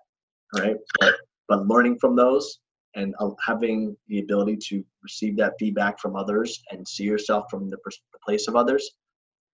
right? 0.58 0.76
But, 1.00 1.14
but 1.48 1.66
learning 1.66 1.98
from 1.98 2.16
those 2.16 2.58
and 2.94 3.14
uh, 3.20 3.30
having 3.44 3.96
the 4.08 4.18
ability 4.20 4.56
to 4.68 4.84
receive 5.02 5.36
that 5.36 5.54
feedback 5.58 5.98
from 5.98 6.16
others 6.16 6.60
and 6.70 6.86
see 6.86 7.04
yourself 7.04 7.46
from 7.50 7.70
the, 7.70 7.76
the 7.86 8.18
place 8.24 8.48
of 8.48 8.56
others 8.56 8.90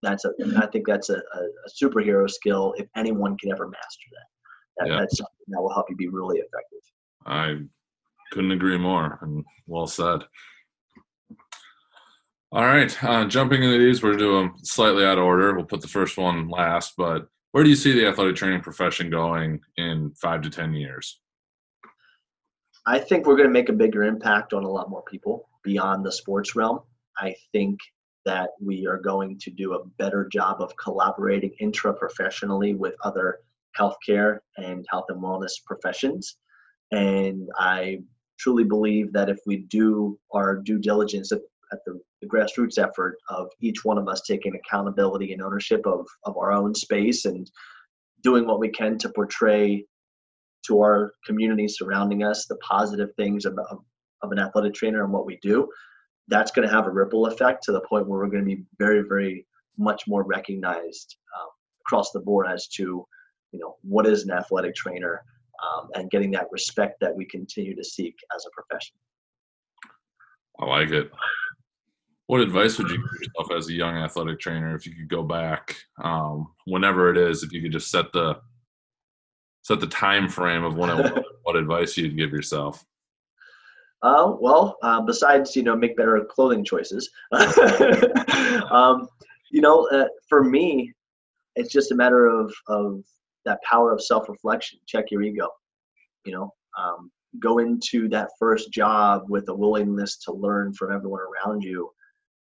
that's 0.02 0.24
a 0.24 0.28
mm-hmm. 0.40 0.60
i 0.60 0.66
think 0.66 0.87
that's 0.87 1.10
a, 1.10 1.16
a, 1.16 1.40
a, 1.40 1.70
superhero 1.82 2.30
skill 2.30 2.74
if 2.76 2.87
anyone 2.96 3.37
can 3.38 3.50
ever 3.50 3.66
master 3.66 4.06
that, 4.12 4.26
that 4.78 4.92
yeah. 4.92 5.00
that's 5.00 5.16
something 5.18 5.46
that 5.48 5.60
will 5.60 5.72
help 5.72 5.87
you 5.88 5.96
be 5.96 6.08
really 6.08 6.38
effective 6.38 6.80
i 7.26 7.56
couldn't 8.35 8.53
agree 8.53 8.79
more 8.79 9.18
and 9.23 9.44
well 9.66 9.87
said 9.87 10.20
all 12.53 12.64
right 12.64 13.03
uh, 13.05 13.25
jumping 13.25 13.62
into 13.62 13.79
these 13.79 14.03
we're 14.03 14.16
doing 14.16 14.53
slightly 14.62 15.05
out 15.05 15.18
of 15.18 15.25
order 15.25 15.55
we'll 15.55 15.64
put 15.64 15.81
the 15.81 15.88
first 15.88 16.16
one 16.16 16.49
last 16.49 16.94
but 16.99 17.27
where 17.53 17.64
do 17.64 17.70
you 17.70 17.77
see 17.77 17.92
the 17.92 18.07
athletic 18.07 18.37
training 18.37 18.61
profession 18.61 19.09
going 19.09 19.61
in 19.77 20.12
five 20.20 20.42
to 20.42 20.51
ten 20.51 20.75
years 20.75 21.20
I 22.87 22.99
think 22.99 23.27
we're 23.27 23.37
going 23.37 23.49
to 23.49 23.53
make 23.53 23.70
a 23.70 23.75
bigger 23.75 24.03
impact 24.03 24.53
on 24.53 24.64
a 24.64 24.70
lot 24.70 24.90
more 24.90 25.03
people 25.03 25.49
beyond 25.62 26.05
the 26.05 26.12
sports 26.12 26.55
realm. 26.55 26.81
I 27.16 27.35
think 27.53 27.79
that 28.27 28.51
we 28.61 28.87
are 28.87 28.99
going 28.99 29.38
to 29.38 29.51
do 29.51 29.75
a 29.75 29.85
better 29.99 30.29
job 30.31 30.61
of 30.61 30.77
collaborating 30.77 31.53
intra-professionally 31.61 32.75
with 32.75 32.94
other 33.03 33.38
healthcare 33.79 34.38
and 34.57 34.85
health 34.90 35.07
and 35.09 35.23
wellness 35.23 35.53
professions. 35.64 36.37
And 36.92 37.49
I 37.59 38.01
truly 38.38 38.64
believe 38.64 39.12
that 39.12 39.29
if 39.29 39.38
we 39.47 39.59
do 39.68 40.18
our 40.33 40.57
due 40.57 40.79
diligence 40.79 41.33
at, 41.33 41.40
at 41.73 41.79
the, 41.87 42.01
the, 42.20 42.29
grassroots 42.29 42.79
effort 42.79 43.16
of 43.29 43.49
each 43.61 43.85
one 43.85 43.99
of 43.99 44.09
us 44.09 44.23
taking 44.23 44.55
accountability 44.55 45.33
and 45.33 45.42
ownership 45.42 45.87
of, 45.87 46.07
of 46.25 46.37
our 46.37 46.53
own 46.53 46.75
space 46.75 47.25
and 47.25 47.51
doing 48.23 48.47
what 48.47 48.61
we 48.61 48.68
can 48.68 48.99
to 48.99 49.09
portray 49.11 49.85
to 50.66 50.81
our 50.81 51.12
community 51.27 51.68
surrounding 51.68 52.23
us 52.23 52.47
the 52.47 52.57
positive 52.57 53.11
things 53.16 53.44
of, 53.44 53.59
of 54.23 54.33
an 54.33 54.38
athletic 54.38 54.75
trainer 54.75 55.05
and 55.05 55.12
what 55.12 55.27
we 55.27 55.38
do 55.42 55.68
that's 56.29 56.51
going 56.51 56.66
to 56.66 56.75
have 56.75 56.87
a 56.87 56.90
ripple 56.90 57.27
effect 57.27 57.62
to 57.62 57.73
the 57.73 57.81
point 57.83 58.09
where 58.09 58.18
we're 58.18 58.31
going 58.31 58.44
to 58.44 58.57
be 58.57 58.64
very 58.79 59.03
very 59.03 59.47
much 59.79 60.05
more 60.07 60.23
recognized 60.25 61.16
um, 61.38 61.49
across 61.87 62.11
the 62.12 62.20
board 62.20 62.47
as 62.49 62.68
to 62.68 63.05
you 63.53 63.59
know 63.59 63.77
what 63.83 64.07
is 64.07 64.25
an 64.25 64.31
athletic 64.31 64.75
trainer 64.75 65.23
um, 65.62 65.88
and 65.94 66.10
getting 66.10 66.30
that 66.32 66.46
respect 66.50 67.00
that 67.00 67.14
we 67.14 67.24
continue 67.26 67.74
to 67.74 67.84
seek 67.84 68.14
as 68.34 68.46
a 68.46 68.50
profession. 68.50 68.96
I 70.60 70.66
like 70.66 70.90
it. 70.90 71.10
What 72.26 72.40
advice 72.40 72.78
would 72.78 72.88
you 72.88 72.96
give 72.96 73.20
yourself 73.20 73.52
as 73.56 73.68
a 73.68 73.72
young 73.72 73.96
athletic 73.96 74.40
trainer 74.40 74.74
if 74.74 74.86
you 74.86 74.94
could 74.94 75.08
go 75.08 75.22
back 75.22 75.76
um, 76.02 76.48
whenever 76.64 77.10
it 77.10 77.18
is 77.18 77.42
if 77.42 77.52
you 77.52 77.60
could 77.60 77.72
just 77.72 77.90
set 77.90 78.12
the 78.12 78.38
set 79.62 79.80
the 79.80 79.86
time 79.86 80.28
frame 80.28 80.62
of 80.64 80.76
when 80.76 80.90
it, 80.90 81.24
what 81.42 81.56
advice 81.56 81.96
you'd 81.96 82.16
give 82.16 82.30
yourself? 82.30 82.84
Uh, 84.02 84.34
well 84.40 84.78
uh, 84.82 85.00
besides 85.02 85.54
you 85.54 85.62
know 85.62 85.76
make 85.76 85.96
better 85.96 86.24
clothing 86.30 86.64
choices. 86.64 87.10
Um, 88.70 89.08
you 89.50 89.60
know 89.60 89.86
uh, 89.90 90.06
for 90.28 90.42
me 90.42 90.92
it's 91.56 91.72
just 91.72 91.92
a 91.92 91.94
matter 91.94 92.26
of 92.26 92.52
of 92.68 93.04
that 93.44 93.61
power 93.62 93.92
of 93.92 94.02
self-reflection 94.02 94.78
check 94.87 95.07
your 95.11 95.22
ego 95.22 95.48
you 96.24 96.33
know 96.33 96.52
um, 96.78 97.11
go 97.40 97.59
into 97.59 98.09
that 98.09 98.30
first 98.38 98.72
job 98.72 99.22
with 99.28 99.48
a 99.48 99.54
willingness 99.54 100.16
to 100.18 100.33
learn 100.33 100.72
from 100.72 100.92
everyone 100.92 101.20
around 101.20 101.62
you 101.62 101.90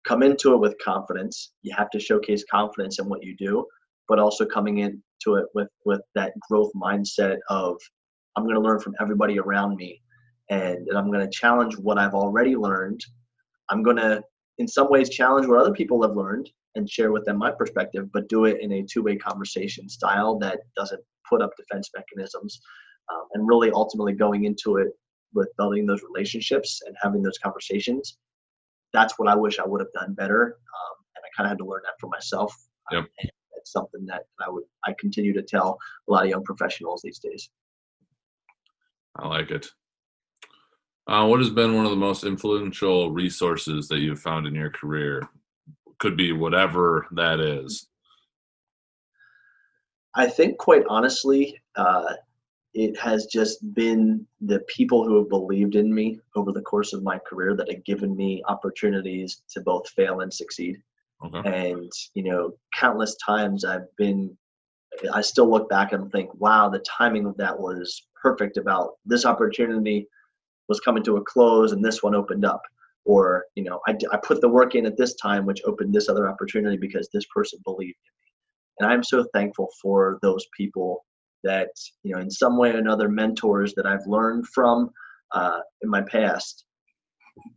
come 0.07 0.23
into 0.23 0.53
it 0.53 0.57
with 0.57 0.75
confidence 0.83 1.53
you 1.61 1.73
have 1.75 1.89
to 1.89 1.99
showcase 1.99 2.43
confidence 2.49 2.99
in 2.99 3.07
what 3.07 3.23
you 3.23 3.35
do 3.37 3.65
but 4.07 4.19
also 4.19 4.45
coming 4.45 4.79
into 4.79 5.35
it 5.35 5.45
with 5.53 5.69
with 5.85 6.01
that 6.15 6.33
growth 6.49 6.71
mindset 6.75 7.37
of 7.49 7.77
I'm 8.35 8.43
going 8.43 8.55
to 8.55 8.61
learn 8.61 8.79
from 8.79 8.95
everybody 9.01 9.39
around 9.39 9.75
me, 9.75 10.01
and, 10.49 10.87
and 10.87 10.97
I'm 10.97 11.11
going 11.11 11.25
to 11.25 11.31
challenge 11.31 11.77
what 11.77 11.97
I've 11.97 12.13
already 12.13 12.55
learned. 12.55 13.01
I'm 13.69 13.83
going 13.83 13.97
to, 13.97 14.21
in 14.57 14.67
some 14.67 14.89
ways, 14.89 15.09
challenge 15.09 15.47
what 15.47 15.59
other 15.59 15.73
people 15.73 16.01
have 16.01 16.15
learned 16.15 16.49
and 16.75 16.89
share 16.89 17.11
with 17.11 17.25
them 17.25 17.37
my 17.37 17.51
perspective, 17.51 18.11
but 18.11 18.29
do 18.29 18.45
it 18.45 18.61
in 18.61 18.71
a 18.71 18.83
two-way 18.83 19.15
conversation 19.15 19.89
style 19.89 20.37
that 20.39 20.59
doesn't 20.75 21.01
put 21.29 21.41
up 21.41 21.51
defense 21.57 21.89
mechanisms, 21.95 22.61
um, 23.11 23.23
and 23.33 23.47
really 23.47 23.71
ultimately 23.71 24.13
going 24.13 24.45
into 24.45 24.77
it 24.77 24.89
with 25.33 25.49
building 25.57 25.85
those 25.85 26.03
relationships 26.03 26.81
and 26.85 26.95
having 27.01 27.21
those 27.21 27.37
conversations. 27.37 28.17
That's 28.93 29.17
what 29.17 29.29
I 29.29 29.35
wish 29.35 29.59
I 29.59 29.65
would 29.65 29.81
have 29.81 29.91
done 29.93 30.13
better, 30.13 30.43
um, 30.45 31.05
and 31.15 31.23
I 31.23 31.29
kind 31.35 31.47
of 31.47 31.51
had 31.51 31.57
to 31.59 31.65
learn 31.65 31.81
that 31.83 31.99
for 31.99 32.09
myself. 32.09 32.55
Yep. 32.91 33.03
Um, 33.03 33.29
it's 33.57 33.71
something 33.71 34.05
that 34.07 34.23
I 34.45 34.49
would 34.49 34.63
I 34.85 34.95
continue 34.99 35.33
to 35.33 35.43
tell 35.43 35.77
a 36.07 36.11
lot 36.11 36.23
of 36.23 36.29
young 36.29 36.43
professionals 36.43 37.01
these 37.03 37.19
days. 37.19 37.49
I 39.15 39.27
like 39.27 39.51
it. 39.51 39.67
Uh, 41.07 41.25
what 41.25 41.39
has 41.39 41.49
been 41.49 41.75
one 41.75 41.85
of 41.85 41.91
the 41.91 41.97
most 41.97 42.23
influential 42.23 43.11
resources 43.11 43.87
that 43.87 43.99
you've 43.99 44.19
found 44.19 44.47
in 44.47 44.55
your 44.55 44.69
career? 44.69 45.21
Could 46.01 46.17
be 46.17 46.31
whatever 46.31 47.05
that 47.11 47.39
is. 47.39 47.87
I 50.15 50.27
think, 50.27 50.57
quite 50.57 50.83
honestly, 50.89 51.61
uh, 51.75 52.15
it 52.73 52.97
has 52.97 53.27
just 53.27 53.73
been 53.75 54.25
the 54.41 54.61
people 54.61 55.03
who 55.05 55.19
have 55.19 55.29
believed 55.29 55.75
in 55.75 55.93
me 55.93 56.19
over 56.35 56.51
the 56.51 56.63
course 56.63 56.93
of 56.93 57.03
my 57.03 57.19
career 57.19 57.55
that 57.55 57.71
have 57.71 57.85
given 57.85 58.15
me 58.15 58.41
opportunities 58.47 59.43
to 59.51 59.61
both 59.61 59.87
fail 59.89 60.21
and 60.21 60.33
succeed. 60.33 60.81
Okay. 61.23 61.69
And 61.69 61.91
you 62.15 62.23
know, 62.23 62.53
countless 62.73 63.15
times 63.23 63.63
I've 63.63 63.95
been 63.95 64.35
I 65.13 65.21
still 65.21 65.51
look 65.51 65.69
back 65.69 65.93
and 65.93 66.11
think, 66.11 66.33
wow, 66.33 66.67
the 66.67 66.79
timing 66.79 67.27
of 67.27 67.37
that 67.37 67.57
was 67.57 68.07
perfect 68.19 68.57
about 68.57 68.93
this 69.05 69.23
opportunity 69.23 70.07
was 70.67 70.79
coming 70.79 71.03
to 71.03 71.17
a 71.17 71.23
close 71.23 71.73
and 71.73 71.85
this 71.85 72.01
one 72.01 72.15
opened 72.15 72.43
up. 72.43 72.63
Or, 73.05 73.45
you 73.55 73.63
know, 73.63 73.79
I, 73.87 73.95
I 74.11 74.17
put 74.17 74.41
the 74.41 74.49
work 74.49 74.75
in 74.75 74.85
at 74.85 74.97
this 74.97 75.15
time, 75.15 75.45
which 75.45 75.61
opened 75.65 75.93
this 75.93 76.09
other 76.09 76.29
opportunity 76.29 76.77
because 76.77 77.09
this 77.13 77.25
person 77.33 77.59
believed 77.65 77.97
in 77.97 78.13
me. 78.13 78.29
And 78.79 78.91
I'm 78.91 79.03
so 79.03 79.25
thankful 79.33 79.69
for 79.81 80.19
those 80.21 80.45
people 80.55 81.05
that, 81.43 81.71
you 82.03 82.13
know, 82.13 82.21
in 82.21 82.29
some 82.29 82.57
way 82.57 82.71
or 82.71 82.77
another, 82.77 83.09
mentors 83.09 83.73
that 83.75 83.87
I've 83.87 84.05
learned 84.05 84.47
from 84.47 84.91
uh, 85.33 85.59
in 85.81 85.89
my 85.89 86.01
past, 86.01 86.65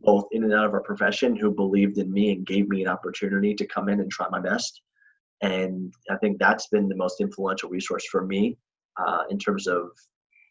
both 0.01 0.25
in 0.31 0.43
and 0.43 0.53
out 0.53 0.65
of 0.65 0.73
our 0.73 0.81
profession, 0.81 1.35
who 1.35 1.51
believed 1.51 1.99
in 1.99 2.11
me 2.11 2.31
and 2.31 2.45
gave 2.45 2.67
me 2.67 2.81
an 2.81 2.89
opportunity 2.89 3.53
to 3.53 3.67
come 3.67 3.89
in 3.89 3.99
and 3.99 4.11
try 4.11 4.27
my 4.29 4.39
best 4.39 4.81
and 5.41 5.93
I 6.09 6.17
think 6.17 6.37
that's 6.39 6.67
been 6.67 6.87
the 6.87 6.95
most 6.95 7.21
influential 7.21 7.69
resource 7.69 8.05
for 8.09 8.25
me 8.25 8.57
uh, 8.97 9.23
in 9.29 9.37
terms 9.37 9.67
of 9.67 9.89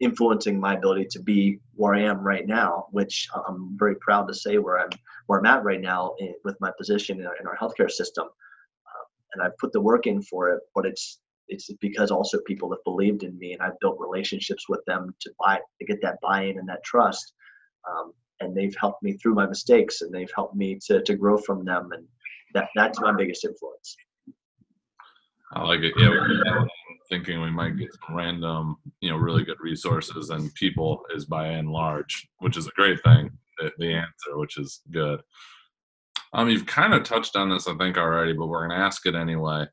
influencing 0.04 0.60
my 0.60 0.74
ability 0.74 1.06
to 1.10 1.20
be 1.20 1.58
where 1.74 1.94
I 1.94 2.02
am 2.02 2.20
right 2.20 2.46
now, 2.46 2.86
which 2.90 3.28
I'm 3.48 3.76
very 3.78 3.96
proud 3.96 4.28
to 4.28 4.34
say 4.34 4.58
where 4.58 4.78
I'm 4.78 4.90
where 5.26 5.38
I'm 5.38 5.46
at 5.46 5.64
right 5.64 5.80
now 5.80 6.14
in, 6.18 6.34
with 6.44 6.60
my 6.60 6.70
position 6.76 7.20
in 7.20 7.26
our, 7.26 7.36
in 7.40 7.46
our 7.46 7.56
healthcare 7.56 7.90
system. 7.90 8.26
Uh, 8.26 9.04
and 9.32 9.42
I've 9.42 9.56
put 9.58 9.72
the 9.72 9.80
work 9.80 10.06
in 10.06 10.20
for 10.22 10.50
it, 10.50 10.60
but 10.74 10.84
it's 10.86 11.18
it's 11.48 11.70
because 11.80 12.10
also 12.10 12.38
people 12.46 12.70
have 12.70 12.84
believed 12.84 13.22
in 13.22 13.38
me 13.38 13.52
and 13.52 13.62
I've 13.62 13.78
built 13.80 13.98
relationships 13.98 14.68
with 14.68 14.84
them 14.86 15.14
to 15.20 15.30
buy 15.38 15.58
to 15.80 15.86
get 15.86 16.00
that 16.02 16.18
buy-in 16.22 16.58
and 16.58 16.68
that 16.68 16.84
trust. 16.84 17.32
Um, 17.90 18.12
and 18.40 18.54
they've 18.54 18.76
helped 18.80 19.02
me 19.02 19.12
through 19.12 19.34
my 19.34 19.46
mistakes 19.46 20.02
and 20.02 20.12
they've 20.12 20.32
helped 20.34 20.56
me 20.56 20.78
to, 20.86 21.02
to 21.02 21.14
grow 21.14 21.38
from 21.38 21.64
them 21.64 21.90
and 21.92 22.04
that 22.54 22.68
that's 22.74 23.00
my 23.00 23.12
biggest 23.12 23.44
influence. 23.44 23.96
I 25.52 25.62
like 25.62 25.80
it. 25.80 25.94
Yeah, 25.96 26.64
thinking 27.14 27.40
we 27.40 27.50
might 27.50 27.78
get 27.78 27.90
some 27.92 28.16
random, 28.16 28.76
you 29.00 29.10
know, 29.10 29.16
really 29.16 29.44
good 29.44 29.58
resources, 29.60 30.30
and 30.30 30.52
people 30.54 31.00
is 31.14 31.24
by 31.24 31.46
and 31.46 31.70
large, 31.70 32.28
which 32.38 32.56
is 32.56 32.66
a 32.66 32.72
great 32.74 33.02
thing. 33.04 33.30
The, 33.78 33.94
answer, 33.94 34.36
which 34.36 34.58
is 34.58 34.80
good. 34.90 35.20
Um, 36.32 36.48
you've 36.48 36.66
kind 36.66 36.92
of 36.92 37.04
touched 37.04 37.36
on 37.36 37.48
this, 37.48 37.68
I 37.68 37.76
think, 37.76 37.96
already, 37.96 38.32
but 38.32 38.48
we're 38.48 38.66
going 38.66 38.76
to 38.76 38.84
ask 38.84 39.06
it 39.06 39.14
anyway. 39.14 39.66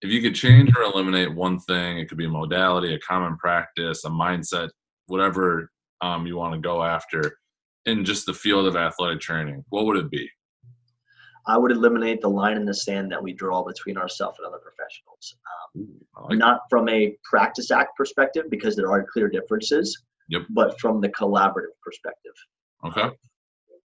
If 0.00 0.10
you 0.10 0.20
could 0.20 0.34
change 0.34 0.72
or 0.76 0.82
eliminate 0.82 1.32
one 1.32 1.60
thing, 1.60 1.98
it 1.98 2.08
could 2.08 2.18
be 2.18 2.26
a 2.26 2.28
modality, 2.28 2.94
a 2.94 2.98
common 2.98 3.36
practice, 3.36 4.04
a 4.04 4.08
mindset, 4.08 4.70
whatever 5.06 5.70
um, 6.00 6.26
you 6.26 6.36
want 6.36 6.54
to 6.54 6.60
go 6.60 6.82
after 6.82 7.38
in 7.86 8.04
just 8.04 8.26
the 8.26 8.34
field 8.34 8.66
of 8.66 8.74
athletic 8.74 9.20
training, 9.20 9.64
what 9.68 9.86
would 9.86 9.96
it 9.96 10.10
be? 10.10 10.28
I 11.46 11.58
would 11.58 11.72
eliminate 11.72 12.20
the 12.20 12.28
line 12.28 12.56
in 12.56 12.64
the 12.64 12.74
sand 12.74 13.10
that 13.12 13.22
we 13.22 13.32
draw 13.32 13.64
between 13.64 13.96
ourselves 13.96 14.38
and 14.38 14.46
other 14.46 14.58
professionals. 14.62 15.36
Um, 15.76 16.28
like 16.28 16.38
not 16.38 16.60
from 16.70 16.88
a 16.88 17.16
practice 17.24 17.70
act 17.70 17.96
perspective, 17.96 18.44
because 18.50 18.76
there 18.76 18.90
are 18.90 19.04
clear 19.12 19.28
differences, 19.28 20.02
yep. 20.28 20.42
but 20.50 20.78
from 20.80 21.00
the 21.00 21.08
collaborative 21.08 21.74
perspective. 21.84 22.32
Okay. 22.84 23.10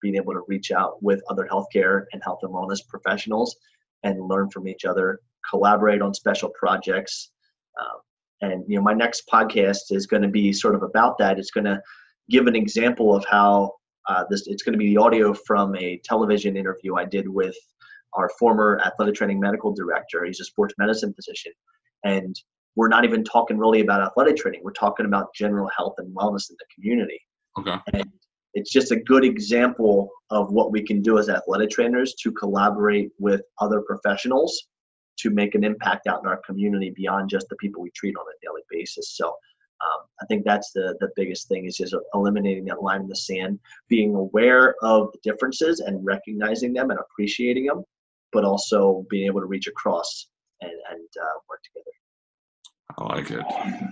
being 0.01 0.15
able 0.15 0.33
to 0.33 0.43
reach 0.47 0.71
out 0.71 1.01
with 1.03 1.21
other 1.29 1.47
healthcare 1.51 2.05
and 2.13 2.21
health 2.23 2.39
and 2.41 2.51
wellness 2.51 2.79
professionals 2.87 3.55
and 4.03 4.19
learn 4.21 4.49
from 4.49 4.67
each 4.67 4.85
other, 4.85 5.19
collaborate 5.49 6.01
on 6.01 6.13
special 6.13 6.49
projects. 6.49 7.31
Um, 7.79 7.99
and 8.41 8.63
you 8.67 8.77
know, 8.77 8.83
my 8.83 8.93
next 8.93 9.23
podcast 9.31 9.91
is 9.91 10.05
going 10.05 10.21
to 10.21 10.27
be 10.29 10.53
sort 10.53 10.75
of 10.75 10.83
about 10.83 11.17
that. 11.19 11.39
It's 11.39 11.51
going 11.51 11.65
to 11.65 11.81
give 12.29 12.47
an 12.47 12.55
example 12.55 13.15
of 13.15 13.25
how 13.25 13.73
uh, 14.07 14.23
this 14.29 14.47
it's 14.47 14.63
going 14.63 14.73
to 14.73 14.79
be 14.79 14.93
the 14.93 14.97
audio 14.97 15.33
from 15.33 15.75
a 15.75 15.99
television 16.03 16.55
interview 16.57 16.95
I 16.95 17.05
did 17.05 17.27
with 17.27 17.55
our 18.13 18.29
former 18.39 18.79
athletic 18.85 19.15
training 19.15 19.39
medical 19.39 19.73
director. 19.73 20.25
He's 20.25 20.39
a 20.39 20.45
sports 20.45 20.73
medicine 20.77 21.13
physician, 21.13 21.51
and 22.03 22.35
we're 22.75 22.87
not 22.87 23.03
even 23.05 23.23
talking 23.23 23.57
really 23.57 23.81
about 23.81 24.01
athletic 24.01 24.37
training. 24.37 24.61
We're 24.63 24.71
talking 24.71 25.05
about 25.05 25.33
general 25.35 25.69
health 25.75 25.95
and 25.97 26.15
wellness 26.15 26.49
in 26.49 26.55
the 26.59 26.65
community. 26.75 27.19
Okay. 27.59 27.77
And 27.93 28.05
it's 28.53 28.71
just 28.71 28.91
a 28.91 28.95
good 28.95 29.25
example 29.25 30.09
of 30.29 30.51
what 30.51 30.71
we 30.71 30.83
can 30.83 31.01
do 31.01 31.17
as 31.17 31.29
athletic 31.29 31.69
trainers 31.69 32.13
to 32.21 32.31
collaborate 32.31 33.09
with 33.19 33.41
other 33.59 33.81
professionals 33.81 34.67
to 35.19 35.31
make 35.31 35.55
an 35.55 35.63
impact 35.63 36.07
out 36.07 36.21
in 36.23 36.27
our 36.27 36.39
community 36.45 36.93
beyond 36.95 37.29
just 37.29 37.47
the 37.49 37.55
people 37.57 37.81
we 37.81 37.91
treat 37.91 38.15
on 38.15 38.25
a 38.25 38.45
daily 38.45 38.61
basis. 38.69 39.15
So 39.17 39.35
um, 39.81 40.05
I 40.21 40.25
think 40.25 40.43
that's 40.43 40.71
the 40.71 40.95
the 40.99 41.09
biggest 41.15 41.47
thing 41.47 41.65
is 41.65 41.77
just 41.77 41.95
eliminating 42.13 42.65
that 42.65 42.81
line 42.81 43.01
in 43.01 43.07
the 43.07 43.15
sand, 43.15 43.59
being 43.87 44.15
aware 44.15 44.75
of 44.81 45.11
the 45.11 45.19
differences 45.23 45.79
and 45.81 46.03
recognizing 46.05 46.73
them 46.73 46.89
and 46.89 46.99
appreciating 46.99 47.65
them, 47.65 47.83
but 48.31 48.43
also 48.43 49.05
being 49.09 49.27
able 49.27 49.41
to 49.41 49.45
reach 49.45 49.67
across 49.67 50.29
and, 50.61 50.71
and 50.91 51.07
uh, 51.21 51.39
work 51.49 51.61
together. 51.63 51.91
I 52.97 53.15
like 53.15 53.31
it. 53.31 53.91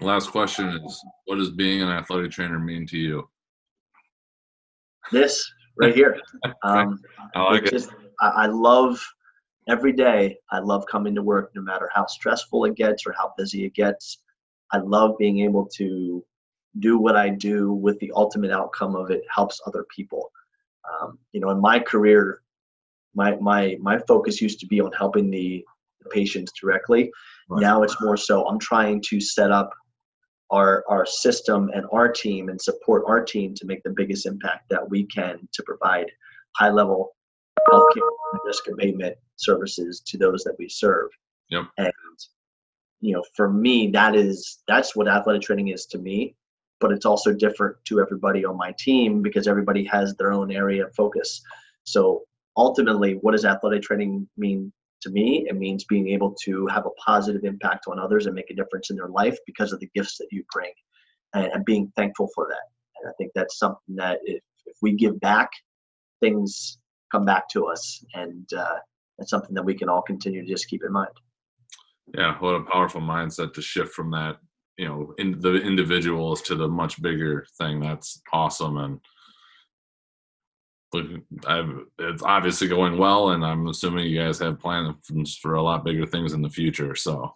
Last 0.00 0.30
question 0.30 0.68
is: 0.68 1.04
What 1.26 1.36
does 1.36 1.50
being 1.50 1.82
an 1.82 1.88
athletic 1.88 2.30
trainer 2.30 2.58
mean 2.58 2.86
to 2.86 2.98
you? 2.98 3.28
This 5.10 5.44
right 5.78 5.94
here. 5.94 6.20
Um, 6.64 7.00
I 7.34 7.42
like 7.42 7.64
it. 7.64 7.70
Just, 7.70 7.90
I, 8.20 8.28
I 8.28 8.46
love 8.46 9.04
every 9.68 9.92
day. 9.92 10.36
I 10.50 10.60
love 10.60 10.84
coming 10.90 11.14
to 11.16 11.22
work, 11.22 11.50
no 11.54 11.62
matter 11.62 11.90
how 11.92 12.06
stressful 12.06 12.64
it 12.66 12.76
gets 12.76 13.04
or 13.06 13.12
how 13.12 13.32
busy 13.36 13.64
it 13.64 13.74
gets. 13.74 14.18
I 14.72 14.78
love 14.78 15.16
being 15.18 15.40
able 15.40 15.66
to 15.76 16.24
do 16.78 16.98
what 16.98 17.16
I 17.16 17.28
do 17.28 17.72
with 17.72 17.98
the 17.98 18.12
ultimate 18.14 18.50
outcome 18.50 18.96
of 18.96 19.10
it 19.10 19.22
helps 19.32 19.60
other 19.66 19.84
people. 19.94 20.30
Um, 20.90 21.18
you 21.32 21.40
know, 21.40 21.50
in 21.50 21.60
my 21.60 21.78
career, 21.78 22.40
my 23.14 23.36
my 23.36 23.76
my 23.80 23.98
focus 23.98 24.40
used 24.40 24.60
to 24.60 24.66
be 24.66 24.80
on 24.80 24.92
helping 24.92 25.30
the, 25.30 25.64
the 26.02 26.10
patients 26.10 26.52
directly. 26.58 27.10
Right. 27.48 27.60
Now 27.60 27.82
it's 27.82 28.00
more 28.00 28.16
so 28.16 28.46
I'm 28.46 28.58
trying 28.58 29.02
to 29.08 29.20
set 29.20 29.50
up 29.50 29.70
our 30.50 30.84
our 30.88 31.04
system 31.04 31.70
and 31.74 31.86
our 31.92 32.10
team 32.10 32.48
and 32.48 32.60
support 32.60 33.04
our 33.06 33.22
team 33.22 33.54
to 33.54 33.66
make 33.66 33.82
the 33.82 33.94
biggest 33.94 34.26
impact 34.26 34.68
that 34.70 34.88
we 34.88 35.04
can 35.06 35.48
to 35.52 35.62
provide 35.64 36.10
high 36.56 36.70
level 36.70 37.14
healthcare 37.70 38.08
risk 38.44 38.68
abatement 38.68 39.16
services 39.36 40.00
to 40.06 40.18
those 40.18 40.42
that 40.44 40.54
we 40.58 40.68
serve. 40.68 41.10
Yep. 41.50 41.64
And 41.78 41.92
you 43.02 43.12
know, 43.12 43.22
for 43.34 43.52
me, 43.52 43.88
that 43.88 44.14
is 44.14 44.62
that's 44.66 44.96
what 44.96 45.08
athletic 45.08 45.42
training 45.42 45.68
is 45.68 45.84
to 45.86 45.98
me. 45.98 46.34
But 46.80 46.92
it's 46.92 47.04
also 47.04 47.32
different 47.32 47.76
to 47.84 48.00
everybody 48.00 48.44
on 48.44 48.56
my 48.56 48.74
team 48.78 49.22
because 49.22 49.46
everybody 49.46 49.84
has 49.84 50.14
their 50.14 50.32
own 50.32 50.50
area 50.50 50.86
of 50.86 50.94
focus. 50.94 51.42
So 51.84 52.22
ultimately, 52.56 53.14
what 53.20 53.32
does 53.32 53.44
athletic 53.44 53.82
training 53.82 54.28
mean 54.36 54.72
to 55.02 55.10
me? 55.10 55.46
It 55.48 55.56
means 55.56 55.84
being 55.84 56.08
able 56.08 56.34
to 56.44 56.66
have 56.68 56.86
a 56.86 56.90
positive 56.90 57.44
impact 57.44 57.86
on 57.88 57.98
others 57.98 58.26
and 58.26 58.34
make 58.34 58.50
a 58.50 58.54
difference 58.54 58.90
in 58.90 58.96
their 58.96 59.08
life 59.08 59.36
because 59.46 59.72
of 59.72 59.80
the 59.80 59.90
gifts 59.94 60.16
that 60.18 60.28
you 60.30 60.44
bring, 60.52 60.72
and, 61.34 61.46
and 61.46 61.64
being 61.64 61.92
thankful 61.96 62.28
for 62.34 62.46
that. 62.48 62.66
And 63.00 63.10
I 63.10 63.12
think 63.18 63.32
that's 63.34 63.58
something 63.58 63.96
that 63.96 64.20
if, 64.24 64.42
if 64.66 64.76
we 64.80 64.92
give 64.92 65.18
back, 65.20 65.50
things 66.20 66.78
come 67.10 67.24
back 67.24 67.48
to 67.50 67.66
us, 67.66 68.04
and 68.14 68.46
uh, 68.54 68.78
that's 69.18 69.30
something 69.30 69.54
that 69.54 69.64
we 69.64 69.74
can 69.74 69.88
all 69.88 70.02
continue 70.02 70.42
to 70.42 70.48
just 70.48 70.68
keep 70.68 70.82
in 70.84 70.92
mind. 70.92 71.10
Yeah, 72.14 72.36
what 72.38 72.54
a 72.54 72.62
powerful 72.62 73.00
mindset 73.00 73.54
to 73.54 73.62
shift 73.62 73.92
from 73.92 74.10
that, 74.10 74.38
you 74.76 74.86
know, 74.86 75.14
in 75.18 75.40
the 75.40 75.54
individuals 75.54 76.42
to 76.42 76.54
the 76.54 76.68
much 76.68 77.00
bigger 77.00 77.46
thing. 77.58 77.80
That's 77.80 78.20
awesome, 78.32 78.76
and 78.76 79.00
I've, 81.46 81.80
it's 81.98 82.22
obviously 82.22 82.68
going 82.68 82.98
well, 82.98 83.30
and 83.30 83.44
I'm 83.44 83.68
assuming 83.68 84.06
you 84.06 84.20
guys 84.20 84.38
have 84.40 84.60
plans 84.60 85.38
for 85.40 85.54
a 85.54 85.62
lot 85.62 85.84
bigger 85.84 86.06
things 86.06 86.32
in 86.32 86.42
the 86.42 86.50
future. 86.50 86.94
So, 86.94 87.34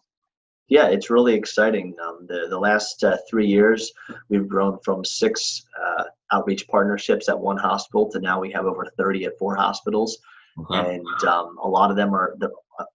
yeah, 0.68 0.88
it's 0.88 1.10
really 1.10 1.34
exciting. 1.34 1.94
Um, 2.04 2.26
the 2.28 2.46
the 2.50 2.58
last 2.58 3.02
uh, 3.02 3.16
three 3.28 3.46
years, 3.46 3.92
we've 4.28 4.48
grown 4.48 4.78
from 4.84 5.04
six 5.04 5.64
uh, 5.82 6.04
outreach 6.32 6.68
partnerships 6.68 7.28
at 7.28 7.38
one 7.38 7.56
hospital 7.56 8.10
to 8.10 8.20
now 8.20 8.40
we 8.40 8.50
have 8.52 8.66
over 8.66 8.86
30 8.98 9.26
at 9.26 9.38
four 9.38 9.56
hospitals, 9.56 10.18
okay. 10.58 10.96
and 10.96 11.28
um, 11.28 11.56
a 11.62 11.68
lot 11.68 11.90
of 11.90 11.96
them 11.96 12.14
are 12.14 12.34
the 12.38 12.50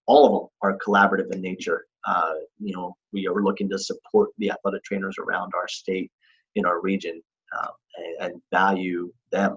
all 0.07 0.25
of 0.25 0.31
them 0.31 0.49
are 0.61 0.77
collaborative 0.85 1.33
in 1.33 1.41
nature. 1.41 1.85
Uh, 2.05 2.33
you 2.59 2.75
know, 2.75 2.95
we 3.13 3.27
are 3.27 3.41
looking 3.41 3.69
to 3.69 3.77
support 3.77 4.29
the 4.37 4.51
athletic 4.51 4.83
trainers 4.83 5.15
around 5.19 5.51
our 5.55 5.67
state, 5.67 6.11
in 6.55 6.65
our 6.65 6.81
region, 6.81 7.21
uh, 7.57 7.67
and, 7.97 8.31
and, 8.31 8.41
value 8.51 9.11
them. 9.31 9.55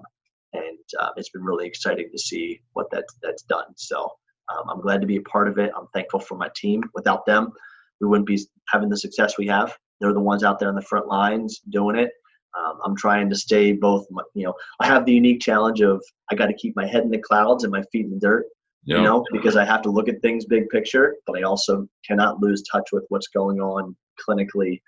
And 0.53 0.77
uh, 0.99 1.09
it's 1.17 1.29
been 1.29 1.43
really 1.43 1.67
exciting 1.67 2.09
to 2.11 2.19
see 2.19 2.61
what 2.73 2.89
that 2.91 3.05
that's 3.21 3.43
done. 3.43 3.65
So 3.75 4.09
um, 4.49 4.69
I'm 4.69 4.81
glad 4.81 5.01
to 5.01 5.07
be 5.07 5.17
a 5.17 5.21
part 5.21 5.47
of 5.47 5.57
it. 5.57 5.71
I'm 5.75 5.87
thankful 5.93 6.19
for 6.19 6.37
my 6.37 6.49
team. 6.55 6.81
Without 6.93 7.25
them, 7.25 7.51
we 7.99 8.07
wouldn't 8.07 8.27
be 8.27 8.39
having 8.69 8.89
the 8.89 8.97
success 8.97 9.37
we 9.37 9.47
have. 9.47 9.75
They're 9.99 10.13
the 10.13 10.19
ones 10.19 10.43
out 10.43 10.59
there 10.59 10.69
on 10.69 10.75
the 10.75 10.81
front 10.81 11.07
lines 11.07 11.61
doing 11.69 11.97
it. 11.97 12.11
Um, 12.57 12.79
I'm 12.85 12.95
trying 12.95 13.29
to 13.29 13.35
stay 13.35 13.73
both. 13.73 14.05
You 14.33 14.45
know, 14.45 14.53
I 14.79 14.87
have 14.87 15.05
the 15.05 15.13
unique 15.13 15.41
challenge 15.41 15.81
of 15.81 16.01
I 16.31 16.35
got 16.35 16.47
to 16.47 16.53
keep 16.53 16.75
my 16.75 16.87
head 16.87 17.03
in 17.03 17.09
the 17.09 17.17
clouds 17.17 17.63
and 17.63 17.71
my 17.71 17.83
feet 17.91 18.05
in 18.05 18.11
the 18.11 18.19
dirt 18.19 18.45
you 18.85 19.01
know, 19.01 19.25
because 19.31 19.55
I 19.55 19.65
have 19.65 19.81
to 19.83 19.89
look 19.89 20.07
at 20.07 20.21
things 20.21 20.45
big 20.45 20.69
picture, 20.69 21.15
but 21.25 21.37
I 21.37 21.41
also 21.41 21.87
cannot 22.07 22.39
lose 22.39 22.63
touch 22.71 22.89
with 22.91 23.05
what's 23.09 23.27
going 23.27 23.59
on 23.59 23.95
clinically 24.27 24.81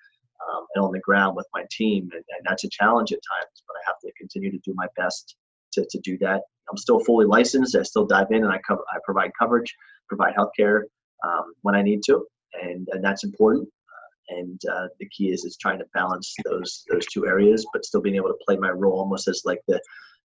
um, 0.48 0.66
and 0.76 0.86
on 0.86 0.92
the 0.92 1.00
ground 1.00 1.36
with 1.36 1.48
my 1.54 1.64
team. 1.72 2.10
And, 2.14 2.24
and, 2.30 2.46
that's 2.46 2.64
a 2.64 2.70
challenge 2.70 3.12
at 3.12 3.18
times, 3.18 3.64
but 3.68 3.76
I 3.76 3.82
have 3.88 4.00
to 4.02 4.12
continue 4.18 4.52
to 4.52 4.60
do 4.64 4.74
my 4.76 4.88
best 4.96 5.36
to, 5.74 5.86
to 5.90 6.00
do 6.00 6.18
that 6.20 6.42
I'm 6.70 6.78
still 6.78 7.00
fully 7.00 7.26
licensed. 7.26 7.76
I 7.76 7.84
still 7.84 8.06
dive 8.06 8.28
in 8.32 8.44
and 8.44 8.52
I 8.52 8.60
cover, 8.68 8.84
I 8.92 8.98
provide 9.06 9.32
coverage, 9.40 9.74
provide 10.08 10.36
healthcare 10.36 10.84
um, 11.26 11.54
when 11.62 11.76
I 11.76 11.82
need 11.82 12.02
to, 12.08 12.26
and, 12.62 12.88
and 12.92 13.04
that's 13.04 13.24
important. 13.24 13.68
Uh, 13.68 14.38
and 14.38 14.62
uh, 14.72 14.88
the 15.00 15.08
key 15.10 15.32
is 15.32 15.46
is 15.46 15.58
trying 15.58 15.80
to 15.80 15.86
balance 15.94 16.34
those 16.46 16.84
those 16.90 17.06
two 17.08 17.26
areas, 17.26 17.66
but 17.74 17.86
still 17.86 18.02
being 18.02 18.16
able 18.16 18.30
to 18.30 18.38
play 18.46 18.58
my 18.58 18.70
role 18.70 19.00
almost 19.00 19.28
as 19.28 19.42
like 19.46 19.62
the, 19.68 19.82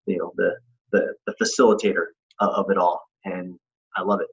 you 0.07 0.19
know, 0.19 0.33
the 0.37 0.55
the, 0.93 1.15
the 1.27 1.35
facilitator 1.43 2.07
of 2.41 2.71
it 2.71 2.77
all, 2.77 3.01
and 3.25 3.59
I 3.97 4.03
love 4.03 4.21
it. 4.21 4.29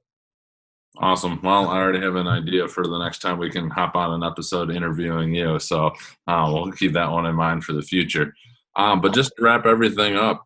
Awesome. 0.98 1.40
Well, 1.42 1.68
I 1.68 1.76
already 1.76 2.00
have 2.00 2.16
an 2.16 2.26
idea 2.26 2.66
for 2.66 2.84
the 2.84 2.98
next 2.98 3.20
time 3.20 3.38
we 3.38 3.50
can 3.50 3.70
hop 3.70 3.94
on 3.94 4.12
an 4.12 4.28
episode 4.28 4.70
interviewing 4.70 5.34
you. 5.34 5.58
So 5.58 5.92
uh, 6.26 6.50
we'll 6.52 6.72
keep 6.72 6.92
that 6.94 7.10
one 7.10 7.26
in 7.26 7.34
mind 7.34 7.64
for 7.64 7.72
the 7.72 7.82
future. 7.82 8.34
Um, 8.76 9.00
but 9.00 9.14
just 9.14 9.32
to 9.36 9.42
wrap 9.42 9.66
everything 9.66 10.16
up, 10.16 10.44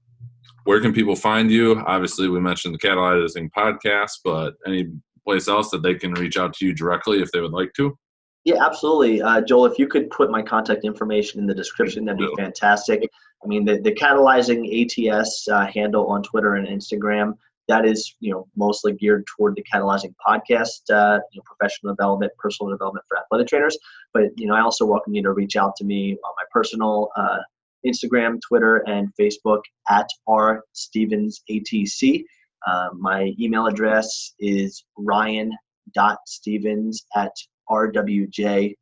where 0.64 0.80
can 0.80 0.92
people 0.92 1.16
find 1.16 1.50
you? 1.50 1.82
Obviously, 1.86 2.28
we 2.28 2.40
mentioned 2.40 2.74
the 2.74 2.78
Catalyzing 2.78 3.50
podcast, 3.56 4.20
but 4.24 4.54
any 4.66 4.88
place 5.26 5.48
else 5.48 5.70
that 5.70 5.82
they 5.82 5.94
can 5.94 6.12
reach 6.14 6.36
out 6.36 6.54
to 6.54 6.66
you 6.66 6.74
directly 6.74 7.22
if 7.22 7.30
they 7.32 7.40
would 7.40 7.52
like 7.52 7.72
to? 7.74 7.96
Yeah, 8.44 8.64
absolutely. 8.64 9.22
Uh, 9.22 9.40
Joel, 9.40 9.66
if 9.66 9.78
you 9.78 9.86
could 9.88 10.10
put 10.10 10.30
my 10.30 10.42
contact 10.42 10.84
information 10.84 11.40
in 11.40 11.46
the 11.46 11.54
description, 11.54 12.04
that'd 12.04 12.18
be 12.18 12.28
fantastic. 12.36 13.08
I 13.42 13.46
mean, 13.46 13.64
the, 13.64 13.78
the 13.78 13.92
Catalyzing 13.92 15.10
ATS 15.10 15.48
uh, 15.48 15.66
handle 15.66 16.06
on 16.06 16.22
Twitter 16.22 16.56
and 16.56 16.68
Instagram, 16.68 17.34
that 17.68 17.86
is, 17.86 18.14
you 18.20 18.32
know, 18.32 18.46
mostly 18.56 18.92
geared 18.92 19.24
toward 19.26 19.56
the 19.56 19.64
Catalyzing 19.72 20.14
podcast, 20.26 20.90
uh, 20.90 21.20
you 21.32 21.38
know, 21.38 21.42
professional 21.44 21.94
development, 21.94 22.32
personal 22.38 22.70
development 22.70 23.04
for 23.08 23.18
athletic 23.18 23.48
trainers. 23.48 23.78
But, 24.12 24.24
you 24.36 24.46
know, 24.46 24.54
I 24.54 24.60
also 24.60 24.84
welcome 24.84 25.14
you 25.14 25.22
to 25.22 25.32
reach 25.32 25.56
out 25.56 25.74
to 25.76 25.84
me 25.84 26.12
on 26.12 26.34
my 26.36 26.44
personal 26.52 27.08
uh, 27.16 27.38
Instagram, 27.86 28.38
Twitter, 28.46 28.82
and 28.86 29.08
Facebook 29.18 29.60
at 29.88 30.06
R 30.26 30.62
Stevens 30.72 31.42
ATC. 31.50 32.24
Uh, 32.66 32.88
my 32.98 33.32
email 33.38 33.66
address 33.66 34.32
is 34.38 34.84
ryan.stevens 34.96 37.04
at 37.14 37.32
rwjbh.org. 37.70 38.74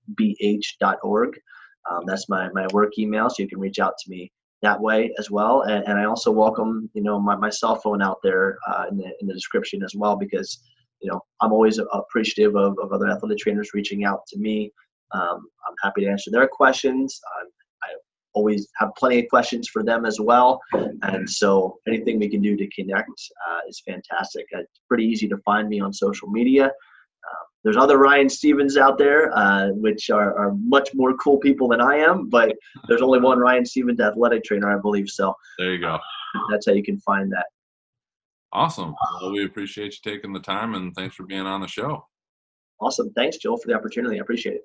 Um, 1.91 2.01
that's 2.07 2.29
my, 2.29 2.49
my 2.53 2.67
work 2.73 2.93
email, 2.99 3.29
so 3.29 3.43
you 3.43 3.49
can 3.49 3.59
reach 3.59 3.81
out 3.81 3.95
to 3.99 4.11
me 4.11 4.31
that 4.63 4.81
way 4.81 5.13
as 5.19 5.31
well. 5.31 5.63
And, 5.63 5.85
and 5.87 5.99
I 5.99 6.05
also 6.05 6.31
welcome, 6.31 6.89
you 6.95 7.03
know, 7.03 7.21
my, 7.21 7.37
my 7.37 7.51
cell 7.51 7.77
phone 7.77 8.01
out 8.01 8.19
there 8.23 8.59
uh, 8.69 8.85
in, 8.91 8.97
the, 8.97 9.07
in 9.21 9.27
the 9.27 9.35
description 9.35 9.83
as 9.83 9.95
well, 9.95 10.17
because, 10.17 10.61
you 11.01 11.11
know, 11.11 11.21
I'm 11.41 11.53
always 11.53 11.79
appreciative 11.79 12.57
of, 12.57 12.77
of 12.83 12.93
other 12.93 13.09
athletic 13.09 13.39
trainers 13.39 13.71
reaching 13.75 14.05
out 14.05 14.21
to 14.29 14.39
me. 14.39 14.73
Um, 15.13 15.47
I'm 15.69 15.75
happy 15.83 16.03
to 16.03 16.11
answer 16.11 16.31
their 16.31 16.49
questions. 16.49 17.21
I'm 17.41 17.49
always 18.35 18.69
have 18.77 18.91
plenty 18.97 19.21
of 19.21 19.29
questions 19.29 19.69
for 19.69 19.83
them 19.85 20.07
as 20.07 20.19
well. 20.19 20.59
And 21.03 21.29
so 21.29 21.79
anything 21.87 22.19
we 22.19 22.31
can 22.31 22.41
do 22.41 22.57
to 22.57 22.67
connect 22.69 23.11
uh, 23.49 23.59
is 23.69 23.83
fantastic. 23.87 24.47
It's 24.53 24.81
pretty 24.89 25.05
easy 25.05 25.29
to 25.29 25.37
find 25.45 25.69
me 25.69 25.81
on 25.81 25.93
social 25.93 26.29
media. 26.29 26.71
Uh, 27.63 27.65
there's 27.65 27.77
other 27.77 27.99
Ryan 27.99 28.29
Stevens 28.29 28.77
out 28.77 28.99
there, 28.99 29.37
uh, 29.37 29.69
which 29.69 30.11
are, 30.11 30.37
are, 30.37 30.55
much 30.55 30.91
more 30.95 31.15
cool 31.17 31.39
people 31.39 31.69
than 31.69 31.81
I 31.81 31.97
am, 31.97 32.29
but 32.29 32.55
there's 32.89 33.03
only 33.03 33.21
one 33.21 33.39
Ryan 33.39 33.65
Stevens 33.65 34.01
athletic 34.01 34.45
trainer, 34.45 34.77
I 34.77 34.81
believe. 34.81 35.09
So 35.09 35.35
there 35.59 35.73
you 35.73 35.81
go. 35.81 35.99
That's 36.51 36.67
how 36.67 36.73
you 36.73 36.83
can 36.83 36.99
find 36.99 37.31
that. 37.33 37.47
Awesome. 38.53 38.95
Well, 39.21 39.33
we 39.33 39.45
appreciate 39.45 39.93
you 39.93 40.13
taking 40.13 40.33
the 40.33 40.41
time 40.41 40.75
and 40.75 40.95
thanks 40.95 41.17
for 41.17 41.25
being 41.25 41.47
on 41.47 41.61
the 41.61 41.67
show. 41.67 42.07
Awesome. 42.81 43.13
Thanks, 43.15 43.39
Joel, 43.39 43.59
for 43.59 43.69
the 43.69 43.75
opportunity. 43.75 44.19
I 44.19 44.21
appreciate 44.23 44.57
it. 44.57 44.63